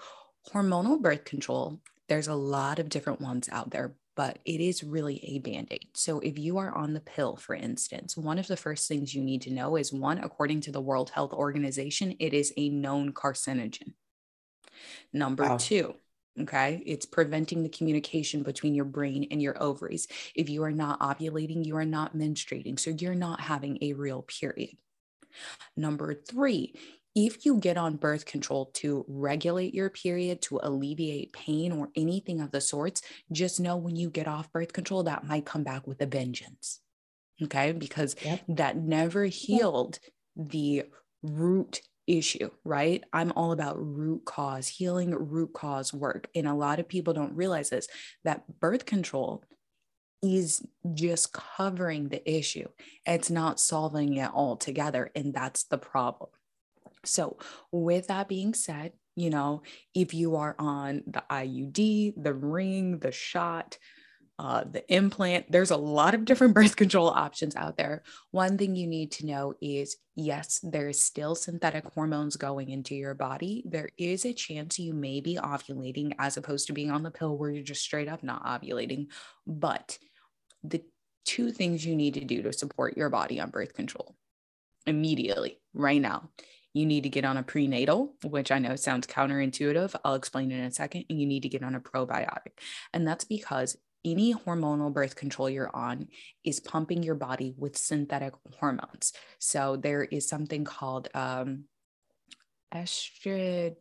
hormonal 0.52 1.00
birth 1.00 1.24
control, 1.24 1.80
there's 2.08 2.28
a 2.28 2.34
lot 2.34 2.78
of 2.78 2.88
different 2.88 3.20
ones 3.20 3.48
out 3.50 3.70
there, 3.70 3.94
but 4.14 4.38
it 4.44 4.60
is 4.60 4.84
really 4.84 5.20
a 5.24 5.38
band 5.38 5.68
aid. 5.70 5.88
So, 5.94 6.20
if 6.20 6.38
you 6.38 6.58
are 6.58 6.74
on 6.74 6.92
the 6.92 7.00
pill, 7.00 7.36
for 7.36 7.54
instance, 7.54 8.16
one 8.16 8.38
of 8.38 8.46
the 8.46 8.56
first 8.56 8.86
things 8.86 9.14
you 9.14 9.22
need 9.22 9.42
to 9.42 9.52
know 9.52 9.76
is 9.76 9.92
one, 9.92 10.18
according 10.18 10.60
to 10.62 10.72
the 10.72 10.80
World 10.80 11.10
Health 11.10 11.32
Organization, 11.32 12.14
it 12.18 12.34
is 12.34 12.52
a 12.56 12.68
known 12.68 13.12
carcinogen. 13.12 13.94
Number 15.12 15.44
wow. 15.44 15.56
two, 15.56 15.94
okay, 16.40 16.82
it's 16.84 17.06
preventing 17.06 17.62
the 17.62 17.68
communication 17.68 18.42
between 18.42 18.74
your 18.74 18.84
brain 18.84 19.26
and 19.30 19.40
your 19.40 19.60
ovaries. 19.62 20.06
If 20.34 20.48
you 20.50 20.62
are 20.64 20.72
not 20.72 21.00
ovulating, 21.00 21.64
you 21.64 21.76
are 21.76 21.86
not 21.86 22.16
menstruating. 22.16 22.78
So, 22.78 22.90
you're 22.90 23.14
not 23.14 23.40
having 23.40 23.78
a 23.82 23.94
real 23.94 24.22
period. 24.22 24.76
Number 25.76 26.14
three, 26.14 26.74
if 27.14 27.46
you 27.46 27.58
get 27.58 27.76
on 27.76 27.96
birth 27.96 28.26
control 28.26 28.66
to 28.74 29.04
regulate 29.08 29.74
your 29.74 29.90
period, 29.90 30.42
to 30.42 30.60
alleviate 30.62 31.32
pain 31.32 31.72
or 31.72 31.90
anything 31.94 32.40
of 32.40 32.50
the 32.50 32.60
sorts, 32.60 33.02
just 33.30 33.60
know 33.60 33.76
when 33.76 33.96
you 33.96 34.10
get 34.10 34.26
off 34.26 34.52
birth 34.52 34.72
control, 34.72 35.04
that 35.04 35.26
might 35.26 35.46
come 35.46 35.62
back 35.62 35.86
with 35.86 36.00
a 36.00 36.06
vengeance. 36.06 36.80
Okay. 37.42 37.72
Because 37.72 38.16
yep. 38.24 38.42
that 38.48 38.76
never 38.76 39.24
healed 39.24 39.98
the 40.36 40.84
root 41.22 41.80
issue, 42.06 42.50
right? 42.64 43.02
I'm 43.12 43.32
all 43.32 43.52
about 43.52 43.76
root 43.78 44.24
cause, 44.24 44.68
healing 44.68 45.10
root 45.10 45.52
cause 45.54 45.92
work. 45.92 46.28
And 46.34 46.46
a 46.46 46.54
lot 46.54 46.80
of 46.80 46.88
people 46.88 47.14
don't 47.14 47.34
realize 47.34 47.70
this 47.70 47.88
that 48.24 48.60
birth 48.60 48.84
control 48.86 49.42
is 50.22 50.66
just 50.94 51.32
covering 51.32 52.08
the 52.08 52.30
issue, 52.30 52.68
it's 53.06 53.30
not 53.30 53.60
solving 53.60 54.16
it 54.16 54.30
altogether. 54.32 55.10
And 55.14 55.34
that's 55.34 55.64
the 55.64 55.78
problem. 55.78 56.30
So, 57.04 57.38
with 57.72 58.08
that 58.08 58.28
being 58.28 58.54
said, 58.54 58.92
you 59.16 59.30
know, 59.30 59.62
if 59.94 60.12
you 60.12 60.36
are 60.36 60.56
on 60.58 61.02
the 61.06 61.22
IUD, 61.30 62.14
the 62.22 62.34
ring, 62.34 62.98
the 62.98 63.12
shot, 63.12 63.78
uh, 64.38 64.64
the 64.64 64.84
implant. 64.92 65.50
There's 65.50 65.70
a 65.70 65.76
lot 65.76 66.14
of 66.14 66.24
different 66.24 66.54
birth 66.56 66.76
control 66.76 67.08
options 67.08 67.54
out 67.54 67.76
there. 67.76 68.02
One 68.32 68.58
thing 68.58 68.74
you 68.74 68.86
need 68.86 69.12
to 69.12 69.26
know 69.26 69.54
is 69.60 69.96
yes, 70.16 70.60
there 70.62 70.88
is 70.88 71.00
still 71.00 71.34
synthetic 71.34 71.84
hormones 71.94 72.36
going 72.36 72.70
into 72.70 72.94
your 72.94 73.14
body. 73.14 73.62
There 73.66 73.90
is 73.96 74.24
a 74.24 74.32
chance 74.32 74.78
you 74.78 74.92
may 74.92 75.20
be 75.20 75.36
ovulating 75.36 76.14
as 76.18 76.36
opposed 76.36 76.66
to 76.66 76.72
being 76.72 76.90
on 76.90 77.02
the 77.02 77.10
pill 77.10 77.36
where 77.36 77.50
you're 77.50 77.62
just 77.62 77.82
straight 77.82 78.08
up 78.08 78.22
not 78.22 78.44
ovulating. 78.44 79.06
But 79.46 79.98
the 80.62 80.82
two 81.24 81.52
things 81.52 81.86
you 81.86 81.94
need 81.94 82.14
to 82.14 82.24
do 82.24 82.42
to 82.42 82.52
support 82.52 82.96
your 82.96 83.10
body 83.10 83.40
on 83.40 83.50
birth 83.50 83.74
control 83.74 84.16
immediately, 84.86 85.60
right 85.72 86.00
now. 86.00 86.28
You 86.74 86.84
need 86.86 87.04
to 87.04 87.08
get 87.08 87.24
on 87.24 87.36
a 87.36 87.42
prenatal, 87.42 88.14
which 88.24 88.50
I 88.50 88.58
know 88.58 88.76
sounds 88.76 89.06
counterintuitive. 89.06 89.94
I'll 90.04 90.14
explain 90.14 90.50
in 90.50 90.60
a 90.60 90.70
second. 90.70 91.04
And 91.08 91.20
you 91.20 91.26
need 91.26 91.44
to 91.44 91.48
get 91.48 91.62
on 91.62 91.74
a 91.74 91.80
probiotic. 91.80 92.58
And 92.92 93.06
that's 93.06 93.24
because 93.24 93.76
any 94.04 94.34
hormonal 94.34 94.92
birth 94.92 95.16
control 95.16 95.48
you're 95.48 95.74
on 95.74 96.08
is 96.44 96.60
pumping 96.60 97.02
your 97.02 97.14
body 97.14 97.54
with 97.56 97.78
synthetic 97.78 98.34
hormones. 98.58 99.12
So 99.38 99.76
there 99.76 100.02
is 100.02 100.28
something 100.28 100.64
called 100.64 101.08
um, 101.14 101.64
ethinyl 102.74 103.72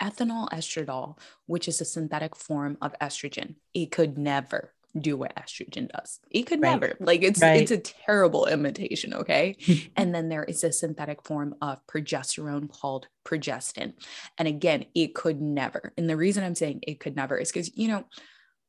estradiol, 0.00 1.18
which 1.46 1.68
is 1.68 1.80
a 1.80 1.84
synthetic 1.84 2.34
form 2.34 2.78
of 2.80 2.94
estrogen. 3.00 3.56
It 3.74 3.92
could 3.92 4.18
never 4.18 4.72
do 4.98 5.16
what 5.16 5.34
estrogen 5.36 5.88
does. 5.90 6.20
It 6.30 6.42
could 6.42 6.60
right. 6.60 6.70
never. 6.70 6.96
Like 7.00 7.22
it's 7.22 7.40
right. 7.40 7.60
it's 7.60 7.70
a 7.70 7.78
terrible 7.78 8.46
imitation, 8.46 9.14
okay? 9.14 9.56
and 9.96 10.14
then 10.14 10.28
there 10.28 10.44
is 10.44 10.64
a 10.64 10.72
synthetic 10.72 11.24
form 11.24 11.54
of 11.60 11.86
progesterone 11.86 12.70
called 12.70 13.08
progestin. 13.24 13.94
And 14.38 14.48
again, 14.48 14.86
it 14.94 15.14
could 15.14 15.40
never. 15.40 15.92
And 15.96 16.08
the 16.08 16.16
reason 16.16 16.44
I'm 16.44 16.54
saying 16.54 16.80
it 16.86 17.00
could 17.00 17.16
never 17.16 17.36
is 17.36 17.52
cuz 17.52 17.70
you 17.74 17.88
know, 17.88 18.04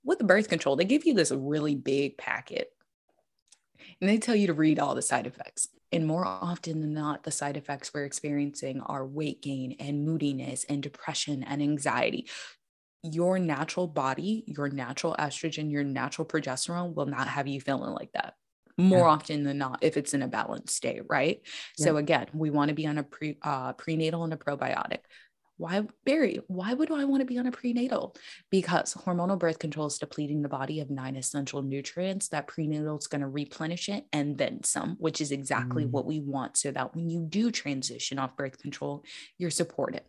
with 0.03 0.19
the 0.19 0.26
birth 0.26 0.49
control, 0.49 0.76
they 0.76 0.86
give 0.86 1.05
you 1.05 1.13
this 1.13 1.32
really 1.32 1.76
big 1.76 2.17
packet 2.17 2.72
and 3.99 4.09
they 4.09 4.17
tell 4.17 4.36
you 4.36 4.47
to 4.47 4.53
read 4.53 4.80
all 4.80 4.95
the 4.95 5.01
side 5.01 5.28
effects. 5.28 5.69
And 5.91 6.07
more 6.07 6.26
often 6.26 6.80
than 6.80 6.93
not, 6.93 7.24
the 7.24 7.32
side 7.32 7.57
effects 7.57 7.93
we're 7.93 8.05
experiencing 8.05 8.82
are 8.82 9.05
weight 9.05 9.41
gain 9.41 9.76
and 9.80 10.05
moodiness 10.05 10.63
and 10.69 10.82
depression 10.82 11.43
and 11.43 11.61
anxiety. 11.61 12.28
Your 13.04 13.39
natural 13.39 13.88
body, 13.88 14.43
your 14.47 14.70
natural 14.70 15.16
estrogen, 15.18 15.72
your 15.72 15.84
natural 15.84 16.26
progesterone 16.26 16.93
will 16.93 17.08
not 17.08 17.28
have 17.28 17.47
you 17.47 17.60
feeling 17.60 17.91
like 17.91 18.12
that 18.14 18.36
more 18.78 18.99
yeah. 18.99 19.06
often 19.06 19.43
than 19.43 19.58
not 19.58 19.80
if 19.82 19.97
it's 19.97 20.14
in 20.14 20.22
a 20.22 20.28
balanced 20.28 20.76
state, 20.76 21.02
right? 21.10 21.41
Yeah. 21.78 21.86
So 21.86 21.97
again, 21.97 22.28
we 22.34 22.49
want 22.49 22.70
to 22.70 22.74
be 22.74 22.88
on 22.88 22.97
a 22.97 23.04
pre 23.04 23.38
uh, 23.41 23.74
prenatal 23.74 24.24
and 24.24 24.34
a 24.34 24.38
probiotic 24.38 24.99
why 25.62 25.84
Barry, 26.06 26.39
why 26.47 26.74
would 26.74 26.91
I 26.91 27.06
want 27.06 27.22
to 27.22 27.26
be 27.26 27.38
on 27.38 27.45
a 27.45 27.52
prenatal? 27.52 28.16
Because 28.49 28.95
hormonal 28.95 29.38
birth 29.38 29.60
control 29.60 29.86
is 29.86 29.99
depleting 29.99 30.41
the 30.41 30.49
body 30.49 30.80
of 30.80 30.89
nine 30.89 31.16
essential 31.16 31.62
nutrients 31.62 32.30
that 32.30 32.47
prenatal 32.47 32.97
is 32.97 33.06
going 33.06 33.22
to 33.22 33.28
replenish 33.28 33.88
it 33.88 34.06
and 34.12 34.39
then 34.39 34.64
some, 34.64 34.95
which 34.97 35.22
is 35.22 35.32
exactly 35.32 35.86
mm. 35.86 35.91
what 35.91 36.08
we 36.08 36.20
want 36.20 36.58
so 36.58 36.72
that 36.72 36.95
when 36.95 37.12
you 37.12 37.28
do 37.30 37.52
transition 37.52 38.18
off 38.18 38.36
birth 38.36 38.58
control, 38.58 39.04
you're 39.38 39.52
supported. 39.52 40.02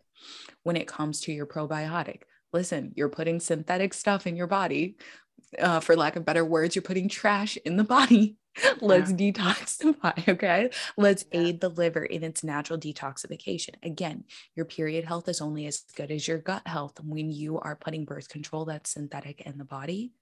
When 0.63 0.75
it 0.75 0.87
comes 0.87 1.21
to 1.21 1.31
your 1.31 1.45
probiotic, 1.45 2.21
listen, 2.53 2.93
you're 2.95 3.09
putting 3.09 3.39
synthetic 3.39 3.93
stuff 3.93 4.27
in 4.27 4.35
your 4.35 4.47
body. 4.47 4.97
Uh, 5.59 5.79
for 5.79 5.95
lack 5.95 6.15
of 6.15 6.25
better 6.25 6.43
words, 6.43 6.75
you're 6.75 6.81
putting 6.81 7.07
trash 7.07 7.57
in 7.65 7.77
the 7.77 7.83
body 7.83 8.37
Let's 8.81 9.11
yeah. 9.11 9.17
detoxify. 9.17 10.27
Okay. 10.27 10.69
Let's 10.97 11.25
yeah. 11.31 11.41
aid 11.41 11.61
the 11.61 11.69
liver 11.69 12.03
in 12.03 12.23
its 12.23 12.43
natural 12.43 12.79
detoxification. 12.79 13.75
Again, 13.83 14.25
your 14.55 14.65
period 14.65 15.05
health 15.05 15.27
is 15.27 15.41
only 15.41 15.65
as 15.65 15.83
good 15.95 16.11
as 16.11 16.27
your 16.27 16.37
gut 16.37 16.67
health. 16.67 16.99
When 17.03 17.31
you 17.31 17.59
are 17.59 17.75
putting 17.75 18.05
birth 18.05 18.29
control 18.29 18.65
that's 18.65 18.91
synthetic 18.91 19.41
in 19.41 19.57
the 19.57 19.65
body, 19.65 20.13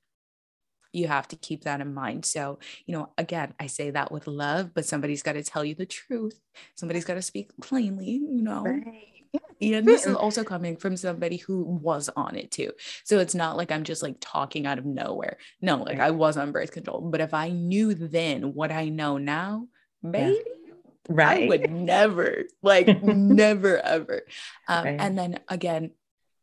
you 0.93 1.07
have 1.07 1.27
to 1.29 1.36
keep 1.36 1.63
that 1.63 1.82
in 1.82 1.93
mind. 1.93 2.25
So, 2.25 2.59
you 2.86 2.93
know, 2.93 3.11
again, 3.17 3.53
I 3.59 3.67
say 3.67 3.91
that 3.91 4.11
with 4.11 4.27
love, 4.27 4.73
but 4.73 4.86
somebody's 4.86 5.23
got 5.23 5.34
to 5.34 5.43
tell 5.43 5.63
you 5.63 5.75
the 5.75 5.86
truth. 5.86 6.39
Somebody's 6.75 7.05
got 7.05 7.13
to 7.13 7.21
speak 7.21 7.51
plainly, 7.61 8.11
you 8.11 8.41
know. 8.41 8.63
Right. 8.63 9.20
Yeah. 9.34 9.77
And 9.77 9.88
this 9.88 10.05
is 10.05 10.15
also 10.15 10.43
coming 10.43 10.75
from 10.75 10.97
somebody 10.97 11.38
who 11.38 11.63
was 11.63 12.09
on 12.15 12.36
it 12.36 12.51
too. 12.51 12.71
So 13.03 13.19
it's 13.19 13.36
not 13.36 13.57
like 13.57 13.71
I'm 13.71 13.84
just 13.84 14.03
like 14.03 14.17
talking 14.19 14.65
out 14.65 14.77
of 14.77 14.86
nowhere. 14.86 15.38
No, 15.61 15.77
like 15.77 15.99
right. 15.99 16.07
I 16.07 16.11
was 16.11 16.38
on 16.38 16.51
birth 16.51 16.71
control. 16.71 17.01
But 17.01 17.21
if 17.21 17.34
I 17.34 17.49
knew 17.49 17.93
then 17.93 18.53
what 18.53 18.71
I 18.71 18.89
know 18.89 19.17
now, 19.17 19.67
baby, 20.09 20.41
yeah. 20.65 20.73
right. 21.07 21.43
I 21.43 21.47
would 21.47 21.71
never, 21.71 22.43
like, 22.61 23.03
never 23.03 23.79
ever. 23.79 24.23
Um, 24.67 24.86
right. 24.86 24.99
And 24.99 25.17
then 25.17 25.39
again, 25.47 25.91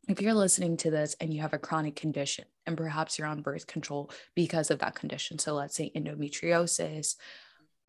if 0.08 0.22
you're 0.22 0.34
listening 0.34 0.78
to 0.78 0.90
this 0.90 1.14
and 1.20 1.32
you 1.34 1.42
have 1.42 1.52
a 1.52 1.58
chronic 1.58 1.94
condition 1.94 2.46
and 2.64 2.76
perhaps 2.76 3.18
you're 3.18 3.28
on 3.28 3.42
birth 3.42 3.66
control 3.66 4.10
because 4.34 4.70
of 4.70 4.78
that 4.78 4.94
condition, 4.94 5.38
so 5.38 5.54
let's 5.54 5.74
say 5.74 5.92
endometriosis, 5.94 7.16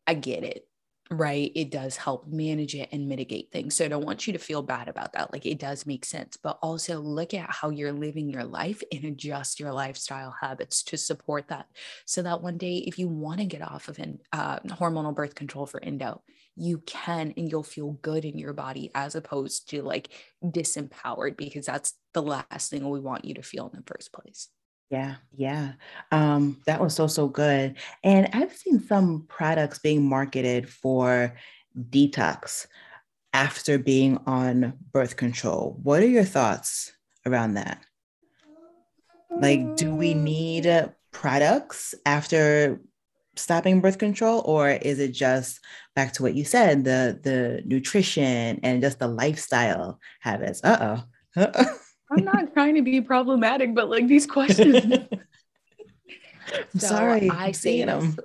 I 0.05 0.15
get 0.15 0.43
it 0.43 0.68
right 1.11 1.51
it 1.55 1.71
does 1.71 1.97
help 1.97 2.27
manage 2.27 2.75
it 2.75 2.87
and 2.91 3.07
mitigate 3.07 3.51
things 3.51 3.75
so 3.75 3.83
i 3.83 3.87
don't 3.87 4.05
want 4.05 4.27
you 4.27 4.33
to 4.33 4.37
feel 4.37 4.61
bad 4.61 4.87
about 4.87 5.11
that 5.13 5.33
like 5.33 5.43
it 5.43 5.57
does 5.57 5.87
make 5.87 6.05
sense 6.05 6.37
but 6.37 6.59
also 6.61 6.99
look 6.99 7.33
at 7.33 7.49
how 7.49 7.69
you're 7.71 7.91
living 7.91 8.29
your 8.29 8.43
life 8.43 8.83
and 8.91 9.03
adjust 9.03 9.59
your 9.59 9.73
lifestyle 9.73 10.35
habits 10.39 10.83
to 10.83 10.97
support 10.97 11.47
that 11.47 11.65
so 12.05 12.21
that 12.21 12.43
one 12.43 12.57
day 12.57 12.83
if 12.85 12.99
you 12.99 13.07
want 13.07 13.39
to 13.39 13.45
get 13.45 13.61
off 13.61 13.87
of 13.87 13.99
uh, 14.33 14.59
hormonal 14.59 15.15
birth 15.15 15.33
control 15.33 15.65
for 15.65 15.83
endo 15.83 16.21
you 16.55 16.77
can 16.85 17.33
and 17.37 17.49
you'll 17.49 17.63
feel 17.63 17.93
good 18.03 18.23
in 18.23 18.37
your 18.37 18.53
body 18.53 18.91
as 18.93 19.15
opposed 19.15 19.67
to 19.67 19.81
like 19.81 20.09
disempowered 20.43 21.37
because 21.37 21.65
that's 21.65 21.93
the 22.13 22.21
last 22.21 22.69
thing 22.69 22.87
we 22.87 22.99
want 22.99 23.25
you 23.25 23.33
to 23.33 23.41
feel 23.41 23.67
in 23.73 23.79
the 23.79 23.91
first 23.91 24.13
place 24.13 24.49
yeah, 24.89 25.15
yeah. 25.35 25.73
Um, 26.11 26.57
that 26.65 26.81
was 26.81 26.95
so, 26.95 27.07
so 27.07 27.27
good. 27.27 27.75
And 28.03 28.29
I've 28.33 28.55
seen 28.55 28.79
some 28.79 29.25
products 29.27 29.79
being 29.79 30.03
marketed 30.07 30.67
for 30.67 31.35
detox 31.89 32.65
after 33.33 33.77
being 33.77 34.17
on 34.25 34.73
birth 34.91 35.15
control. 35.15 35.79
What 35.83 36.01
are 36.01 36.07
your 36.07 36.23
thoughts 36.23 36.91
around 37.25 37.53
that? 37.53 37.83
Like, 39.29 39.75
do 39.75 39.93
we 39.93 40.15
need 40.15 40.65
uh, 40.65 40.89
products 41.11 41.93
after 42.05 42.81
stopping 43.35 43.79
birth 43.79 43.99
control, 43.99 44.41
or 44.45 44.69
is 44.69 44.99
it 44.99 45.11
just 45.11 45.59
back 45.95 46.13
to 46.13 46.23
what 46.23 46.33
you 46.33 46.43
said, 46.43 46.83
the 46.83 47.19
the 47.23 47.61
nutrition 47.65 48.59
and 48.63 48.81
just 48.81 48.99
the 48.99 49.07
lifestyle 49.07 49.99
habits? 50.19 50.61
Uh 50.63 51.03
oh. 51.37 51.65
Uh-oh. 52.09 52.17
I'm 52.17 52.25
not 52.25 52.53
trying 52.53 52.75
to 52.75 52.81
be 52.81 53.01
problematic, 53.01 53.73
but 53.73 53.89
like 53.89 54.07
these 54.07 54.25
questions. 54.25 54.75
so 56.77 56.87
Sorry, 56.87 57.29
I 57.29 57.51
say 57.51 57.83
them. 57.83 58.15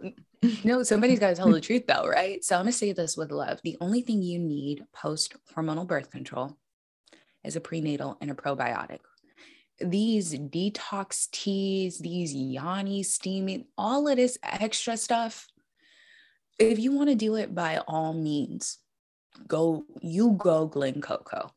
No, 0.63 0.83
somebody's 0.83 1.19
got 1.19 1.31
to 1.31 1.35
tell 1.35 1.51
the 1.51 1.61
truth 1.61 1.87
though, 1.87 2.07
right? 2.07 2.45
So 2.45 2.57
I'm 2.57 2.63
gonna 2.63 2.73
say 2.73 2.93
this 2.93 3.17
with 3.17 3.31
love. 3.31 3.61
The 3.65 3.77
only 3.81 4.03
thing 4.03 4.23
you 4.23 4.39
need 4.39 4.85
post 4.93 5.35
hormonal 5.55 5.87
birth 5.87 6.11
control 6.11 6.59
is 7.43 7.57
a 7.57 7.61
prenatal 7.61 8.19
and 8.21 8.31
a 8.31 8.35
probiotic. 8.35 9.01
These 9.81 10.35
detox 10.35 11.31
teas, 11.31 11.99
these 11.99 12.35
yoni 12.35 13.03
steaming, 13.03 13.67
all 13.77 14.07
of 14.07 14.17
this 14.17 14.39
extra 14.43 14.97
stuff. 14.97 15.47
If 16.59 16.79
you 16.79 16.93
want 16.93 17.09
to 17.09 17.17
do 17.17 17.35
it 17.37 17.55
by 17.55 17.81
all 17.89 18.13
means, 18.13 18.79
go 19.49 19.85
you 20.01 20.33
go 20.33 20.67
Glen 20.67 21.01
Coco 21.01 21.51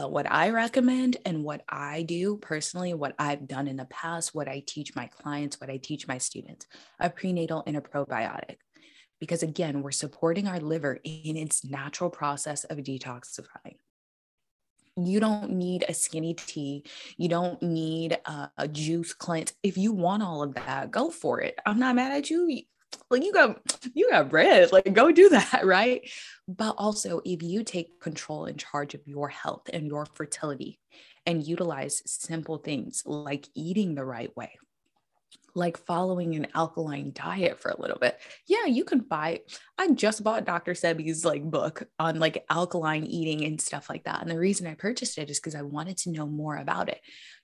but 0.00 0.12
what 0.12 0.32
I 0.32 0.48
recommend 0.48 1.18
and 1.26 1.44
what 1.44 1.62
I 1.68 2.04
do 2.04 2.38
personally, 2.38 2.94
what 2.94 3.14
I've 3.18 3.46
done 3.46 3.68
in 3.68 3.76
the 3.76 3.84
past, 3.84 4.34
what 4.34 4.48
I 4.48 4.62
teach 4.66 4.96
my 4.96 5.08
clients, 5.08 5.60
what 5.60 5.68
I 5.68 5.76
teach 5.76 6.08
my 6.08 6.16
students, 6.16 6.66
a 6.98 7.10
prenatal 7.10 7.62
and 7.66 7.76
a 7.76 7.82
probiotic. 7.82 8.56
Because 9.18 9.42
again, 9.42 9.82
we're 9.82 9.90
supporting 9.90 10.48
our 10.48 10.58
liver 10.58 11.00
in 11.04 11.36
its 11.36 11.66
natural 11.66 12.08
process 12.08 12.64
of 12.64 12.78
detoxifying. 12.78 13.76
You 14.96 15.20
don't 15.20 15.50
need 15.50 15.84
a 15.86 15.92
skinny 15.92 16.32
tea. 16.32 16.86
You 17.18 17.28
don't 17.28 17.60
need 17.60 18.16
a, 18.24 18.50
a 18.56 18.68
juice 18.68 19.12
cleanse. 19.12 19.52
If 19.62 19.76
you 19.76 19.92
want 19.92 20.22
all 20.22 20.42
of 20.42 20.54
that, 20.54 20.90
go 20.90 21.10
for 21.10 21.42
it. 21.42 21.58
I'm 21.66 21.78
not 21.78 21.94
mad 21.94 22.12
at 22.12 22.30
you 22.30 22.62
like 23.10 23.24
you 23.24 23.32
got 23.32 23.60
you 23.94 24.10
got 24.10 24.28
bread. 24.28 24.72
Like 24.72 24.92
go 24.92 25.10
do 25.12 25.28
that 25.30 25.60
right? 25.64 26.08
But 26.48 26.74
also 26.78 27.20
if 27.24 27.42
you 27.42 27.64
take 27.64 28.00
control 28.00 28.46
and 28.46 28.58
charge 28.58 28.94
of 28.94 29.00
your 29.06 29.28
health 29.28 29.68
and 29.72 29.86
your 29.86 30.06
fertility 30.06 30.78
and 31.26 31.46
utilize 31.46 32.02
simple 32.06 32.58
things 32.58 33.02
like 33.04 33.48
eating 33.54 33.94
the 33.94 34.04
right 34.04 34.34
way 34.36 34.58
like 35.54 35.76
following 35.76 36.34
an 36.34 36.46
alkaline 36.54 37.12
diet 37.12 37.60
for 37.60 37.70
a 37.70 37.80
little 37.80 37.98
bit 37.98 38.18
yeah 38.46 38.66
you 38.66 38.84
can 38.84 39.00
buy 39.00 39.40
i 39.78 39.88
just 39.90 40.22
bought 40.22 40.44
dr 40.44 40.72
sebi's 40.74 41.24
like 41.24 41.42
book 41.42 41.82
on 41.98 42.18
like 42.18 42.44
alkaline 42.50 43.04
eating 43.04 43.44
and 43.44 43.60
stuff 43.60 43.88
like 43.90 44.04
that. 44.04 44.22
And 44.22 44.30
the 44.30 44.38
reason 44.38 44.66
i 44.66 44.74
purchased 44.74 45.18
it 45.18 45.30
is 45.30 45.38
because 45.38 45.54
i 45.54 45.62
wanted 45.62 45.96
to 45.98 46.10
know 46.10 46.26
more 46.26 46.56
about 46.56 46.88
it. 46.88 47.00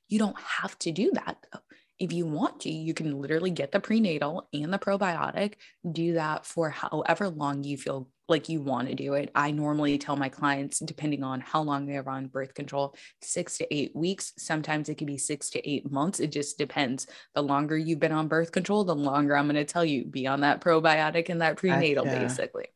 You 0.09 0.19
don't 0.19 0.39
have 0.41 0.79
to 0.81 0.93
do 0.93 1.11
that 1.15 1.37
though 1.53 1.61
if 1.99 2.13
you 2.13 2.27
want 2.27 2.61
to, 2.61 2.71
you 2.71 2.93
can 2.95 3.21
literally 3.21 3.51
get 3.51 3.73
the 3.73 3.81
prenatal 3.81 4.49
and 4.53 4.73
the 4.73 4.79
probiotic, 4.79 5.55
do 5.91 6.15
that 6.15 6.45
for 6.45 6.71
however 6.71 7.29
long 7.29 7.65
you 7.65 7.77
feel 7.77 8.09
like 8.29 8.49
you 8.49 8.61
want 8.61 8.89
to 8.89 8.95
do 8.95 9.15
it. 9.15 9.31
I 9.35 9.53
normally 9.53 9.97
tell 9.99 10.17
my 10.17 10.29
clients, 10.29 10.81
depending 10.81 11.23
on 11.23 11.41
how 11.41 11.63
long 11.63 11.87
they're 11.87 12.09
on 12.09 12.27
birth 12.27 12.55
control, 12.55 12.95
six 13.23 13.59
to 13.59 13.75
eight 13.75 13.95
weeks. 13.95 14.33
Sometimes 14.37 14.89
it 14.89 14.99
can 14.99 15.07
be 15.07 15.17
six 15.17 15.51
to 15.51 15.69
eight 15.69 15.91
months. 15.91 16.21
It 16.21 16.33
just 16.33 16.59
depends. 16.59 17.07
The 17.35 17.43
longer 17.43 17.79
you've 17.79 18.01
been 18.01 18.13
on 18.13 18.29
birth 18.29 18.53
control, 18.53 18.85
the 18.85 18.97
longer 18.97 19.37
I'm 19.37 19.47
going 19.47 19.57
to 19.57 19.65
tell 19.65 19.85
you 19.85 20.05
be 20.05 20.27
on 20.27 20.41
that 20.41 20.61
probiotic 20.61 21.29
and 21.29 21.41
that 21.41 21.57
prenatal, 21.57 22.05
gotcha. 22.05 22.21
basically. 22.21 22.67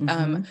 Um, 0.00 0.06
mm-hmm. 0.06 0.34
Um, 0.34 0.46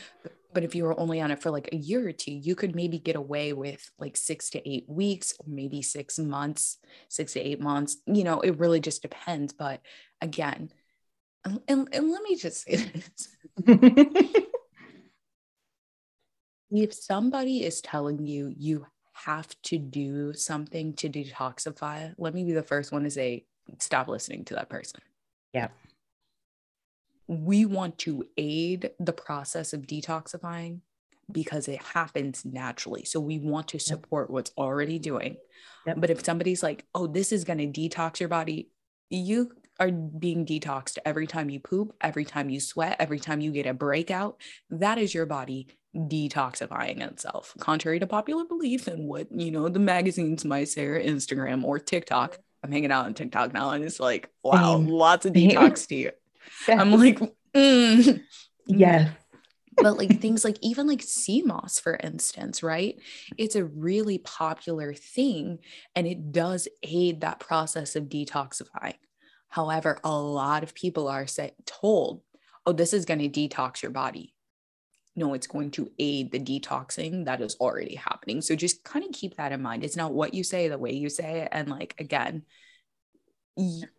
but 0.53 0.63
if 0.63 0.75
you 0.75 0.83
were 0.83 0.99
only 0.99 1.21
on 1.21 1.31
it 1.31 1.41
for 1.41 1.51
like 1.51 1.69
a 1.71 1.75
year 1.75 2.07
or 2.07 2.11
two, 2.11 2.31
you 2.31 2.55
could 2.55 2.75
maybe 2.75 2.99
get 2.99 3.15
away 3.15 3.53
with 3.53 3.89
like 3.99 4.17
six 4.17 4.49
to 4.51 4.69
eight 4.69 4.85
weeks, 4.87 5.33
or 5.39 5.45
maybe 5.47 5.81
six 5.81 6.17
months, 6.19 6.77
six 7.09 7.33
to 7.33 7.39
eight 7.39 7.59
months. 7.59 7.97
You 8.05 8.23
know, 8.23 8.39
it 8.41 8.57
really 8.59 8.79
just 8.79 9.01
depends. 9.01 9.53
But 9.53 9.81
again, 10.21 10.71
and, 11.43 11.61
and, 11.67 11.89
and 11.91 12.11
let 12.11 12.21
me 12.23 12.35
just 12.35 12.63
say 12.63 12.75
this. 12.75 13.29
if 16.71 16.93
somebody 16.93 17.63
is 17.63 17.81
telling 17.81 18.25
you 18.25 18.53
you 18.57 18.85
have 19.13 19.49
to 19.63 19.77
do 19.77 20.33
something 20.33 20.93
to 20.93 21.09
detoxify, 21.09 22.13
let 22.17 22.33
me 22.33 22.43
be 22.43 22.53
the 22.53 22.63
first 22.63 22.91
one 22.91 23.03
to 23.03 23.11
say, 23.11 23.45
stop 23.79 24.07
listening 24.07 24.45
to 24.45 24.55
that 24.55 24.69
person. 24.69 25.01
Yeah. 25.53 25.69
We 27.27 27.65
want 27.65 27.97
to 27.99 28.25
aid 28.37 28.91
the 28.99 29.13
process 29.13 29.73
of 29.73 29.81
detoxifying 29.81 30.79
because 31.31 31.67
it 31.67 31.81
happens 31.81 32.45
naturally. 32.45 33.03
So 33.03 33.19
we 33.19 33.39
want 33.39 33.67
to 33.69 33.79
support 33.79 34.27
yep. 34.27 34.33
what's 34.33 34.51
already 34.57 34.97
doing. 34.97 35.37
Yep. 35.85 35.97
But 35.99 36.09
if 36.09 36.23
somebody's 36.23 36.63
like, 36.63 36.85
oh, 36.95 37.07
this 37.07 37.31
is 37.31 37.43
going 37.43 37.59
to 37.59 37.67
detox 37.67 38.19
your 38.19 38.29
body, 38.29 38.69
you 39.09 39.51
are 39.79 39.91
being 39.91 40.45
detoxed 40.45 40.97
every 41.05 41.27
time 41.27 41.49
you 41.49 41.59
poop, 41.59 41.93
every 42.01 42.25
time 42.25 42.49
you 42.49 42.59
sweat, 42.59 42.95
every 42.99 43.19
time 43.19 43.41
you 43.41 43.51
get 43.51 43.65
a 43.65 43.73
breakout. 43.73 44.39
That 44.69 44.97
is 44.97 45.13
your 45.13 45.25
body 45.25 45.67
detoxifying 45.95 47.01
itself, 47.01 47.53
contrary 47.59 47.99
to 47.99 48.07
popular 48.07 48.45
belief 48.45 48.87
and 48.87 49.07
what, 49.07 49.27
you 49.31 49.51
know, 49.51 49.67
the 49.69 49.79
magazines 49.79 50.45
might 50.45 50.69
say 50.69 50.85
or 50.85 51.01
Instagram 51.01 51.63
or 51.63 51.79
TikTok. 51.79 52.37
I'm 52.63 52.71
hanging 52.71 52.91
out 52.91 53.05
on 53.05 53.13
TikTok 53.13 53.53
now 53.53 53.71
and 53.71 53.83
it's 53.83 53.99
like, 53.99 54.29
wow, 54.43 54.77
lots 54.77 55.25
of 55.25 55.33
detox 55.33 55.87
to 55.87 55.95
Yeah. 56.67 56.81
I'm 56.81 56.91
like, 56.91 57.19
mm. 57.55 58.21
yes. 58.65 59.11
but 59.77 59.97
like 59.97 60.19
things 60.19 60.43
like 60.43 60.57
even 60.61 60.87
like 60.87 61.01
sea 61.01 61.43
moss, 61.43 61.79
for 61.79 61.95
instance, 61.95 62.63
right? 62.63 62.99
It's 63.37 63.55
a 63.55 63.65
really 63.65 64.17
popular 64.17 64.93
thing 64.93 65.59
and 65.95 66.07
it 66.07 66.31
does 66.31 66.67
aid 66.83 67.21
that 67.21 67.39
process 67.39 67.95
of 67.95 68.05
detoxifying. 68.05 68.95
However, 69.49 69.99
a 70.03 70.11
lot 70.11 70.63
of 70.63 70.73
people 70.73 71.07
are 71.07 71.27
say, 71.27 71.53
told, 71.65 72.21
oh, 72.65 72.73
this 72.73 72.93
is 72.93 73.05
going 73.05 73.19
to 73.19 73.29
detox 73.29 73.81
your 73.81 73.91
body. 73.91 74.33
No, 75.15 75.33
it's 75.33 75.47
going 75.47 75.71
to 75.71 75.89
aid 75.97 76.31
the 76.31 76.39
detoxing 76.39 77.25
that 77.25 77.41
is 77.41 77.55
already 77.59 77.95
happening. 77.95 78.41
So 78.41 78.55
just 78.55 78.83
kind 78.83 79.05
of 79.05 79.11
keep 79.11 79.37
that 79.37 79.51
in 79.51 79.61
mind. 79.61 79.83
It's 79.83 79.95
not 79.95 80.13
what 80.13 80.33
you 80.33 80.43
say, 80.43 80.67
the 80.67 80.77
way 80.77 80.93
you 80.93 81.09
say 81.09 81.41
it. 81.41 81.49
And 81.51 81.69
like, 81.69 81.95
again, 81.99 82.43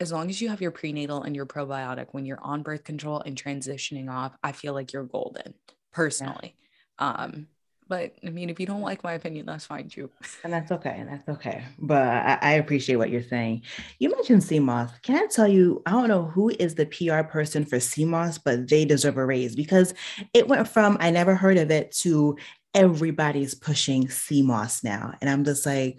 as 0.00 0.12
long 0.12 0.30
as 0.30 0.40
you 0.40 0.48
have 0.48 0.60
your 0.60 0.70
prenatal 0.70 1.22
and 1.22 1.34
your 1.34 1.46
probiotic 1.46 2.08
when 2.12 2.24
you're 2.24 2.42
on 2.42 2.62
birth 2.62 2.84
control 2.84 3.20
and 3.20 3.42
transitioning 3.42 4.10
off, 4.10 4.36
I 4.42 4.52
feel 4.52 4.72
like 4.72 4.92
you're 4.92 5.04
golden 5.04 5.54
personally. 5.92 6.54
Yeah. 7.00 7.10
Um, 7.10 7.48
but 7.88 8.14
I 8.24 8.28
mean, 8.28 8.50
if 8.50 8.60
you 8.60 8.66
don't 8.66 8.82
like 8.82 9.02
my 9.02 9.14
opinion, 9.14 9.46
that's 9.46 9.64
fine 9.64 9.88
too. 9.88 10.10
And 10.44 10.52
that's 10.52 10.70
okay. 10.70 10.94
And 10.98 11.08
that's 11.08 11.28
okay. 11.28 11.64
But 11.78 12.06
I, 12.06 12.38
I 12.40 12.52
appreciate 12.52 12.96
what 12.96 13.10
you're 13.10 13.22
saying. 13.22 13.62
You 13.98 14.10
mentioned 14.10 14.44
moss. 14.64 14.90
Can 15.02 15.16
I 15.16 15.26
tell 15.26 15.48
you, 15.48 15.82
I 15.86 15.92
don't 15.92 16.08
know 16.08 16.24
who 16.24 16.50
is 16.50 16.74
the 16.74 16.86
PR 16.86 17.22
person 17.22 17.64
for 17.64 17.78
moss, 18.04 18.36
but 18.36 18.68
they 18.68 18.84
deserve 18.84 19.16
a 19.16 19.24
raise 19.24 19.56
because 19.56 19.94
it 20.34 20.48
went 20.48 20.68
from 20.68 20.98
I 21.00 21.10
never 21.10 21.34
heard 21.34 21.56
of 21.56 21.70
it 21.70 21.92
to 22.02 22.36
everybody's 22.74 23.54
pushing 23.54 24.08
moss 24.42 24.84
now. 24.84 25.14
And 25.20 25.30
I'm 25.30 25.44
just 25.44 25.64
like, 25.64 25.98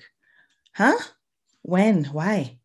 huh? 0.76 0.98
When? 1.64 2.06
Why? 2.06 2.59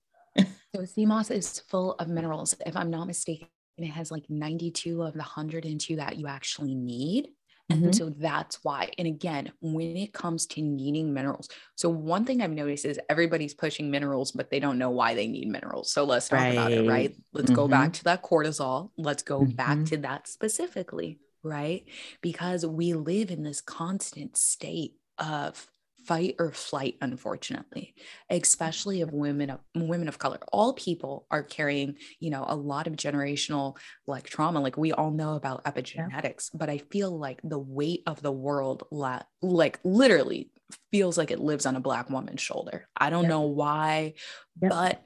So 0.75 0.85
sea 0.85 1.07
moss 1.07 1.31
is 1.31 1.61
full 1.69 1.93
of 1.95 2.09
minerals. 2.09 2.55
If 2.67 2.77
I'm 2.77 2.91
not 2.91 3.07
mistaken, 3.07 3.49
it 3.79 3.87
has 3.87 4.11
like 4.11 4.25
92 4.29 5.03
of 5.03 5.13
the 5.13 5.19
102 5.19 5.97
that 5.97 6.17
you 6.17 6.27
actually 6.27 6.75
need. 6.75 7.29
Mm-hmm. 7.73 7.85
And 7.85 7.97
so 7.97 8.11
that's 8.11 8.63
why. 8.63 8.91
And 8.99 9.09
again, 9.09 9.51
when 9.61 9.97
it 9.97 10.13
comes 10.13 10.47
to 10.49 10.61
needing 10.61 11.15
minerals, 11.15 11.49
so 11.77 11.89
one 11.89 12.25
thing 12.25 12.43
I've 12.43 12.51
noticed 12.51 12.85
is 12.85 13.01
everybody's 13.09 13.55
pushing 13.55 13.91
minerals, 13.91 14.33
but 14.33 14.51
they 14.51 14.61
don't 14.61 14.79
know 14.79 14.91
why 14.91 15.15
they 15.15 15.27
need 15.27 15.49
minerals. 15.49 15.91
So 15.91 16.05
let's 16.05 16.29
talk 16.29 16.41
right. 16.41 16.53
about 16.53 16.73
it, 16.73 16.87
right? 16.87 17.17
Let's 17.33 17.47
mm-hmm. 17.47 17.55
go 17.55 17.69
back 17.69 17.85
mm-hmm. 17.85 17.93
to 17.93 18.05
that 18.05 18.23
cortisol. 18.23 18.91
Let's 18.99 19.23
go 19.23 19.41
mm-hmm. 19.41 19.53
back 19.53 19.85
to 19.87 19.97
that 19.99 20.29
specifically, 20.29 21.21
right? 21.43 21.85
Because 22.21 22.67
we 22.67 22.93
live 22.93 23.31
in 23.31 23.43
this 23.45 23.63
constant 23.63 24.37
state 24.37 24.95
of 25.19 25.67
fight 26.07 26.37
or 26.39 26.53
flight 26.53 26.97
unfortunately 27.01 27.95
mm-hmm. 27.97 28.37
especially 28.37 29.01
of 29.01 29.13
women 29.13 29.51
of 29.51 29.61
women 29.75 30.09
of 30.09 30.19
color. 30.19 30.39
All 30.53 30.73
people 30.73 31.27
are 31.31 31.43
carrying 31.43 31.97
you 32.21 32.31
know 32.31 32.45
a 32.47 32.57
lot 32.57 32.87
of 32.87 32.95
generational 32.95 33.77
like 34.07 34.25
trauma 34.25 34.61
like 34.61 34.77
we 34.77 34.93
all 34.93 35.11
know 35.11 35.35
about 35.35 35.65
epigenetics 35.65 36.51
yeah. 36.53 36.59
but 36.59 36.69
i 36.69 36.79
feel 36.79 37.17
like 37.17 37.41
the 37.43 37.59
weight 37.59 38.03
of 38.07 38.23
the 38.23 38.33
world 38.33 38.85
la- 38.91 39.23
like 39.43 39.79
literally 39.85 40.51
feels 40.91 41.19
like 41.19 41.31
it 41.31 41.41
lives 41.41 41.67
on 41.67 41.77
a 41.77 41.81
black 41.81 42.11
woman's 42.11 42.41
shoulder. 42.41 42.87
I 42.97 43.11
don't 43.11 43.29
know 43.29 43.43
why 43.43 44.15
but 44.57 45.03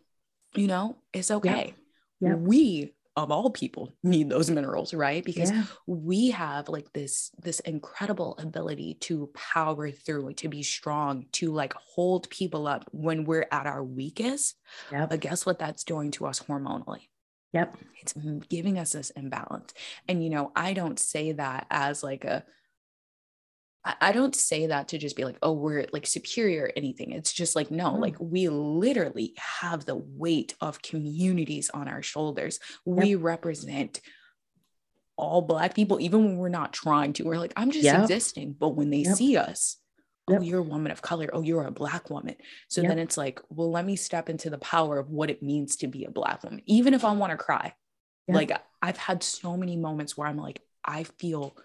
you 0.55 0.67
know 0.67 0.97
it's 1.13 1.31
okay. 1.31 1.75
We 2.21 2.95
of 3.23 3.31
all 3.31 3.51
people 3.51 3.95
need 4.03 4.29
those 4.29 4.51
minerals 4.51 4.95
right? 4.95 5.25
Because 5.25 5.51
yeah. 5.51 5.65
we 5.87 6.31
have 6.31 6.69
like 6.69 6.93
this 6.93 7.31
this 7.43 7.61
incredible 7.61 8.37
ability 8.39 8.95
to 9.01 9.31
power 9.35 9.91
through 9.91 10.35
to 10.35 10.49
be 10.49 10.63
strong 10.63 11.27
to 11.33 11.53
like 11.53 11.75
hold 11.75 12.31
people 12.31 12.67
up 12.67 12.85
when 12.93 13.25
we're 13.25 13.47
at 13.51 13.67
our 13.67 13.83
weakest. 13.83 14.57
Yep. 14.93 15.11
but 15.11 15.21
guess 15.21 15.45
what 15.45 15.59
that's 15.59 15.85
doing 15.85 16.11
to 16.13 16.27
us 16.27 16.41
hormonally? 16.41 17.09
Yep. 17.53 17.77
It's 18.01 18.15
giving 18.49 18.79
us 18.79 18.93
this 18.93 19.11
imbalance. 19.11 19.73
And 20.07 20.23
you 20.23 20.31
know 20.31 20.53
i 20.55 20.73
don't 20.73 20.99
say 20.99 21.33
that 21.33 21.67
as 21.71 22.03
like 22.03 22.25
a 22.25 22.45
I 23.85 24.13
don't 24.13 24.35
say 24.35 24.67
that 24.67 24.89
to 24.89 24.99
just 24.99 25.17
be 25.17 25.25
like, 25.25 25.39
oh, 25.41 25.53
we're 25.53 25.87
like 25.93 26.07
superior 26.07 26.65
or 26.65 26.73
anything. 26.77 27.13
It's 27.13 27.33
just 27.33 27.57
like, 27.57 27.71
no, 27.71 27.93
mm. 27.93 28.01
like 28.01 28.17
we 28.19 28.49
literally 28.49 29.35
have 29.39 29.87
the 29.87 29.97
weight 29.97 30.55
of 30.61 30.83
communities 30.83 31.71
on 31.73 31.89
our 31.89 32.03
shoulders. 32.03 32.59
Yep. 32.85 32.97
We 32.97 33.15
represent 33.15 34.01
all 35.17 35.43
Black 35.43 35.75
people, 35.75 36.01
even 36.01 36.25
when 36.25 36.37
we're 36.37 36.49
not 36.49 36.73
trying 36.73 37.13
to. 37.15 37.25
We're 37.25 37.39
like, 37.39 37.55
I'm 37.57 37.71
just 37.71 37.85
yep. 37.85 38.03
existing. 38.03 38.57
But 38.59 38.71
when 38.71 38.91
they 38.91 38.99
yep. 38.99 39.17
see 39.17 39.37
us, 39.37 39.77
oh, 40.29 40.41
you're 40.41 40.61
a 40.61 40.63
woman 40.63 40.93
of 40.93 41.01
color. 41.01 41.31
Oh, 41.33 41.43
you're 41.43 41.65
a 41.65 41.71
Black 41.71 42.11
woman. 42.11 42.37
So 42.69 42.83
then 42.83 42.99
it's 42.99 43.17
like, 43.17 43.41
well, 43.49 43.71
let 43.71 43.87
me 43.87 43.97
step 43.97 44.29
into 44.29 44.51
the 44.51 44.59
power 44.59 44.99
of 44.99 45.09
what 45.09 45.31
it 45.31 45.43
means 45.43 45.77
to 45.77 45.87
be 45.87 46.05
a 46.05 46.11
Black 46.11 46.43
woman, 46.43 46.63
even 46.67 46.95
if 46.95 47.05
I 47.05 47.13
want 47.13 47.31
to 47.31 47.39
cry. 47.39 47.75
Like, 48.27 48.53
I've 48.83 48.99
had 48.99 49.23
so 49.23 49.57
many 49.57 49.77
moments 49.77 50.17
where 50.17 50.29
I'm 50.29 50.37
like, 50.37 50.61
I 50.85 51.05
feel 51.05 51.57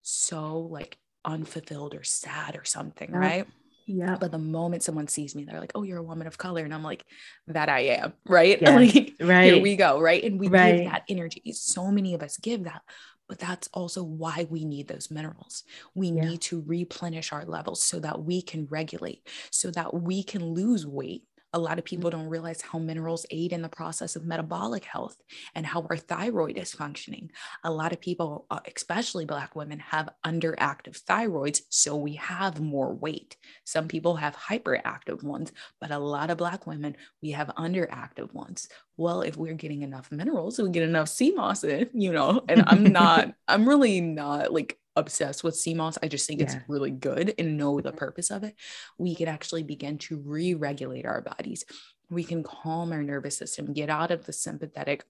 so 0.00 0.60
like 0.60 0.96
unfulfilled 1.26 1.94
or 1.94 2.04
sad 2.04 2.56
or 2.56 2.64
something, 2.64 3.10
yeah. 3.10 3.18
right? 3.18 3.46
Yeah. 3.86 4.16
But 4.18 4.32
the 4.32 4.38
moment 4.38 4.82
someone 4.82 5.06
sees 5.06 5.34
me, 5.34 5.44
they're 5.44 5.60
like, 5.60 5.72
"Oh, 5.74 5.82
you're 5.82 5.98
a 5.98 6.02
woman 6.02 6.26
of 6.26 6.38
color," 6.38 6.64
and 6.64 6.74
I'm 6.74 6.82
like, 6.82 7.04
"That 7.46 7.68
I 7.68 7.80
am." 7.80 8.14
Right. 8.26 8.60
Yeah. 8.62 8.76
like, 8.76 9.14
right. 9.20 9.52
Here 9.52 9.62
we 9.62 9.76
go. 9.76 10.00
Right. 10.00 10.24
And 10.24 10.40
we 10.40 10.48
right. 10.48 10.78
give 10.78 10.90
that 10.90 11.02
energy. 11.08 11.52
So 11.52 11.90
many 11.90 12.14
of 12.14 12.22
us 12.22 12.36
give 12.36 12.64
that, 12.64 12.82
but 13.28 13.38
that's 13.38 13.68
also 13.72 14.02
why 14.02 14.46
we 14.50 14.64
need 14.64 14.88
those 14.88 15.10
minerals. 15.10 15.62
We 15.94 16.08
yeah. 16.08 16.24
need 16.24 16.40
to 16.42 16.62
replenish 16.66 17.32
our 17.32 17.44
levels 17.44 17.82
so 17.82 18.00
that 18.00 18.22
we 18.22 18.42
can 18.42 18.66
regulate, 18.70 19.28
so 19.50 19.70
that 19.72 19.94
we 19.94 20.22
can 20.22 20.44
lose 20.44 20.86
weight 20.86 21.22
a 21.56 21.58
lot 21.58 21.78
of 21.78 21.86
people 21.86 22.10
don't 22.10 22.28
realize 22.28 22.60
how 22.60 22.78
minerals 22.78 23.24
aid 23.30 23.50
in 23.50 23.62
the 23.62 23.68
process 23.70 24.14
of 24.14 24.26
metabolic 24.26 24.84
health 24.84 25.16
and 25.54 25.64
how 25.64 25.86
our 25.88 25.96
thyroid 25.96 26.58
is 26.58 26.74
functioning. 26.74 27.30
A 27.64 27.70
lot 27.70 27.94
of 27.94 28.00
people, 28.00 28.44
uh, 28.50 28.60
especially 28.76 29.24
Black 29.24 29.56
women, 29.56 29.78
have 29.78 30.10
underactive 30.22 31.02
thyroids, 31.04 31.62
so 31.70 31.96
we 31.96 32.12
have 32.16 32.60
more 32.60 32.92
weight. 32.92 33.38
Some 33.64 33.88
people 33.88 34.16
have 34.16 34.36
hyperactive 34.36 35.22
ones, 35.22 35.50
but 35.80 35.90
a 35.90 35.98
lot 35.98 36.28
of 36.28 36.36
Black 36.36 36.66
women, 36.66 36.94
we 37.22 37.30
have 37.30 37.48
underactive 37.56 38.34
ones. 38.34 38.68
Well, 38.98 39.22
if 39.22 39.38
we're 39.38 39.54
getting 39.54 39.80
enough 39.80 40.12
minerals, 40.12 40.58
we 40.58 40.68
get 40.68 40.82
enough 40.82 41.08
sea 41.08 41.32
moss 41.32 41.64
in, 41.64 41.88
you 41.94 42.12
know, 42.12 42.44
and 42.50 42.64
I'm 42.66 42.82
not, 42.92 43.32
I'm 43.48 43.66
really 43.66 44.02
not 44.02 44.52
like 44.52 44.78
obsessed 44.96 45.44
with 45.44 45.56
sea 45.56 45.74
moss. 45.74 45.98
I 46.02 46.08
just 46.08 46.26
think 46.26 46.40
yeah. 46.40 46.46
it's 46.46 46.56
really 46.68 46.90
good 46.90 47.34
and 47.38 47.56
know 47.56 47.80
the 47.80 47.90
mm-hmm. 47.90 47.98
purpose 47.98 48.30
of 48.30 48.44
it. 48.44 48.54
We 48.98 49.14
can 49.14 49.28
actually 49.28 49.62
begin 49.62 49.98
to 49.98 50.18
re 50.18 50.54
regulate 50.54 51.06
our 51.06 51.20
bodies. 51.20 51.64
We 52.10 52.24
can 52.24 52.42
calm 52.42 52.92
our 52.92 53.02
nervous 53.02 53.36
system, 53.36 53.72
get 53.72 53.90
out 53.90 54.10
of 54.10 54.26
the 54.26 54.32
sympathetic 54.32 55.04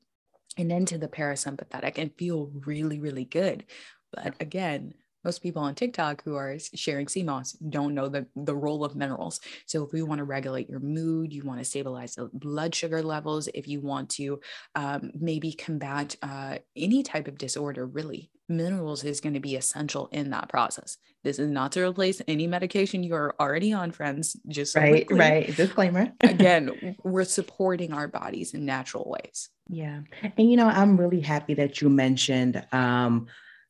and 0.57 0.73
into 0.73 0.99
the 0.99 1.09
parasympathetic 1.09 1.99
and 1.99 2.15
feel 2.17 2.51
really, 2.65 2.99
really 2.99 3.25
good. 3.25 3.65
But 4.13 4.35
again, 4.41 4.95
most 5.27 5.43
people 5.43 5.63
on 5.63 5.75
TikTok 5.75 6.23
who 6.25 6.37
are 6.37 6.57
sharing 6.75 7.09
sea 7.09 7.25
moss 7.25 7.53
don't 7.53 7.95
know 7.95 8.09
the, 8.09 8.27
the 8.37 8.55
role 8.55 8.85
of 8.85 8.95
minerals. 8.95 9.41
So, 9.67 9.83
if 9.83 9.93
we 9.93 10.03
want 10.03 10.21
to 10.21 10.25
regulate 10.25 10.71
your 10.71 10.79
mood, 10.79 11.33
you 11.33 11.43
want 11.43 11.59
to 11.59 11.65
stabilize 11.65 12.15
the 12.15 12.31
blood 12.33 12.77
sugar 12.77 13.03
levels, 13.03 13.49
if 13.53 13.67
you 13.67 13.81
want 13.81 14.09
to 14.11 14.41
um, 14.77 15.11
maybe 15.19 15.53
combat 15.53 16.15
uh, 16.23 16.59
any 16.77 17.03
type 17.03 17.27
of 17.27 17.39
disorder, 17.39 17.85
really, 17.85 18.31
minerals 18.49 19.03
is 19.03 19.21
going 19.21 19.35
to 19.35 19.41
be 19.41 19.57
essential 19.57 20.09
in 20.13 20.31
that 20.31 20.49
process. 20.49 20.97
This 21.25 21.41
is 21.41 21.51
not 21.51 21.73
to 21.73 21.83
replace 21.83 22.23
any 22.29 22.47
medication 22.47 23.03
you're 23.03 23.35
already 23.41 23.73
on, 23.73 23.91
friends. 23.91 24.37
Just 24.47 24.77
right, 24.77 25.09
right. 25.11 25.55
Disclaimer. 25.57 26.13
again, 26.21 26.97
we're 27.03 27.25
supporting 27.25 27.93
our 27.93 28.07
bodies 28.07 28.55
in 28.55 28.65
natural 28.65 29.11
ways. 29.11 29.51
Yeah, 29.69 30.03
and 30.23 30.49
you 30.49 30.57
know, 30.57 30.69
I'm 30.69 30.97
really 30.97 31.21
happy 31.21 31.55
that 31.55 31.81
you 31.81 31.89
mentioned 31.89 32.65
um, 32.71 33.27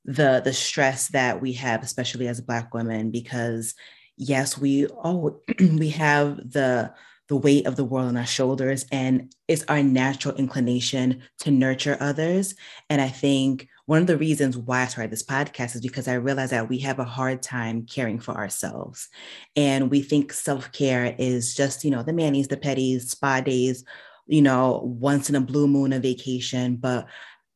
the 0.06 0.40
the 0.42 0.52
stress 0.52 1.08
that 1.08 1.42
we 1.42 1.52
have, 1.54 1.82
especially 1.82 2.28
as 2.28 2.40
Black 2.40 2.72
women, 2.72 3.10
because 3.10 3.74
yes, 4.16 4.56
we 4.56 4.86
all 4.86 5.40
we 5.60 5.90
have 5.90 6.36
the 6.36 6.94
the 7.28 7.36
weight 7.36 7.66
of 7.66 7.74
the 7.74 7.84
world 7.84 8.06
on 8.06 8.16
our 8.16 8.26
shoulders 8.26 8.86
and 8.92 9.34
it's 9.48 9.64
our 9.68 9.82
natural 9.82 10.36
inclination 10.36 11.22
to 11.40 11.50
nurture 11.50 11.96
others. 12.00 12.54
And 12.88 13.00
i 13.00 13.08
think 13.08 13.68
one 13.86 14.00
of 14.00 14.06
the 14.06 14.16
reasons 14.16 14.56
why 14.56 14.82
i 14.82 14.86
started 14.86 15.10
this 15.10 15.24
podcast 15.24 15.74
is 15.74 15.80
because 15.80 16.06
i 16.08 16.14
realized 16.14 16.52
that 16.52 16.68
we 16.68 16.78
have 16.78 17.00
a 17.00 17.04
hard 17.04 17.42
time 17.42 17.84
caring 17.84 18.20
for 18.20 18.32
ourselves. 18.32 19.08
And 19.56 19.90
we 19.90 20.02
think 20.02 20.32
self-care 20.32 21.16
is 21.18 21.54
just 21.54 21.84
you 21.84 21.90
know 21.90 22.02
the 22.04 22.12
manis 22.12 22.46
the 22.46 22.56
petties 22.56 23.08
spa 23.08 23.40
days 23.40 23.84
you 24.26 24.42
know 24.42 24.80
once 24.84 25.28
in 25.28 25.34
a 25.34 25.40
blue 25.40 25.66
moon 25.66 25.92
a 25.92 25.98
vacation. 25.98 26.76
But 26.76 27.06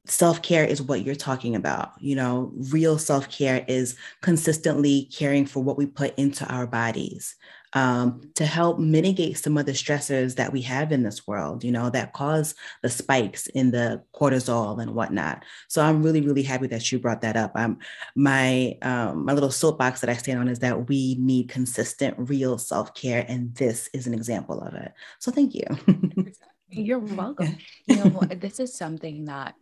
self 0.07 0.43
care 0.43 0.65
is 0.65 0.83
what 0.83 1.05
you're 1.05 1.15
talking 1.15 1.55
about. 1.55 1.93
You 2.01 2.17
know, 2.17 2.53
real 2.71 2.99
self 2.99 3.31
care 3.31 3.65
is 3.69 3.97
consistently 4.21 5.09
caring 5.13 5.47
for 5.47 5.63
what 5.63 5.79
we 5.79 5.87
put 5.87 6.19
into 6.19 6.47
our 6.53 6.67
bodies 6.67 7.37
um, 7.73 8.21
to 8.35 8.45
help 8.45 8.79
mitigate 8.79 9.39
some 9.39 9.57
of 9.57 9.67
the 9.67 9.73
stressors 9.73 10.37
that 10.37 10.53
we 10.53 10.61
have 10.63 10.91
in 10.91 11.03
this 11.03 11.27
world, 11.27 11.63
you 11.63 11.71
know, 11.71 11.89
that 11.91 12.13
cause 12.13 12.55
the 12.83 12.89
spikes 12.89 13.47
in 13.49 13.71
the 13.71 14.03
cortisol 14.15 14.83
and 14.83 14.95
whatnot. 14.95 15.45
So 15.69 15.83
I'm 15.83 16.03
really, 16.03 16.21
really 16.21 16.43
happy 16.43 16.67
that 16.69 16.91
you 16.91 16.99
brought 16.99 17.21
that 17.23 17.37
up. 17.37 17.53
I'm 17.55 17.79
my 18.17 18.77
um, 18.83 19.25
my 19.25 19.33
little 19.33 19.51
soapbox 19.51 20.01
that 20.01 20.11
I 20.11 20.15
stand 20.15 20.41
on 20.41 20.49
is 20.49 20.59
that 20.61 20.89
we 20.89 21.17
need 21.21 21.49
consistent, 21.49 22.17
real 22.19 22.59
self 22.59 22.95
care, 22.95 23.25
and 23.29 23.55
this 23.55 23.89
is 23.93 24.07
an 24.07 24.15
example 24.15 24.61
of 24.61 24.75
it. 24.75 24.93
So 25.19 25.31
thank 25.31 25.55
you. 25.55 25.65
You're 26.71 26.99
welcome. 26.99 27.59
You 27.87 27.97
know, 27.97 28.21
this 28.37 28.61
is 28.61 28.75
something 28.75 29.25
that 29.25 29.55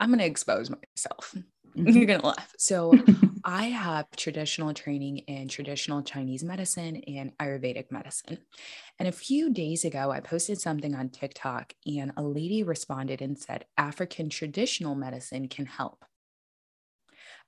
I'm 0.00 0.10
going 0.10 0.20
to 0.20 0.24
expose 0.24 0.70
myself. 0.70 1.34
Mm-hmm. 1.76 1.96
You're 1.96 2.06
going 2.06 2.20
to 2.20 2.26
laugh. 2.26 2.54
So, 2.56 2.94
I 3.44 3.66
have 3.66 4.10
traditional 4.16 4.74
training 4.74 5.18
in 5.18 5.48
traditional 5.48 6.02
Chinese 6.02 6.42
medicine 6.42 7.02
and 7.06 7.36
Ayurvedic 7.38 7.92
medicine. 7.92 8.38
And 8.98 9.06
a 9.06 9.12
few 9.12 9.52
days 9.52 9.84
ago, 9.84 10.10
I 10.10 10.20
posted 10.20 10.60
something 10.60 10.94
on 10.94 11.10
TikTok, 11.10 11.74
and 11.86 12.12
a 12.16 12.22
lady 12.22 12.62
responded 12.62 13.22
and 13.22 13.38
said, 13.38 13.66
African 13.76 14.28
traditional 14.28 14.94
medicine 14.94 15.46
can 15.46 15.66
help. 15.66 16.04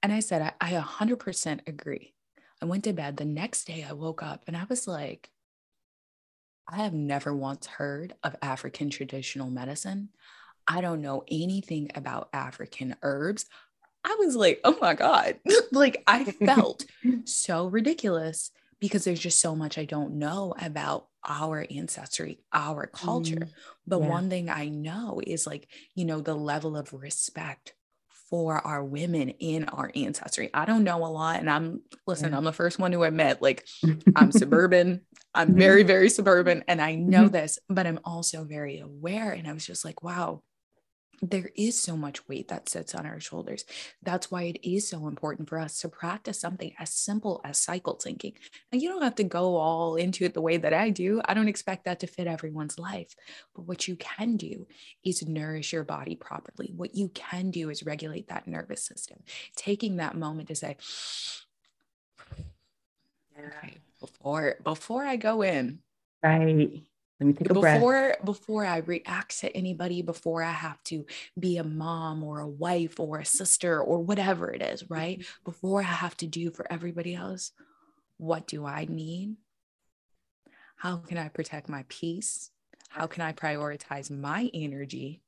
And 0.03 0.13
I 0.13 0.21
said, 0.21 0.55
I, 0.61 0.77
I 0.77 0.81
100% 0.81 1.61
agree. 1.67 2.15
I 2.63 2.67
went 2.67 2.85
to 2.85 2.93
bed. 2.93 3.17
The 3.17 3.25
next 3.25 3.65
day, 3.67 3.85
I 3.89 3.95
woke 3.95 4.23
up 4.23 4.45
and 4.47 4.57
I 4.57 4.65
was 4.69 4.87
like, 4.87 5.31
I 6.69 6.77
have 6.77 6.95
never 6.95 7.35
once 7.35 7.67
heard 7.67 8.15
of 8.23 8.37
African 8.43 8.91
traditional 8.91 9.51
medicine. 9.51 10.11
I 10.67 10.81
don't 10.81 11.03
know 11.03 11.25
anything 11.29 11.91
about 11.95 12.29
African 12.33 12.97
herbs. 13.03 13.47
I 14.05 14.17
was 14.19 14.37
like, 14.37 14.61
oh 14.65 14.77
my 14.81 14.95
God. 14.95 15.37
like 15.73 16.03
I 16.07 16.25
felt 16.25 16.85
so 17.25 17.67
ridiculous 17.67 18.51
because 18.81 19.05
there's 19.05 19.21
just 19.21 19.41
so 19.41 19.55
much 19.55 19.79
I 19.79 19.85
don't 19.85 20.15
know 20.15 20.55
about 20.61 21.07
our 21.27 21.67
ancestry, 21.71 22.41
our 22.53 22.87
culture. 22.87 23.37
Mm, 23.37 23.51
but 23.87 24.01
yeah. 24.01 24.09
one 24.09 24.31
thing 24.31 24.49
I 24.49 24.69
know 24.69 25.21
is 25.25 25.47
like, 25.47 25.69
you 25.95 26.07
know, 26.07 26.21
the 26.21 26.35
level 26.35 26.77
of 26.77 26.93
respect 26.95 27.75
for 28.31 28.65
our 28.65 28.83
women 28.83 29.29
in 29.29 29.65
our 29.65 29.91
ancestry. 29.95 30.51
I 30.55 30.65
don't 30.65 30.85
know 30.85 31.05
a 31.05 31.09
lot. 31.09 31.41
And 31.41 31.51
I'm, 31.51 31.83
listen, 32.07 32.31
yeah. 32.31 32.39
I'm 32.39 32.45
the 32.45 32.53
first 32.53 32.79
one 32.79 32.93
to 32.93 33.03
admit, 33.03 33.43
like, 33.43 33.67
I'm 34.17 34.31
suburban. 34.31 35.03
I'm 35.35 35.55
very, 35.57 35.83
very 35.83 36.09
suburban. 36.09 36.65
And 36.69 36.81
I 36.81 36.95
know 36.95 37.29
this, 37.29 37.59
but 37.69 37.87
I'm 37.87 37.99
also 38.05 38.45
very 38.45 38.79
aware. 38.79 39.33
And 39.33 39.49
I 39.49 39.53
was 39.53 39.67
just 39.67 39.85
like, 39.85 40.03
wow, 40.03 40.43
there 41.23 41.51
is 41.55 41.81
so 41.81 41.97
much 41.97 42.27
weight 42.29 42.49
that 42.49 42.69
sits 42.69 42.95
on 42.95 43.05
our 43.05 43.21
shoulders. 43.21 43.65
That's 44.03 44.31
why 44.31 44.45
it 44.45 44.59
is 44.63 44.89
so 44.89 45.07
important 45.07 45.49
for 45.49 45.59
us 45.59 45.79
to 45.81 45.89
practice 45.89 46.41
something 46.41 46.73
as 46.79 46.91
simple 46.91 47.41
as 47.45 47.59
cycle 47.59 47.97
syncing. 47.97 48.35
And 48.73 48.81
you 48.81 48.89
don't 48.89 49.03
have 49.03 49.17
to 49.17 49.25
go 49.25 49.57
all 49.57 49.97
into 49.97 50.25
it 50.25 50.33
the 50.33 50.41
way 50.41 50.57
that 50.57 50.73
I 50.73 50.91
do. 50.91 51.21
I 51.27 51.35
don't 51.35 51.49
expect 51.49 51.85
that 51.85 52.01
to 52.01 52.07
fit 52.07 52.27
everyone's 52.27 52.79
life. 52.79 53.15
But 53.55 53.67
what 53.67 53.87
you 53.87 53.97
can 53.97 54.37
do 54.37 54.67
is 55.05 55.27
nourish 55.27 55.73
your 55.73 55.85
body 55.85 56.17
properly. 56.17 56.73
What 56.75 56.95
you 56.95 57.09
can 57.11 57.51
do 57.51 57.69
is 57.69 57.85
regulate 57.85 58.29
that 58.29 58.49
nervous 58.49 58.83
system, 58.83 59.19
taking 59.57 59.97
that 59.97 60.17
moment 60.17 60.49
to 60.49 60.55
say, 60.55 60.79
okay, 63.39 63.77
before 64.01 64.57
before 64.65 65.05
I 65.05 65.17
go 65.17 65.43
in. 65.43 65.81
Right 66.23 66.83
let 67.21 67.27
me 67.27 67.33
take 67.35 67.51
a 67.51 67.55
before, 67.55 67.81
breath. 67.83 68.25
Before 68.25 68.65
I 68.65 68.79
react 68.79 69.41
to 69.41 69.55
anybody, 69.55 70.01
before 70.01 70.43
I 70.43 70.53
have 70.53 70.83
to 70.85 71.05
be 71.39 71.59
a 71.59 71.65
mom 71.65 72.25
or 72.25 72.41
a 72.41 72.49
wife 72.49 72.99
or 72.99 73.19
a 73.19 73.25
sister 73.27 73.81
or 73.81 74.03
whatever 74.03 74.51
it 74.51 74.63
is, 74.63 74.89
right? 74.89 75.19
Mm-hmm. 75.19 75.45
Before 75.45 75.81
I 75.81 75.85
have 75.85 76.17
to 76.19 76.27
do 76.27 76.51
for 76.51 76.67
everybody 76.73 77.15
else, 77.15 77.53
what 78.17 78.47
do 78.47 78.65
I 78.65 78.87
need? 78.89 79.37
How 80.77 80.97
can 80.97 81.19
I 81.19 81.29
protect 81.29 81.69
my 81.69 81.85
peace? 81.89 82.51
How 82.89 83.07
can 83.07 83.23
I 83.23 83.33
prioritize 83.33 84.11
my 84.11 84.51
energy? 84.55 85.21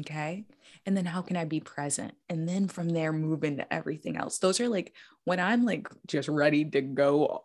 Okay. 0.00 0.44
And 0.84 0.96
then 0.96 1.06
how 1.06 1.22
can 1.22 1.36
I 1.36 1.44
be 1.44 1.60
present? 1.60 2.14
And 2.28 2.48
then 2.48 2.68
from 2.68 2.90
there, 2.90 3.12
move 3.12 3.44
into 3.44 3.72
everything 3.72 4.16
else. 4.16 4.38
Those 4.38 4.60
are 4.60 4.68
like 4.68 4.92
when 5.24 5.40
I'm 5.40 5.64
like 5.64 5.88
just 6.06 6.28
ready 6.28 6.64
to 6.64 6.80
go 6.82 7.44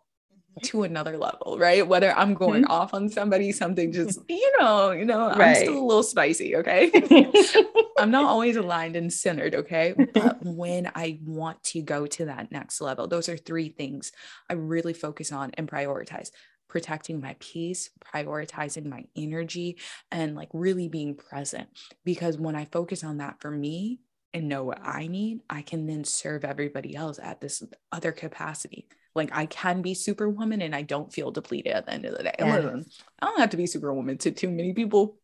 to 0.62 0.82
another 0.82 1.18
level, 1.18 1.56
right? 1.58 1.86
Whether 1.86 2.16
I'm 2.16 2.34
going 2.34 2.62
mm-hmm. 2.62 2.72
off 2.72 2.94
on 2.94 3.08
somebody, 3.08 3.52
something 3.52 3.92
just, 3.92 4.20
you 4.28 4.52
know, 4.58 4.92
you 4.92 5.04
know, 5.04 5.28
right. 5.30 5.40
I'm 5.40 5.54
still 5.56 5.78
a 5.78 5.84
little 5.84 6.02
spicy, 6.02 6.56
okay? 6.56 6.90
I'm 7.98 8.10
not 8.10 8.24
always 8.24 8.56
aligned 8.56 8.96
and 8.96 9.12
centered, 9.12 9.54
okay? 9.54 9.94
But 10.12 10.44
when 10.44 10.90
I 10.94 11.18
want 11.24 11.62
to 11.64 11.82
go 11.82 12.06
to 12.06 12.26
that 12.26 12.52
next 12.52 12.80
level, 12.80 13.06
those 13.06 13.28
are 13.28 13.36
three 13.36 13.68
things 13.68 14.12
I 14.48 14.54
really 14.54 14.92
focus 14.92 15.32
on 15.32 15.50
and 15.54 15.68
prioritize 15.68 16.30
protecting 16.68 17.20
my 17.20 17.36
peace, 17.38 17.90
prioritizing 18.12 18.86
my 18.86 19.04
energy, 19.16 19.78
and 20.10 20.34
like 20.34 20.48
really 20.52 20.88
being 20.88 21.14
present. 21.14 21.68
Because 22.04 22.36
when 22.36 22.56
I 22.56 22.64
focus 22.64 23.04
on 23.04 23.18
that 23.18 23.40
for 23.40 23.50
me 23.50 24.00
and 24.32 24.48
know 24.48 24.64
what 24.64 24.80
I 24.82 25.06
need, 25.06 25.40
I 25.48 25.62
can 25.62 25.86
then 25.86 26.02
serve 26.02 26.44
everybody 26.44 26.96
else 26.96 27.20
at 27.22 27.40
this 27.40 27.62
other 27.92 28.10
capacity 28.10 28.88
like 29.14 29.30
I 29.32 29.46
can 29.46 29.82
be 29.82 29.94
superwoman 29.94 30.62
and 30.62 30.74
I 30.74 30.82
don't 30.82 31.12
feel 31.12 31.30
depleted 31.30 31.72
at 31.72 31.86
the 31.86 31.92
end 31.92 32.04
of 32.04 32.16
the 32.16 32.24
day. 32.24 32.34
Yes. 32.38 32.64
Listen, 32.64 32.86
I 33.20 33.26
don't 33.26 33.40
have 33.40 33.50
to 33.50 33.56
be 33.56 33.66
superwoman 33.66 34.18
to 34.18 34.30
too 34.30 34.50
many 34.50 34.72
people. 34.72 35.18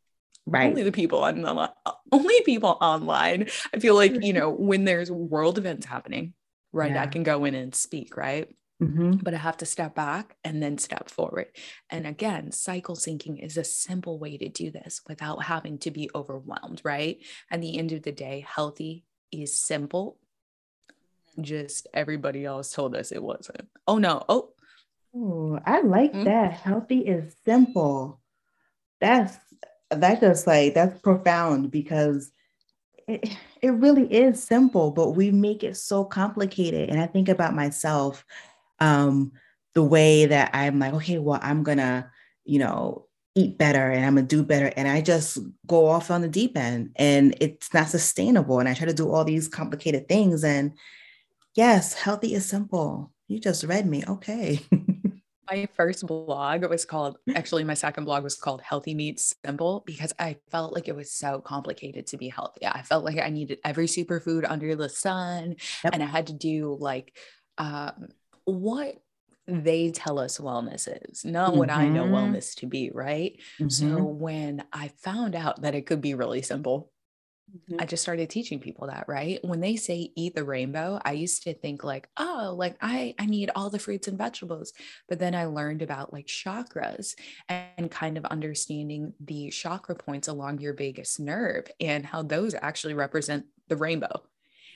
Right. 0.46 0.68
Only 0.68 0.82
the 0.82 0.92
people 0.92 1.22
on 1.22 1.42
the 1.42 1.72
only 2.12 2.40
people 2.42 2.78
online. 2.80 3.48
I 3.74 3.78
feel 3.78 3.94
like, 3.94 4.24
you 4.24 4.32
know, 4.32 4.50
when 4.50 4.84
there's 4.84 5.10
world 5.10 5.58
events 5.58 5.86
happening, 5.86 6.34
right? 6.72 6.92
Yeah. 6.92 7.02
I 7.02 7.06
can 7.06 7.22
go 7.22 7.44
in 7.44 7.54
and 7.54 7.74
speak, 7.74 8.16
right? 8.16 8.48
Mm-hmm. 8.82 9.16
But 9.22 9.34
I 9.34 9.36
have 9.36 9.58
to 9.58 9.66
step 9.66 9.94
back 9.94 10.36
and 10.42 10.62
then 10.62 10.78
step 10.78 11.10
forward. 11.10 11.48
And 11.90 12.06
again, 12.06 12.50
cycle 12.50 12.96
syncing 12.96 13.44
is 13.44 13.58
a 13.58 13.64
simple 13.64 14.18
way 14.18 14.38
to 14.38 14.48
do 14.48 14.70
this 14.70 15.02
without 15.06 15.44
having 15.44 15.78
to 15.80 15.90
be 15.90 16.10
overwhelmed, 16.14 16.80
right? 16.84 17.18
At 17.50 17.60
the 17.60 17.78
end 17.78 17.92
of 17.92 18.02
the 18.02 18.12
day, 18.12 18.44
healthy 18.48 19.04
is 19.30 19.60
simple 19.60 20.18
just 21.40 21.86
everybody 21.94 22.44
else 22.44 22.72
told 22.72 22.94
us 22.94 23.12
it 23.12 23.22
wasn't. 23.22 23.68
Oh 23.86 23.98
no. 23.98 24.24
Oh. 24.28 24.50
Ooh, 25.14 25.58
I 25.66 25.80
like 25.80 26.12
mm-hmm. 26.12 26.24
that. 26.24 26.52
Healthy 26.52 27.00
is 27.00 27.34
simple. 27.44 28.20
That's 29.00 29.36
that 29.90 30.20
just 30.20 30.46
like 30.46 30.74
that's 30.74 31.00
profound 31.00 31.70
because 31.70 32.30
it, 33.08 33.36
it 33.60 33.70
really 33.70 34.06
is 34.12 34.42
simple, 34.42 34.92
but 34.92 35.10
we 35.10 35.30
make 35.32 35.64
it 35.64 35.76
so 35.76 36.04
complicated. 36.04 36.90
And 36.90 37.00
I 37.00 37.06
think 37.06 37.28
about 37.28 37.54
myself, 37.54 38.24
um, 38.78 39.32
the 39.74 39.82
way 39.82 40.26
that 40.26 40.50
I'm 40.54 40.78
like, 40.78 40.94
okay, 40.94 41.18
well, 41.18 41.40
I'm 41.42 41.62
gonna, 41.62 42.10
you 42.44 42.58
know, 42.58 43.06
eat 43.34 43.58
better 43.58 43.90
and 43.90 44.04
I'm 44.04 44.14
gonna 44.14 44.26
do 44.26 44.42
better. 44.42 44.72
And 44.76 44.88
I 44.88 45.00
just 45.00 45.38
go 45.66 45.86
off 45.86 46.10
on 46.10 46.22
the 46.22 46.28
deep 46.28 46.56
end 46.56 46.90
and 46.96 47.34
it's 47.40 47.72
not 47.74 47.88
sustainable. 47.88 48.60
And 48.60 48.68
I 48.68 48.74
try 48.74 48.86
to 48.86 48.94
do 48.94 49.10
all 49.10 49.24
these 49.24 49.48
complicated 49.48 50.08
things 50.08 50.44
and 50.44 50.72
Yes, 51.54 51.94
healthy 51.94 52.34
is 52.34 52.46
simple. 52.46 53.12
You 53.28 53.40
just 53.40 53.64
read 53.64 53.86
me. 53.86 54.04
Okay. 54.06 54.60
my 55.50 55.68
first 55.74 56.06
blog 56.06 56.64
was 56.64 56.84
called 56.84 57.18
actually 57.34 57.64
my 57.64 57.74
second 57.74 58.04
blog 58.04 58.22
was 58.22 58.36
called 58.36 58.62
healthy 58.62 58.94
meets 58.94 59.34
simple 59.44 59.82
because 59.86 60.12
i 60.18 60.36
felt 60.50 60.72
like 60.72 60.88
it 60.88 60.94
was 60.94 61.12
so 61.12 61.40
complicated 61.40 62.06
to 62.06 62.16
be 62.16 62.28
healthy 62.28 62.64
i 62.66 62.82
felt 62.82 63.04
like 63.04 63.18
i 63.18 63.28
needed 63.28 63.58
every 63.64 63.86
superfood 63.86 64.48
under 64.48 64.76
the 64.76 64.88
sun 64.88 65.56
yep. 65.84 65.92
and 65.92 66.02
i 66.02 66.06
had 66.06 66.28
to 66.28 66.32
do 66.32 66.76
like 66.80 67.16
um, 67.58 68.08
what 68.44 68.96
they 69.46 69.90
tell 69.90 70.18
us 70.18 70.38
wellness 70.38 70.88
is 71.10 71.24
not 71.24 71.50
mm-hmm. 71.50 71.58
what 71.58 71.70
i 71.70 71.88
know 71.88 72.04
mm-hmm. 72.04 72.14
wellness 72.14 72.54
to 72.54 72.66
be 72.66 72.90
right 72.94 73.40
mm-hmm. 73.58 73.68
so 73.68 74.04
when 74.04 74.62
i 74.72 74.88
found 74.98 75.34
out 75.34 75.62
that 75.62 75.74
it 75.74 75.86
could 75.86 76.00
be 76.00 76.14
really 76.14 76.42
simple 76.42 76.92
Mm-hmm. 77.50 77.80
I 77.80 77.86
just 77.86 78.02
started 78.02 78.30
teaching 78.30 78.60
people 78.60 78.86
that, 78.86 79.06
right? 79.08 79.38
When 79.42 79.60
they 79.60 79.76
say 79.76 80.12
eat 80.16 80.34
the 80.34 80.44
rainbow, 80.44 81.00
I 81.04 81.12
used 81.12 81.42
to 81.44 81.54
think 81.54 81.82
like, 81.82 82.08
oh, 82.16 82.54
like 82.56 82.76
I 82.80 83.14
I 83.18 83.26
need 83.26 83.50
all 83.54 83.70
the 83.70 83.78
fruits 83.78 84.08
and 84.08 84.18
vegetables. 84.18 84.72
But 85.08 85.18
then 85.18 85.34
I 85.34 85.46
learned 85.46 85.82
about 85.82 86.12
like 86.12 86.26
chakras 86.26 87.14
and 87.48 87.90
kind 87.90 88.16
of 88.16 88.24
understanding 88.26 89.14
the 89.20 89.50
chakra 89.50 89.94
points 89.94 90.28
along 90.28 90.60
your 90.60 90.74
vagus 90.74 91.18
nerve 91.18 91.66
and 91.80 92.06
how 92.06 92.22
those 92.22 92.54
actually 92.54 92.94
represent 92.94 93.46
the 93.68 93.76
rainbow. 93.76 94.22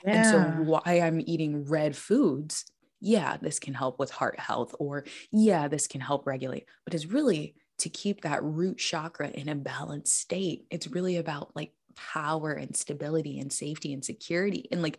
Yeah. 0.04 0.12
And 0.12 0.26
so 0.26 0.40
why 0.64 1.00
I'm 1.00 1.20
eating 1.24 1.64
red 1.64 1.96
foods, 1.96 2.64
yeah, 3.00 3.36
this 3.40 3.58
can 3.58 3.74
help 3.74 3.98
with 3.98 4.10
heart 4.10 4.38
health 4.38 4.74
or 4.78 5.04
yeah, 5.30 5.68
this 5.68 5.86
can 5.86 6.00
help 6.00 6.26
regulate, 6.26 6.66
but 6.84 6.94
it's 6.94 7.06
really 7.06 7.54
to 7.78 7.88
keep 7.88 8.22
that 8.22 8.42
root 8.42 8.78
chakra 8.78 9.28
in 9.28 9.48
a 9.48 9.54
balanced 9.54 10.18
state. 10.18 10.66
It's 10.70 10.86
really 10.86 11.16
about 11.16 11.54
like 11.56 11.72
power 11.97 12.53
and 12.53 12.76
stability 12.76 13.38
and 13.38 13.53
safety 13.53 13.92
and 13.92 14.05
security. 14.05 14.68
And 14.70 14.82
like, 14.82 14.99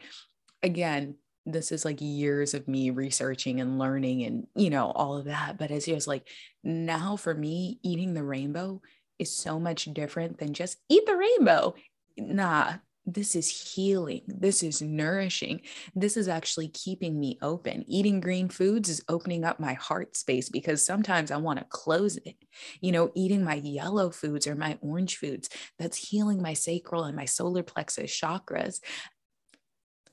again, 0.63 1.15
this 1.45 1.71
is 1.71 1.85
like 1.85 1.97
years 1.99 2.53
of 2.53 2.67
me 2.67 2.89
researching 2.89 3.61
and 3.61 3.77
learning 3.77 4.23
and, 4.23 4.47
you 4.55 4.69
know, 4.69 4.91
all 4.91 5.17
of 5.17 5.25
that. 5.25 5.57
But 5.57 5.71
it's 5.71 5.85
just 5.85 6.07
like 6.07 6.27
now 6.63 7.15
for 7.15 7.33
me, 7.33 7.79
eating 7.83 8.13
the 8.13 8.23
rainbow 8.23 8.81
is 9.19 9.35
so 9.35 9.59
much 9.59 9.85
different 9.85 10.39
than 10.39 10.53
just 10.53 10.77
eat 10.89 11.05
the 11.05 11.15
rainbow. 11.15 11.75
Nah, 12.17 12.73
this 13.05 13.35
is 13.35 13.73
healing. 13.73 14.21
This 14.27 14.63
is 14.63 14.81
nourishing. 14.81 15.61
This 15.95 16.17
is 16.17 16.27
actually 16.27 16.69
keeping 16.69 17.19
me 17.19 17.37
open. 17.41 17.85
Eating 17.87 18.19
green 18.19 18.49
foods 18.49 18.89
is 18.89 19.03
opening 19.07 19.43
up 19.43 19.59
my 19.59 19.73
heart 19.73 20.17
space 20.17 20.49
because 20.49 20.83
sometimes 20.83 21.31
I 21.31 21.37
want 21.37 21.59
to 21.59 21.65
close 21.65 22.17
it. 22.17 22.35
You 22.81 22.91
know, 22.91 23.11
eating 23.13 23.43
my 23.43 23.55
yellow 23.55 24.09
foods 24.09 24.47
or 24.47 24.55
my 24.55 24.77
orange 24.81 25.17
foods, 25.17 25.49
that's 25.77 25.97
healing 25.97 26.41
my 26.41 26.53
sacral 26.53 27.03
and 27.03 27.15
my 27.15 27.25
solar 27.25 27.63
plexus 27.63 28.11
chakras. 28.11 28.79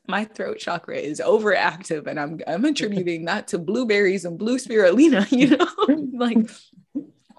My 0.09 0.25
throat 0.25 0.59
chakra 0.59 0.97
is 0.97 1.23
overactive, 1.25 2.07
and 2.09 2.19
I'm 2.19 2.41
I'm 2.47 2.65
attributing 2.67 3.27
that 3.27 3.49
to 3.49 3.59
blueberries 3.59 4.25
and 4.25 4.39
blue 4.39 4.59
spirulina, 4.59 5.31
you 5.33 5.57
know, 5.57 5.69
like 6.19 6.51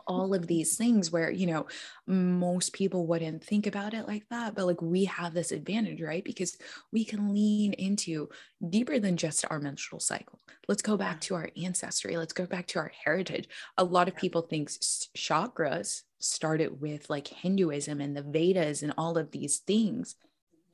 all 0.07 0.33
of 0.33 0.47
these 0.47 0.77
things 0.77 1.11
where 1.11 1.31
you 1.31 1.47
know 1.47 1.65
most 2.07 2.73
people 2.73 3.07
wouldn't 3.07 3.43
think 3.43 3.65
about 3.67 3.93
it 3.93 4.07
like 4.07 4.27
that 4.29 4.55
but 4.55 4.65
like 4.65 4.81
we 4.81 5.05
have 5.05 5.33
this 5.33 5.51
advantage 5.51 6.01
right? 6.01 6.23
Because 6.23 6.57
we 6.91 7.03
can 7.03 7.33
lean 7.33 7.73
into 7.73 8.29
deeper 8.69 8.99
than 8.99 9.17
just 9.17 9.45
our 9.49 9.59
menstrual 9.59 9.99
cycle. 9.99 10.39
Let's 10.67 10.81
go 10.81 10.97
back 10.97 11.21
to 11.21 11.35
our 11.35 11.49
ancestry. 11.61 12.17
Let's 12.17 12.33
go 12.33 12.45
back 12.45 12.67
to 12.67 12.79
our 12.79 12.91
heritage. 13.03 13.47
A 13.77 13.83
lot 13.83 14.07
of 14.07 14.15
people 14.15 14.41
think 14.41 14.69
chakras 14.69 16.03
started 16.19 16.79
with 16.81 17.09
like 17.09 17.27
hinduism 17.27 17.99
and 18.01 18.15
the 18.15 18.21
vedas 18.21 18.83
and 18.83 18.93
all 18.97 19.17
of 19.17 19.31
these 19.31 19.59
things. 19.59 20.15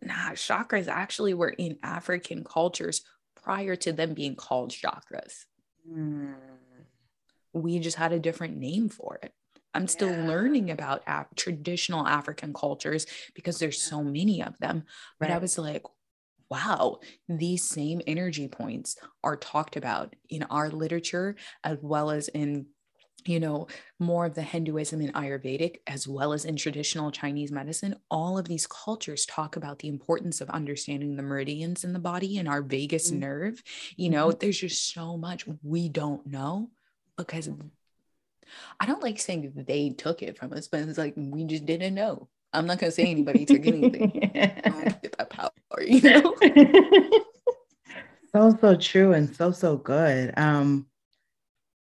Nah 0.01 0.31
chakras 0.31 0.87
actually 0.87 1.33
were 1.33 1.49
in 1.49 1.77
african 1.83 2.43
cultures 2.43 3.01
prior 3.41 3.75
to 3.77 3.91
them 3.91 4.13
being 4.13 4.35
called 4.35 4.71
chakras. 4.71 5.45
Mm 5.89 6.35
we 7.53 7.79
just 7.79 7.97
had 7.97 8.11
a 8.11 8.19
different 8.19 8.57
name 8.57 8.89
for 8.89 9.19
it. 9.23 9.33
I'm 9.73 9.87
still 9.87 10.11
yeah. 10.11 10.27
learning 10.27 10.71
about 10.71 11.03
Af- 11.07 11.27
traditional 11.35 12.07
African 12.07 12.53
cultures 12.53 13.05
because 13.35 13.59
there's 13.59 13.81
so 13.81 14.03
many 14.03 14.41
of 14.41 14.57
them. 14.59 14.83
But. 15.19 15.31
I 15.31 15.37
was 15.37 15.57
like, 15.57 15.83
wow, 16.49 16.99
these 17.27 17.63
same 17.63 18.01
energy 18.07 18.47
points 18.47 18.97
are 19.23 19.35
talked 19.35 19.75
about 19.75 20.15
in 20.29 20.43
our 20.43 20.69
literature 20.69 21.35
as 21.63 21.77
well 21.81 22.09
as 22.09 22.27
in 22.29 22.65
you 23.25 23.39
know 23.39 23.67
more 23.99 24.25
of 24.25 24.33
the 24.33 24.41
hinduism 24.41 25.01
and 25.01 25.13
ayurvedic 25.13 25.77
as 25.87 26.07
well 26.07 26.31
as 26.31 26.45
in 26.45 26.55
traditional 26.55 27.11
chinese 27.11 27.51
medicine 27.51 27.93
all 28.09 28.37
of 28.37 28.47
these 28.47 28.65
cultures 28.65 29.25
talk 29.25 29.57
about 29.57 29.79
the 29.79 29.89
importance 29.89 30.39
of 30.39 30.49
understanding 30.51 31.17
the 31.17 31.21
meridians 31.21 31.83
in 31.83 31.91
the 31.91 31.99
body 31.99 32.37
and 32.37 32.47
our 32.47 32.61
vagus 32.61 33.11
mm-hmm. 33.11 33.19
nerve 33.19 33.61
you 33.97 34.09
know 34.09 34.29
mm-hmm. 34.29 34.37
there's 34.39 34.59
just 34.59 34.93
so 34.93 35.17
much 35.17 35.45
we 35.63 35.89
don't 35.89 36.25
know 36.25 36.69
because 37.25 37.49
I 38.79 38.85
don't 38.85 39.03
like 39.03 39.19
saying 39.19 39.51
they 39.55 39.91
took 39.91 40.21
it 40.21 40.37
from 40.37 40.53
us, 40.53 40.67
but 40.67 40.81
it's 40.81 40.97
like 40.97 41.13
we 41.15 41.43
just 41.43 41.65
didn't 41.65 41.93
know. 41.93 42.27
I'm 42.53 42.65
not 42.65 42.79
gonna 42.79 42.91
say 42.91 43.05
anybody 43.05 43.45
took 43.45 43.65
anything. 43.65 44.09
get 44.33 45.15
that 45.17 45.29
power, 45.29 45.51
you 45.81 46.01
know. 46.01 46.35
so 48.31 48.57
so 48.59 48.75
true 48.75 49.13
and 49.13 49.35
so 49.35 49.51
so 49.51 49.77
good. 49.77 50.33
Um, 50.37 50.87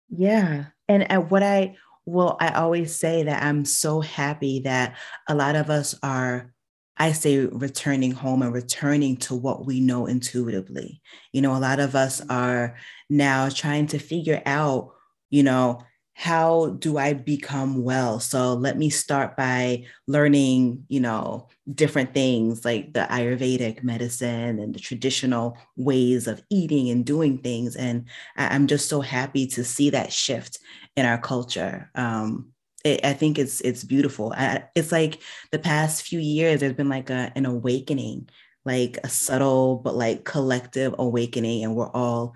yeah, 0.10 0.66
and 0.88 1.10
and 1.12 1.30
what 1.30 1.44
I 1.44 1.76
well, 2.06 2.38
I 2.40 2.50
always 2.50 2.96
say 2.96 3.24
that 3.24 3.44
I'm 3.44 3.66
so 3.66 4.02
happy 4.02 4.62
that 4.62 4.98
a 5.28 5.36
lot 5.36 5.56
of 5.56 5.70
us 5.70 5.96
are 6.02 6.52
I 6.98 7.12
say 7.12 7.40
returning 7.40 8.12
home 8.12 8.42
and 8.42 8.54
returning 8.54 9.18
to 9.18 9.36
what 9.36 9.66
we 9.66 9.82
know 9.82 10.06
intuitively. 10.06 11.02
You 11.34 11.42
know, 11.42 11.56
a 11.56 11.60
lot 11.60 11.80
of 11.80 11.96
us 11.96 12.22
are 12.30 12.78
now 13.10 13.50
trying 13.50 13.88
to 13.88 14.00
figure 14.00 14.42
out 14.46 14.95
you 15.30 15.44
know, 15.44 15.82
how 16.18 16.70
do 16.80 16.98
I 16.98 17.12
become 17.12 17.84
well? 17.84 18.22
So 18.22 18.54
let 18.54 18.78
me 18.78 18.90
start 18.90 19.36
by 19.36 19.84
learning, 20.08 20.86
you 20.88 21.02
know, 21.02 21.50
different 21.74 22.14
things 22.14 22.64
like 22.64 22.94
the 22.94 23.02
Ayurvedic 23.10 23.84
medicine 23.84 24.60
and 24.60 24.74
the 24.74 24.80
traditional 24.80 25.58
ways 25.76 26.28
of 26.28 26.42
eating 26.50 26.90
and 26.90 27.06
doing 27.06 27.40
things. 27.40 27.76
And 27.76 28.06
I'm 28.38 28.68
just 28.68 28.88
so 28.88 29.02
happy 29.02 29.46
to 29.48 29.66
see 29.66 29.90
that 29.90 30.14
shift 30.14 30.58
in 30.96 31.06
our 31.06 31.18
culture. 31.18 31.92
Um, 31.96 32.54
it, 32.86 33.04
I 33.04 33.12
think 33.12 33.38
it's 33.38 33.60
it's 33.62 33.84
beautiful. 33.84 34.34
I, 34.38 34.64
it's 34.74 34.94
like 34.94 35.22
the 35.52 35.60
past 35.60 36.04
few 36.04 36.20
years, 36.20 36.62
there's 36.62 36.74
been 36.74 36.88
like 36.88 37.10
a, 37.10 37.34
an 37.36 37.46
awakening, 37.46 38.30
like 38.64 38.98
a 39.04 39.10
subtle 39.10 39.78
but 39.84 39.96
like 39.96 40.24
collective 40.24 40.96
awakening, 40.98 41.66
and 41.66 41.76
we're 41.76 41.90
all 41.90 42.36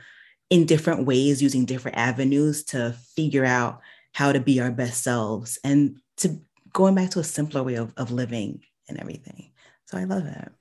in 0.49 0.65
different 0.65 1.05
ways 1.05 1.41
using 1.41 1.65
different 1.65 1.97
avenues 1.97 2.63
to 2.65 2.95
figure 3.15 3.45
out 3.45 3.81
how 4.13 4.31
to 4.31 4.39
be 4.39 4.59
our 4.59 4.71
best 4.71 5.03
selves 5.03 5.59
and 5.63 5.97
to 6.17 6.41
going 6.73 6.95
back 6.95 7.11
to 7.11 7.19
a 7.19 7.23
simpler 7.23 7.63
way 7.63 7.75
of, 7.75 7.93
of 7.97 8.11
living 8.11 8.61
and 8.87 8.99
everything. 8.99 9.51
So 9.85 9.97
i 9.97 10.03
love 10.03 10.25
it 10.25 10.51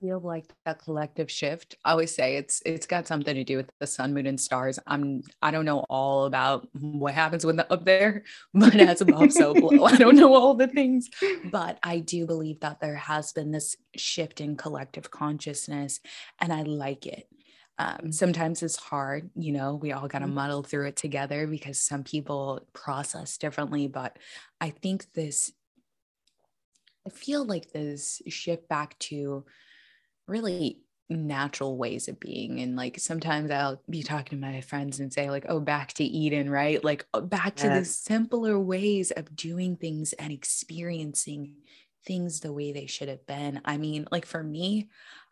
feel 0.00 0.20
like 0.20 0.44
that 0.64 0.78
collective 0.82 1.30
shift. 1.30 1.76
I 1.84 1.92
always 1.92 2.14
say 2.14 2.36
it's 2.36 2.62
it's 2.64 2.86
got 2.86 3.06
something 3.06 3.34
to 3.34 3.44
do 3.44 3.56
with 3.56 3.70
the 3.80 3.86
sun 3.86 4.14
moon 4.14 4.26
and 4.26 4.40
stars. 4.40 4.78
I'm 4.86 5.22
i 5.42 5.50
don't 5.50 5.64
know 5.64 5.80
all 5.88 6.26
about 6.26 6.68
what 6.72 7.14
happens 7.14 7.44
when 7.44 7.56
the 7.56 7.70
up 7.72 7.84
there 7.84 8.24
but 8.54 8.74
as 8.76 9.00
above 9.00 9.32
so 9.32 9.54
below 9.54 9.84
i 9.84 9.96
don't 9.96 10.16
know 10.16 10.34
all 10.34 10.54
the 10.54 10.68
things. 10.68 11.08
But 11.50 11.78
i 11.82 11.98
do 11.98 12.26
believe 12.26 12.60
that 12.60 12.80
there 12.80 12.96
has 12.96 13.32
been 13.32 13.50
this 13.50 13.76
shift 13.96 14.40
in 14.40 14.56
collective 14.56 15.10
consciousness 15.10 16.00
and 16.40 16.52
i 16.52 16.62
like 16.62 17.06
it 17.06 17.28
um, 17.78 18.10
sometimes 18.10 18.62
it's 18.62 18.76
hard, 18.76 19.30
you 19.34 19.52
know, 19.52 19.74
we 19.74 19.92
all 19.92 20.08
got 20.08 20.20
to 20.20 20.24
mm-hmm. 20.24 20.34
muddle 20.34 20.62
through 20.62 20.86
it 20.86 20.96
together 20.96 21.46
because 21.46 21.78
some 21.78 22.04
people 22.04 22.66
process 22.72 23.36
differently. 23.36 23.86
But 23.86 24.18
I 24.60 24.70
think 24.70 25.12
this, 25.12 25.52
I 27.06 27.10
feel 27.10 27.44
like 27.44 27.72
this 27.72 28.22
shift 28.28 28.68
back 28.68 28.98
to 29.00 29.44
really 30.26 30.80
natural 31.08 31.76
ways 31.76 32.08
of 32.08 32.18
being. 32.18 32.60
And 32.60 32.76
like 32.76 32.98
sometimes 32.98 33.50
I'll 33.50 33.80
be 33.88 34.02
talking 34.02 34.40
to 34.40 34.46
my 34.46 34.60
friends 34.62 34.98
and 34.98 35.12
say, 35.12 35.30
like, 35.30 35.46
oh, 35.48 35.60
back 35.60 35.92
to 35.94 36.04
Eden, 36.04 36.50
right? 36.50 36.82
Like 36.82 37.06
oh, 37.14 37.20
back 37.20 37.56
to 37.56 37.68
the 37.68 37.84
simpler 37.84 38.58
ways 38.58 39.10
of 39.10 39.36
doing 39.36 39.76
things 39.76 40.14
and 40.14 40.32
experiencing 40.32 41.56
things 42.06 42.40
the 42.40 42.52
way 42.52 42.72
they 42.72 42.86
should 42.86 43.08
have 43.08 43.26
been. 43.26 43.60
I 43.64 43.76
mean, 43.76 44.06
like 44.10 44.26
for 44.26 44.42
me, 44.42 44.88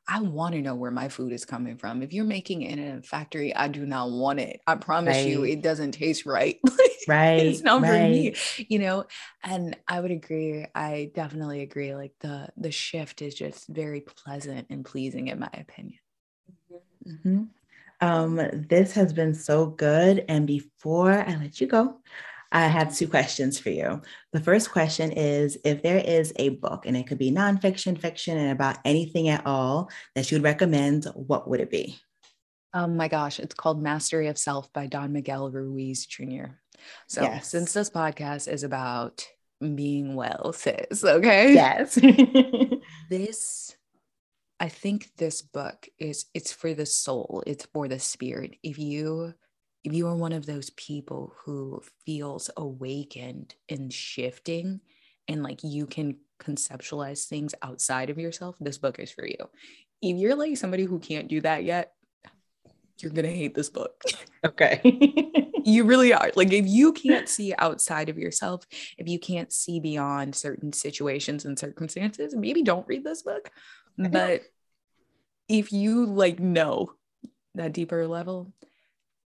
I 0.07 0.21
want 0.21 0.55
to 0.55 0.61
know 0.61 0.75
where 0.75 0.91
my 0.91 1.09
food 1.09 1.33
is 1.33 1.45
coming 1.45 1.77
from. 1.79 2.03
If 2.03 2.13
you're 2.13 2.25
making 2.25 2.63
it 2.63 2.79
in 2.79 2.99
a 2.99 3.03
factory, 3.03 3.55
I 3.57 3.69
do 3.69 3.87
not 3.87 4.11
want 4.11 4.39
it. 4.39 4.61
I 4.67 4.75
promise 4.75 5.17
right. 5.17 5.29
you, 5.29 5.45
it 5.45 5.63
doesn't 5.63 5.93
taste 5.93 6.27
right. 6.27 6.61
right. 7.09 7.41
It's 7.47 7.63
not 7.63 7.81
right. 7.81 7.91
for 7.91 7.97
me, 7.97 8.67
you 8.69 8.79
know. 8.81 9.07
And 9.43 9.77
I 9.89 10.01
would 10.01 10.11
agree. 10.11 10.67
I 10.75 11.11
definitely 11.15 11.63
agree. 11.63 11.95
Like 11.95 12.13
the 12.21 12.49
the 12.57 12.71
shift 12.71 13.23
is 13.23 13.35
just 13.35 13.67
very 13.69 14.03
pleasant 14.03 14.67
and 14.69 14.85
pleasing, 14.85 15.29
in 15.29 15.39
my 15.39 15.51
opinion. 15.53 16.01
Mm-hmm. 17.07 17.45
Um, 18.01 18.41
this 18.53 18.93
has 18.93 19.13
been 19.13 19.35
so 19.35 19.67
good. 19.67 20.25
And 20.29 20.47
before 20.47 21.13
I 21.13 21.37
let 21.37 21.61
you 21.61 21.67
go, 21.67 22.01
I 22.55 22.69
have 22.69 22.97
two 22.97 23.09
questions 23.09 23.59
for 23.59 23.71
you. 23.71 24.01
The 24.33 24.41
first 24.41 24.71
question 24.71 25.11
is 25.11 25.59
if 25.65 25.83
there 25.83 25.99
is 25.99 26.33
a 26.37 26.51
book, 26.51 26.87
and 26.87 26.97
it 26.97 27.09
could 27.09 27.19
be 27.19 27.33
nonfiction, 27.33 28.01
fiction, 28.01 28.39
and 28.39 28.53
about 28.53 28.79
anything 28.85 29.29
at 29.29 29.45
all 29.45 29.91
that 30.15 30.31
you'd 30.31 30.45
recommend, 30.45 31.05
what 31.15 31.51
would 31.51 31.59
it 31.61 31.69
be? 31.69 31.99
Oh 32.73 32.87
my 32.87 33.09
gosh, 33.09 33.41
it's 33.41 33.57
called 33.57 33.83
Mastery 33.83 34.29
of 34.29 34.39
Self 34.39 34.73
by 34.73 34.87
Don 34.87 35.13
Miguel 35.13 35.51
Ruiz 35.51 36.07
Jr. 36.07 36.47
So, 37.09 37.23
yes. 37.23 37.49
since 37.49 37.73
this 37.73 37.91
podcast 37.91 38.47
is 38.47 38.63
about 38.63 39.27
being 39.61 40.15
well, 40.15 40.53
sis, 40.53 41.03
okay? 41.05 41.55
Yes. 41.55 41.95
this 43.11 43.77
I 44.61 44.69
think 44.69 45.11
this 45.17 45.43
book 45.43 45.89
is 45.99 46.27
it's 46.35 46.53
for 46.53 46.73
the 46.73 46.87
soul, 46.87 47.43
it's 47.47 47.67
for 47.67 47.89
the 47.89 47.99
spirit. 47.99 48.57
If 48.63 48.79
you 48.79 49.35
if 49.85 49.93
you 49.93 50.09
are 50.09 50.16
one 50.16 50.32
of 50.32 50.47
those 50.47 50.70
people 50.70 51.35
who 51.45 51.82
feels 52.07 52.51
awakened 52.57 53.55
and 53.68 53.93
shifting 53.93 54.80
and 55.28 55.43
like 55.43 55.62
you 55.62 55.87
can 55.87 56.16
conceptualize 56.41 57.26
things 57.26 57.55
outside 57.62 58.11
of 58.11 58.18
yourself, 58.18 58.57
this 58.61 58.78
book 58.78 58.99
is 58.99 59.11
for 59.11 59.26
you. 59.26 59.37
If 60.01 60.16
you're 60.16 60.35
like 60.35 60.57
somebody 60.57 60.85
who 60.85 60.99
can't 60.99 61.28
do 61.28 61.41
that 61.43 61.64
yet, 61.64 61.93
you're 62.99 63.12
going 63.12 63.26
to 63.26 63.35
hate 63.35 63.55
this 63.55 63.70
book. 63.70 64.01
Okay. 64.45 64.80
you 65.64 65.85
really 65.85 66.12
are. 66.12 66.30
Like, 66.37 66.53
if 66.53 66.66
you 66.66 66.93
can't 66.93 67.28
see 67.28 67.55
outside 67.59 68.09
of 68.09 68.18
yourself, 68.18 68.66
if 68.99 69.09
you 69.09 69.18
can't 69.18 69.53
see 69.53 69.80
beyond 69.80 70.35
certain 70.35 70.72
situations 70.72 71.45
and 71.45 71.59
circumstances, 71.59 72.35
maybe 72.35 72.62
don't 72.62 72.87
read 72.87 73.05
this 73.05 73.22
book. 73.22 73.51
But 73.99 74.43
if 75.49 75.72
you 75.72 76.07
like 76.07 76.39
know 76.39 76.93
that 77.55 77.72
deeper 77.72 78.07
level, 78.07 78.53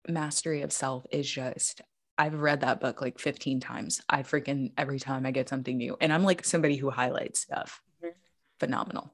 mastery 0.07 0.61
of 0.61 0.71
self 0.71 1.05
is 1.11 1.29
just 1.29 1.81
I've 2.17 2.39
read 2.39 2.61
that 2.61 2.79
book 2.79 3.01
like 3.01 3.17
15 3.17 3.59
times. 3.59 4.01
I 4.07 4.21
freaking 4.21 4.73
every 4.77 4.99
time 4.99 5.25
I 5.25 5.31
get 5.31 5.49
something 5.49 5.75
new. 5.75 5.97
And 5.99 6.13
I'm 6.13 6.23
like 6.23 6.45
somebody 6.45 6.75
who 6.75 6.91
highlights 6.91 7.39
stuff. 7.39 7.81
Mm-hmm. 8.03 8.11
Phenomenal. 8.59 9.13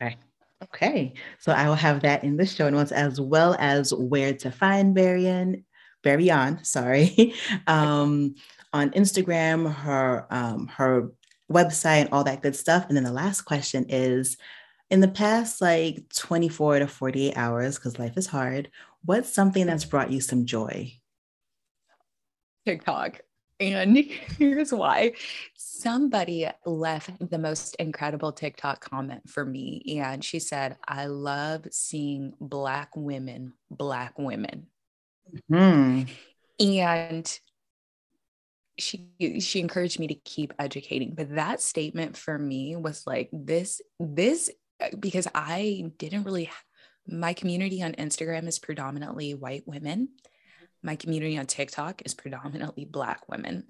Okay. 0.00 0.16
Okay. 0.62 1.14
So 1.38 1.52
I 1.52 1.66
will 1.68 1.74
have 1.74 2.02
that 2.02 2.22
in 2.22 2.36
the 2.36 2.46
show 2.46 2.68
notes 2.68 2.92
as 2.92 3.20
well 3.20 3.56
as 3.58 3.92
where 3.92 4.34
to 4.34 4.50
find 4.50 4.96
Barryon, 4.96 5.64
Barryon, 6.04 6.64
sorry, 6.64 7.34
um, 7.66 8.34
on 8.72 8.90
Instagram, 8.90 9.72
her 9.72 10.26
um, 10.30 10.68
her 10.68 11.10
website, 11.50 12.02
and 12.02 12.10
all 12.12 12.24
that 12.24 12.42
good 12.42 12.54
stuff. 12.54 12.86
And 12.88 12.96
then 12.96 13.04
the 13.04 13.12
last 13.12 13.42
question 13.42 13.86
is 13.88 14.36
in 14.90 15.00
the 15.00 15.08
past 15.08 15.60
like 15.60 16.04
24 16.14 16.80
to 16.80 16.86
48 16.86 17.36
hours, 17.36 17.76
because 17.76 17.98
life 17.98 18.16
is 18.16 18.26
hard, 18.26 18.70
what's 19.04 19.32
something 19.32 19.66
that's 19.66 19.84
brought 19.84 20.10
you 20.10 20.20
some 20.20 20.46
joy? 20.46 20.92
TikTok. 22.66 23.20
And 23.60 23.96
here's 24.38 24.72
why 24.72 25.12
somebody 25.56 26.46
left 26.64 27.10
the 27.30 27.38
most 27.38 27.74
incredible 27.76 28.32
TikTok 28.32 28.80
comment 28.80 29.28
for 29.28 29.44
me. 29.44 30.00
And 30.00 30.24
she 30.24 30.38
said, 30.38 30.76
I 30.86 31.06
love 31.06 31.66
seeing 31.70 32.34
Black 32.40 32.90
women, 32.94 33.54
Black 33.70 34.18
women. 34.18 34.66
Mm-hmm. 35.50 36.10
And 36.60 37.40
she 38.78 39.40
she 39.40 39.60
encouraged 39.60 39.98
me 39.98 40.06
to 40.06 40.14
keep 40.14 40.54
educating 40.58 41.14
but 41.14 41.34
that 41.34 41.60
statement 41.60 42.16
for 42.16 42.38
me 42.38 42.76
was 42.76 43.06
like 43.06 43.28
this 43.32 43.80
this 43.98 44.50
because 45.00 45.26
i 45.34 45.90
didn't 45.98 46.24
really 46.24 46.48
my 47.08 47.32
community 47.32 47.82
on 47.82 47.92
instagram 47.92 48.46
is 48.46 48.58
predominantly 48.58 49.34
white 49.34 49.66
women 49.66 50.08
my 50.82 50.96
community 50.96 51.38
on 51.38 51.46
TikTok 51.46 52.02
is 52.04 52.14
predominantly 52.14 52.84
Black 52.84 53.28
women. 53.28 53.64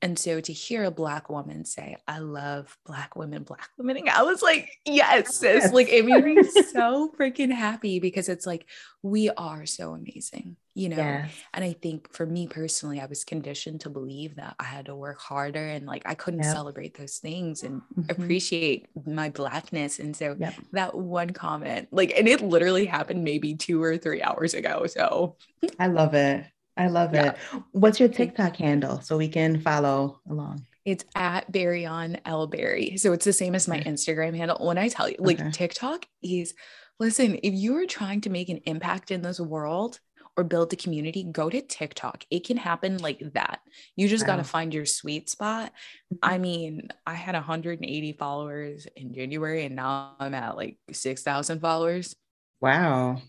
And 0.00 0.18
so 0.18 0.40
to 0.40 0.52
hear 0.52 0.84
a 0.84 0.90
Black 0.90 1.28
woman 1.28 1.64
say, 1.64 1.96
I 2.08 2.18
love 2.18 2.76
Black 2.86 3.16
women, 3.16 3.42
Black 3.42 3.68
women, 3.76 4.08
I 4.10 4.22
was 4.22 4.42
like, 4.42 4.70
yes, 4.84 5.36
sis. 5.36 5.72
Like 5.72 5.88
it 5.90 6.06
made 6.06 6.24
me 6.24 6.42
so 6.42 7.12
freaking 7.18 7.52
happy 7.52 8.00
because 8.00 8.28
it's 8.28 8.46
like, 8.46 8.66
we 9.02 9.30
are 9.30 9.66
so 9.66 9.92
amazing, 9.92 10.56
you 10.74 10.88
know? 10.88 10.96
Yes. 10.96 11.30
And 11.52 11.64
I 11.64 11.72
think 11.72 12.12
for 12.12 12.26
me 12.26 12.46
personally, 12.46 13.00
I 13.00 13.06
was 13.06 13.24
conditioned 13.24 13.82
to 13.82 13.90
believe 13.90 14.36
that 14.36 14.56
I 14.58 14.64
had 14.64 14.86
to 14.86 14.94
work 14.94 15.20
harder 15.20 15.64
and 15.64 15.86
like 15.86 16.02
I 16.04 16.14
couldn't 16.14 16.42
yep. 16.42 16.52
celebrate 16.52 16.98
those 16.98 17.18
things 17.18 17.62
and 17.62 17.80
mm-hmm. 17.82 18.10
appreciate 18.10 18.88
my 19.06 19.30
Blackness. 19.30 19.98
And 20.00 20.16
so 20.16 20.36
yep. 20.38 20.54
that 20.72 20.96
one 20.96 21.30
comment, 21.30 21.88
like, 21.92 22.12
and 22.16 22.28
it 22.28 22.40
literally 22.40 22.86
happened 22.86 23.24
maybe 23.24 23.54
two 23.54 23.82
or 23.82 23.96
three 23.96 24.22
hours 24.22 24.54
ago. 24.54 24.86
So 24.86 25.36
I 25.78 25.86
love 25.86 26.14
it. 26.14 26.44
I 26.76 26.88
love 26.88 27.14
yeah. 27.14 27.30
it. 27.52 27.62
What's 27.70 28.00
your 28.00 28.08
TikTok 28.08 28.56
handle 28.56 29.00
so 29.00 29.16
we 29.16 29.28
can 29.28 29.60
follow 29.60 30.20
along? 30.28 30.66
It's 30.84 31.04
at 31.14 31.50
Barryon 31.50 32.20
L 32.26 32.46
Berry. 32.46 32.96
So 32.96 33.12
it's 33.12 33.24
the 33.24 33.32
same 33.32 33.54
as 33.54 33.68
my 33.68 33.80
Instagram 33.80 34.36
handle. 34.36 34.58
When 34.60 34.76
I 34.76 34.88
tell 34.88 35.08
you, 35.08 35.16
like 35.18 35.40
okay. 35.40 35.50
TikTok 35.50 36.06
is, 36.22 36.52
listen, 36.98 37.38
if 37.42 37.54
you 37.54 37.76
are 37.76 37.86
trying 37.86 38.20
to 38.22 38.30
make 38.30 38.48
an 38.48 38.60
impact 38.66 39.10
in 39.10 39.22
this 39.22 39.40
world 39.40 40.00
or 40.36 40.44
build 40.44 40.72
a 40.72 40.76
community, 40.76 41.22
go 41.24 41.48
to 41.48 41.60
TikTok. 41.60 42.24
It 42.30 42.44
can 42.44 42.56
happen 42.56 42.98
like 42.98 43.20
that. 43.34 43.60
You 43.96 44.08
just 44.08 44.24
wow. 44.24 44.34
got 44.34 44.36
to 44.36 44.44
find 44.44 44.74
your 44.74 44.86
sweet 44.86 45.30
spot. 45.30 45.72
Mm-hmm. 46.12 46.16
I 46.22 46.38
mean, 46.38 46.88
I 47.06 47.14
had 47.14 47.34
180 47.34 48.12
followers 48.14 48.86
in 48.96 49.14
January 49.14 49.64
and 49.64 49.76
now 49.76 50.16
I'm 50.18 50.34
at 50.34 50.56
like 50.56 50.78
6,000 50.90 51.60
followers. 51.60 52.16
Wow. 52.60 53.20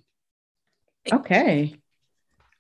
Okay. 1.11 1.75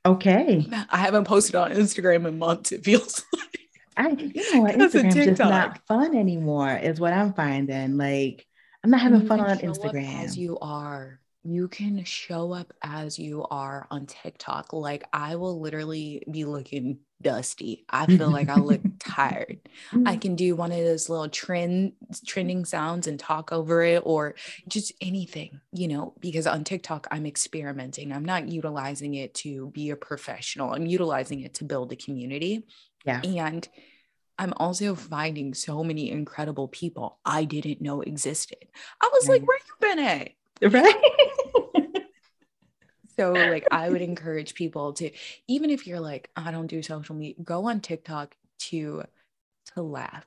Okay. 0.05 0.67
I 0.89 0.97
haven't 0.97 1.25
posted 1.25 1.55
on 1.55 1.71
Instagram 1.71 2.27
in 2.27 2.37
months. 2.37 2.71
It 2.71 2.83
feels 2.83 3.23
like. 3.33 3.59
I, 3.97 4.09
you 4.09 4.53
know 4.53 4.61
what? 4.61 4.75
Instagram's 4.75 5.15
just 5.15 5.39
not 5.39 5.79
fun 5.87 6.15
anymore, 6.15 6.75
is 6.75 6.99
what 6.99 7.13
I'm 7.13 7.33
finding. 7.33 7.97
Like, 7.97 8.45
I'm 8.83 8.91
not 8.91 8.99
having 8.99 9.25
fun 9.25 9.39
on 9.39 9.57
Instagram. 9.59 10.23
As 10.23 10.37
you 10.37 10.59
are, 10.59 11.19
you 11.45 11.67
can 11.67 12.03
show 12.03 12.53
up 12.53 12.73
as 12.81 13.19
you 13.19 13.45
are 13.51 13.87
on 13.91 14.07
TikTok. 14.07 14.73
Like, 14.73 15.03
I 15.13 15.35
will 15.35 15.59
literally 15.59 16.23
be 16.29 16.43
looking 16.43 16.99
dusty. 17.21 17.85
I 17.89 18.07
feel 18.07 18.29
like 18.29 18.49
I 18.49 18.55
look 18.55 18.81
tired. 18.99 19.59
I 19.93 20.15
mm. 20.15 20.21
can 20.21 20.35
do 20.35 20.55
one 20.55 20.71
of 20.71 20.79
those 20.79 21.07
little 21.07 21.29
trend 21.29 21.93
trending 22.25 22.65
sounds 22.65 23.07
and 23.07 23.19
talk 23.19 23.51
over 23.51 23.83
it 23.83 24.01
or 24.05 24.35
just 24.67 24.91
anything, 25.01 25.59
you 25.71 25.87
know, 25.87 26.13
because 26.19 26.47
on 26.47 26.63
TikTok 26.63 27.07
I'm 27.11 27.25
experimenting. 27.25 28.11
I'm 28.11 28.25
not 28.25 28.49
utilizing 28.49 29.13
it 29.13 29.33
to 29.35 29.69
be 29.71 29.91
a 29.91 29.95
professional. 29.95 30.73
I'm 30.73 30.85
utilizing 30.85 31.41
it 31.41 31.55
to 31.55 31.63
build 31.63 31.91
a 31.91 31.95
community. 31.95 32.65
Yeah. 33.05 33.21
And 33.23 33.67
I'm 34.37 34.53
also 34.57 34.95
finding 34.95 35.53
so 35.53 35.83
many 35.83 36.11
incredible 36.11 36.67
people 36.67 37.19
I 37.23 37.45
didn't 37.45 37.81
know 37.81 38.01
existed. 38.01 38.57
I 39.01 39.09
was 39.13 39.27
right. 39.29 39.39
like, 39.39 39.47
where 39.47 39.57
you 39.57 39.95
been 39.95 39.99
at? 39.99 40.29
Right. 40.61 41.31
So 43.17 43.31
like 43.31 43.65
I 43.71 43.89
would 43.89 44.01
encourage 44.01 44.55
people 44.55 44.93
to 44.93 45.09
even 45.47 45.69
if 45.69 45.87
you're 45.87 45.99
like 45.99 46.29
I 46.35 46.51
don't 46.51 46.67
do 46.67 46.81
social 46.81 47.15
media, 47.15 47.35
go 47.43 47.69
on 47.69 47.79
TikTok 47.79 48.35
to 48.59 49.03
to 49.73 49.81
laugh, 49.81 50.25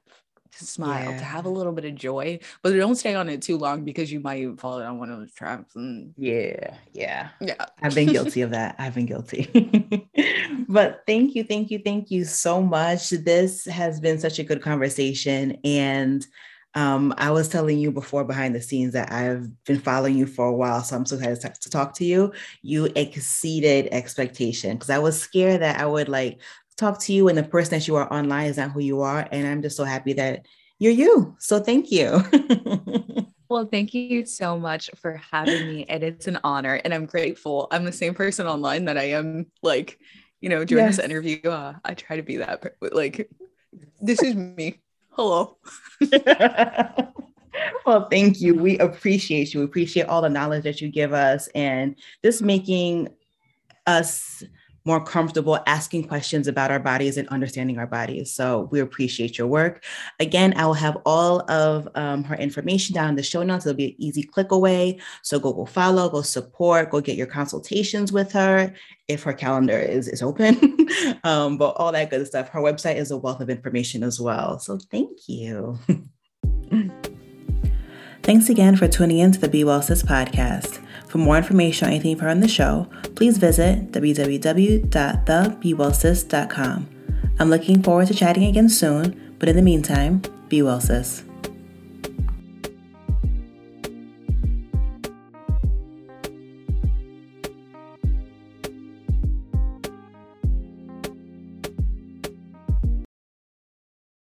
to 0.58 0.64
smile, 0.64 1.10
yeah. 1.10 1.18
to 1.18 1.24
have 1.24 1.44
a 1.44 1.50
little 1.50 1.72
bit 1.72 1.84
of 1.84 1.94
joy, 1.94 2.40
but 2.62 2.74
don't 2.74 2.96
stay 2.96 3.14
on 3.14 3.28
it 3.28 3.42
too 3.42 3.58
long 3.58 3.84
because 3.84 4.10
you 4.10 4.20
might 4.20 4.58
fall 4.58 4.78
down 4.78 4.98
one 4.98 5.10
of 5.10 5.18
those 5.18 5.32
traps. 5.32 5.76
And 5.76 6.14
yeah, 6.16 6.76
yeah, 6.92 7.28
yeah. 7.40 7.66
I've 7.82 7.94
been 7.94 8.08
guilty 8.08 8.40
of 8.40 8.50
that. 8.50 8.74
I've 8.78 8.94
been 8.94 9.06
guilty. 9.06 10.08
but 10.68 11.02
thank 11.06 11.34
you, 11.34 11.44
thank 11.44 11.70
you, 11.70 11.80
thank 11.84 12.10
you 12.10 12.24
so 12.24 12.62
much. 12.62 13.10
This 13.10 13.66
has 13.66 14.00
been 14.00 14.18
such 14.18 14.38
a 14.38 14.44
good 14.44 14.62
conversation, 14.62 15.58
and 15.62 16.26
um, 16.74 17.14
I 17.16 17.30
was 17.30 17.48
telling 17.48 17.78
you 17.78 17.90
before 17.90 18.24
behind 18.24 18.54
the 18.54 18.60
scenes 18.60 18.92
that 18.92 19.10
I've 19.12 19.48
been 19.64 19.80
following 19.80 20.16
you 20.16 20.26
for 20.26 20.46
a 20.46 20.54
while, 20.54 20.82
so 20.82 20.96
I'm 20.96 21.06
so 21.06 21.16
excited 21.16 21.60
to 21.60 21.70
talk 21.70 21.94
to 21.94 22.04
you. 22.04 22.32
You 22.62 22.88
exceeded 22.94 23.88
expectation 23.90 24.76
because 24.76 24.90
I 24.90 24.98
was 24.98 25.20
scared 25.20 25.62
that 25.62 25.80
I 25.80 25.86
would 25.86 26.08
like 26.08 26.40
talk 26.76 27.00
to 27.00 27.12
you 27.12 27.28
and 27.28 27.36
the 27.36 27.42
person 27.42 27.78
that 27.78 27.88
you 27.88 27.96
are 27.96 28.12
online 28.12 28.46
is 28.46 28.56
not 28.56 28.72
who 28.72 28.80
you 28.80 29.00
are, 29.00 29.26
and 29.32 29.46
I'm 29.46 29.62
just 29.62 29.76
so 29.76 29.84
happy 29.84 30.12
that 30.14 30.46
you're 30.78 30.92
you. 30.92 31.36
So 31.38 31.60
thank 31.60 31.90
you. 31.90 32.22
Well, 33.50 33.64
thank 33.64 33.94
you 33.94 34.26
so 34.26 34.58
much 34.58 34.90
for 34.96 35.16
having 35.30 35.66
me. 35.66 35.86
And 35.88 36.02
it's 36.02 36.26
an 36.26 36.38
honor 36.44 36.74
and 36.84 36.92
I'm 36.92 37.06
grateful. 37.06 37.66
I'm 37.70 37.84
the 37.84 37.92
same 37.92 38.14
person 38.14 38.46
online 38.46 38.84
that 38.84 38.98
I 38.98 39.04
am 39.04 39.46
like, 39.62 39.98
you 40.42 40.50
know, 40.50 40.64
during 40.64 40.84
yes. 40.84 40.96
this 40.96 41.04
interview. 41.04 41.40
Uh, 41.48 41.74
I 41.82 41.94
try 41.94 42.16
to 42.16 42.22
be 42.22 42.36
that 42.36 42.74
like 42.92 43.30
this 44.02 44.22
is 44.22 44.34
me 44.34 44.80
hello. 45.18 45.56
well, 47.84 48.08
thank 48.08 48.40
you. 48.40 48.54
We 48.54 48.78
appreciate 48.78 49.52
you. 49.52 49.60
We 49.60 49.66
appreciate 49.66 50.06
all 50.06 50.22
the 50.22 50.28
knowledge 50.28 50.62
that 50.62 50.80
you 50.80 50.88
give 50.88 51.12
us 51.12 51.48
and 51.56 51.96
just 52.24 52.40
making 52.40 53.08
us 53.88 54.44
more 54.88 55.04
comfortable 55.04 55.58
asking 55.66 56.08
questions 56.08 56.48
about 56.48 56.70
our 56.70 56.80
bodies 56.80 57.18
and 57.18 57.28
understanding 57.28 57.78
our 57.78 57.86
bodies. 57.86 58.32
So 58.32 58.68
we 58.72 58.80
appreciate 58.80 59.36
your 59.36 59.46
work. 59.46 59.84
Again, 60.18 60.54
I 60.56 60.64
will 60.64 60.72
have 60.72 60.96
all 61.04 61.48
of 61.50 61.86
um, 61.94 62.24
her 62.24 62.34
information 62.36 62.94
down 62.94 63.10
in 63.10 63.14
the 63.14 63.22
show 63.22 63.42
notes. 63.42 63.66
It'll 63.66 63.76
be 63.76 63.90
an 63.90 63.94
easy 63.98 64.22
click 64.22 64.50
away. 64.50 64.98
So 65.22 65.38
go 65.38 65.52
go 65.52 65.66
follow, 65.66 66.08
go 66.08 66.22
support, 66.22 66.90
go 66.90 67.02
get 67.02 67.16
your 67.16 67.26
consultations 67.26 68.12
with 68.12 68.32
her 68.32 68.72
if 69.08 69.22
her 69.22 69.34
calendar 69.34 69.78
is, 69.78 70.08
is 70.08 70.22
open. 70.22 70.56
um, 71.24 71.58
but 71.58 71.72
all 71.76 71.92
that 71.92 72.08
good 72.08 72.26
stuff. 72.26 72.48
Her 72.48 72.60
website 72.60 72.96
is 72.96 73.10
a 73.10 73.18
wealth 73.18 73.40
of 73.40 73.50
information 73.50 74.02
as 74.02 74.18
well. 74.18 74.58
So 74.58 74.78
thank 74.90 75.28
you. 75.28 75.78
Thanks 78.22 78.48
again 78.48 78.76
for 78.76 78.88
tuning 78.88 79.18
in 79.18 79.32
to 79.32 79.38
the 79.38 79.48
Be 79.48 79.64
Well 79.64 79.82
Sis 79.82 80.02
podcast. 80.02 80.82
For 81.08 81.18
more 81.18 81.36
information 81.38 81.86
on 81.86 81.92
anything 81.92 82.10
you've 82.10 82.20
heard 82.20 82.30
on 82.30 82.40
the 82.40 82.48
show, 82.48 82.88
please 83.14 83.38
visit 83.38 83.92
www.thebewellsis.com. 83.92 86.88
I'm 87.40 87.50
looking 87.50 87.82
forward 87.82 88.08
to 88.08 88.14
chatting 88.14 88.44
again 88.44 88.68
soon, 88.68 89.34
but 89.38 89.48
in 89.48 89.56
the 89.56 89.62
meantime, 89.62 90.20
be 90.48 90.60
well, 90.62 90.80
sis. 90.80 91.22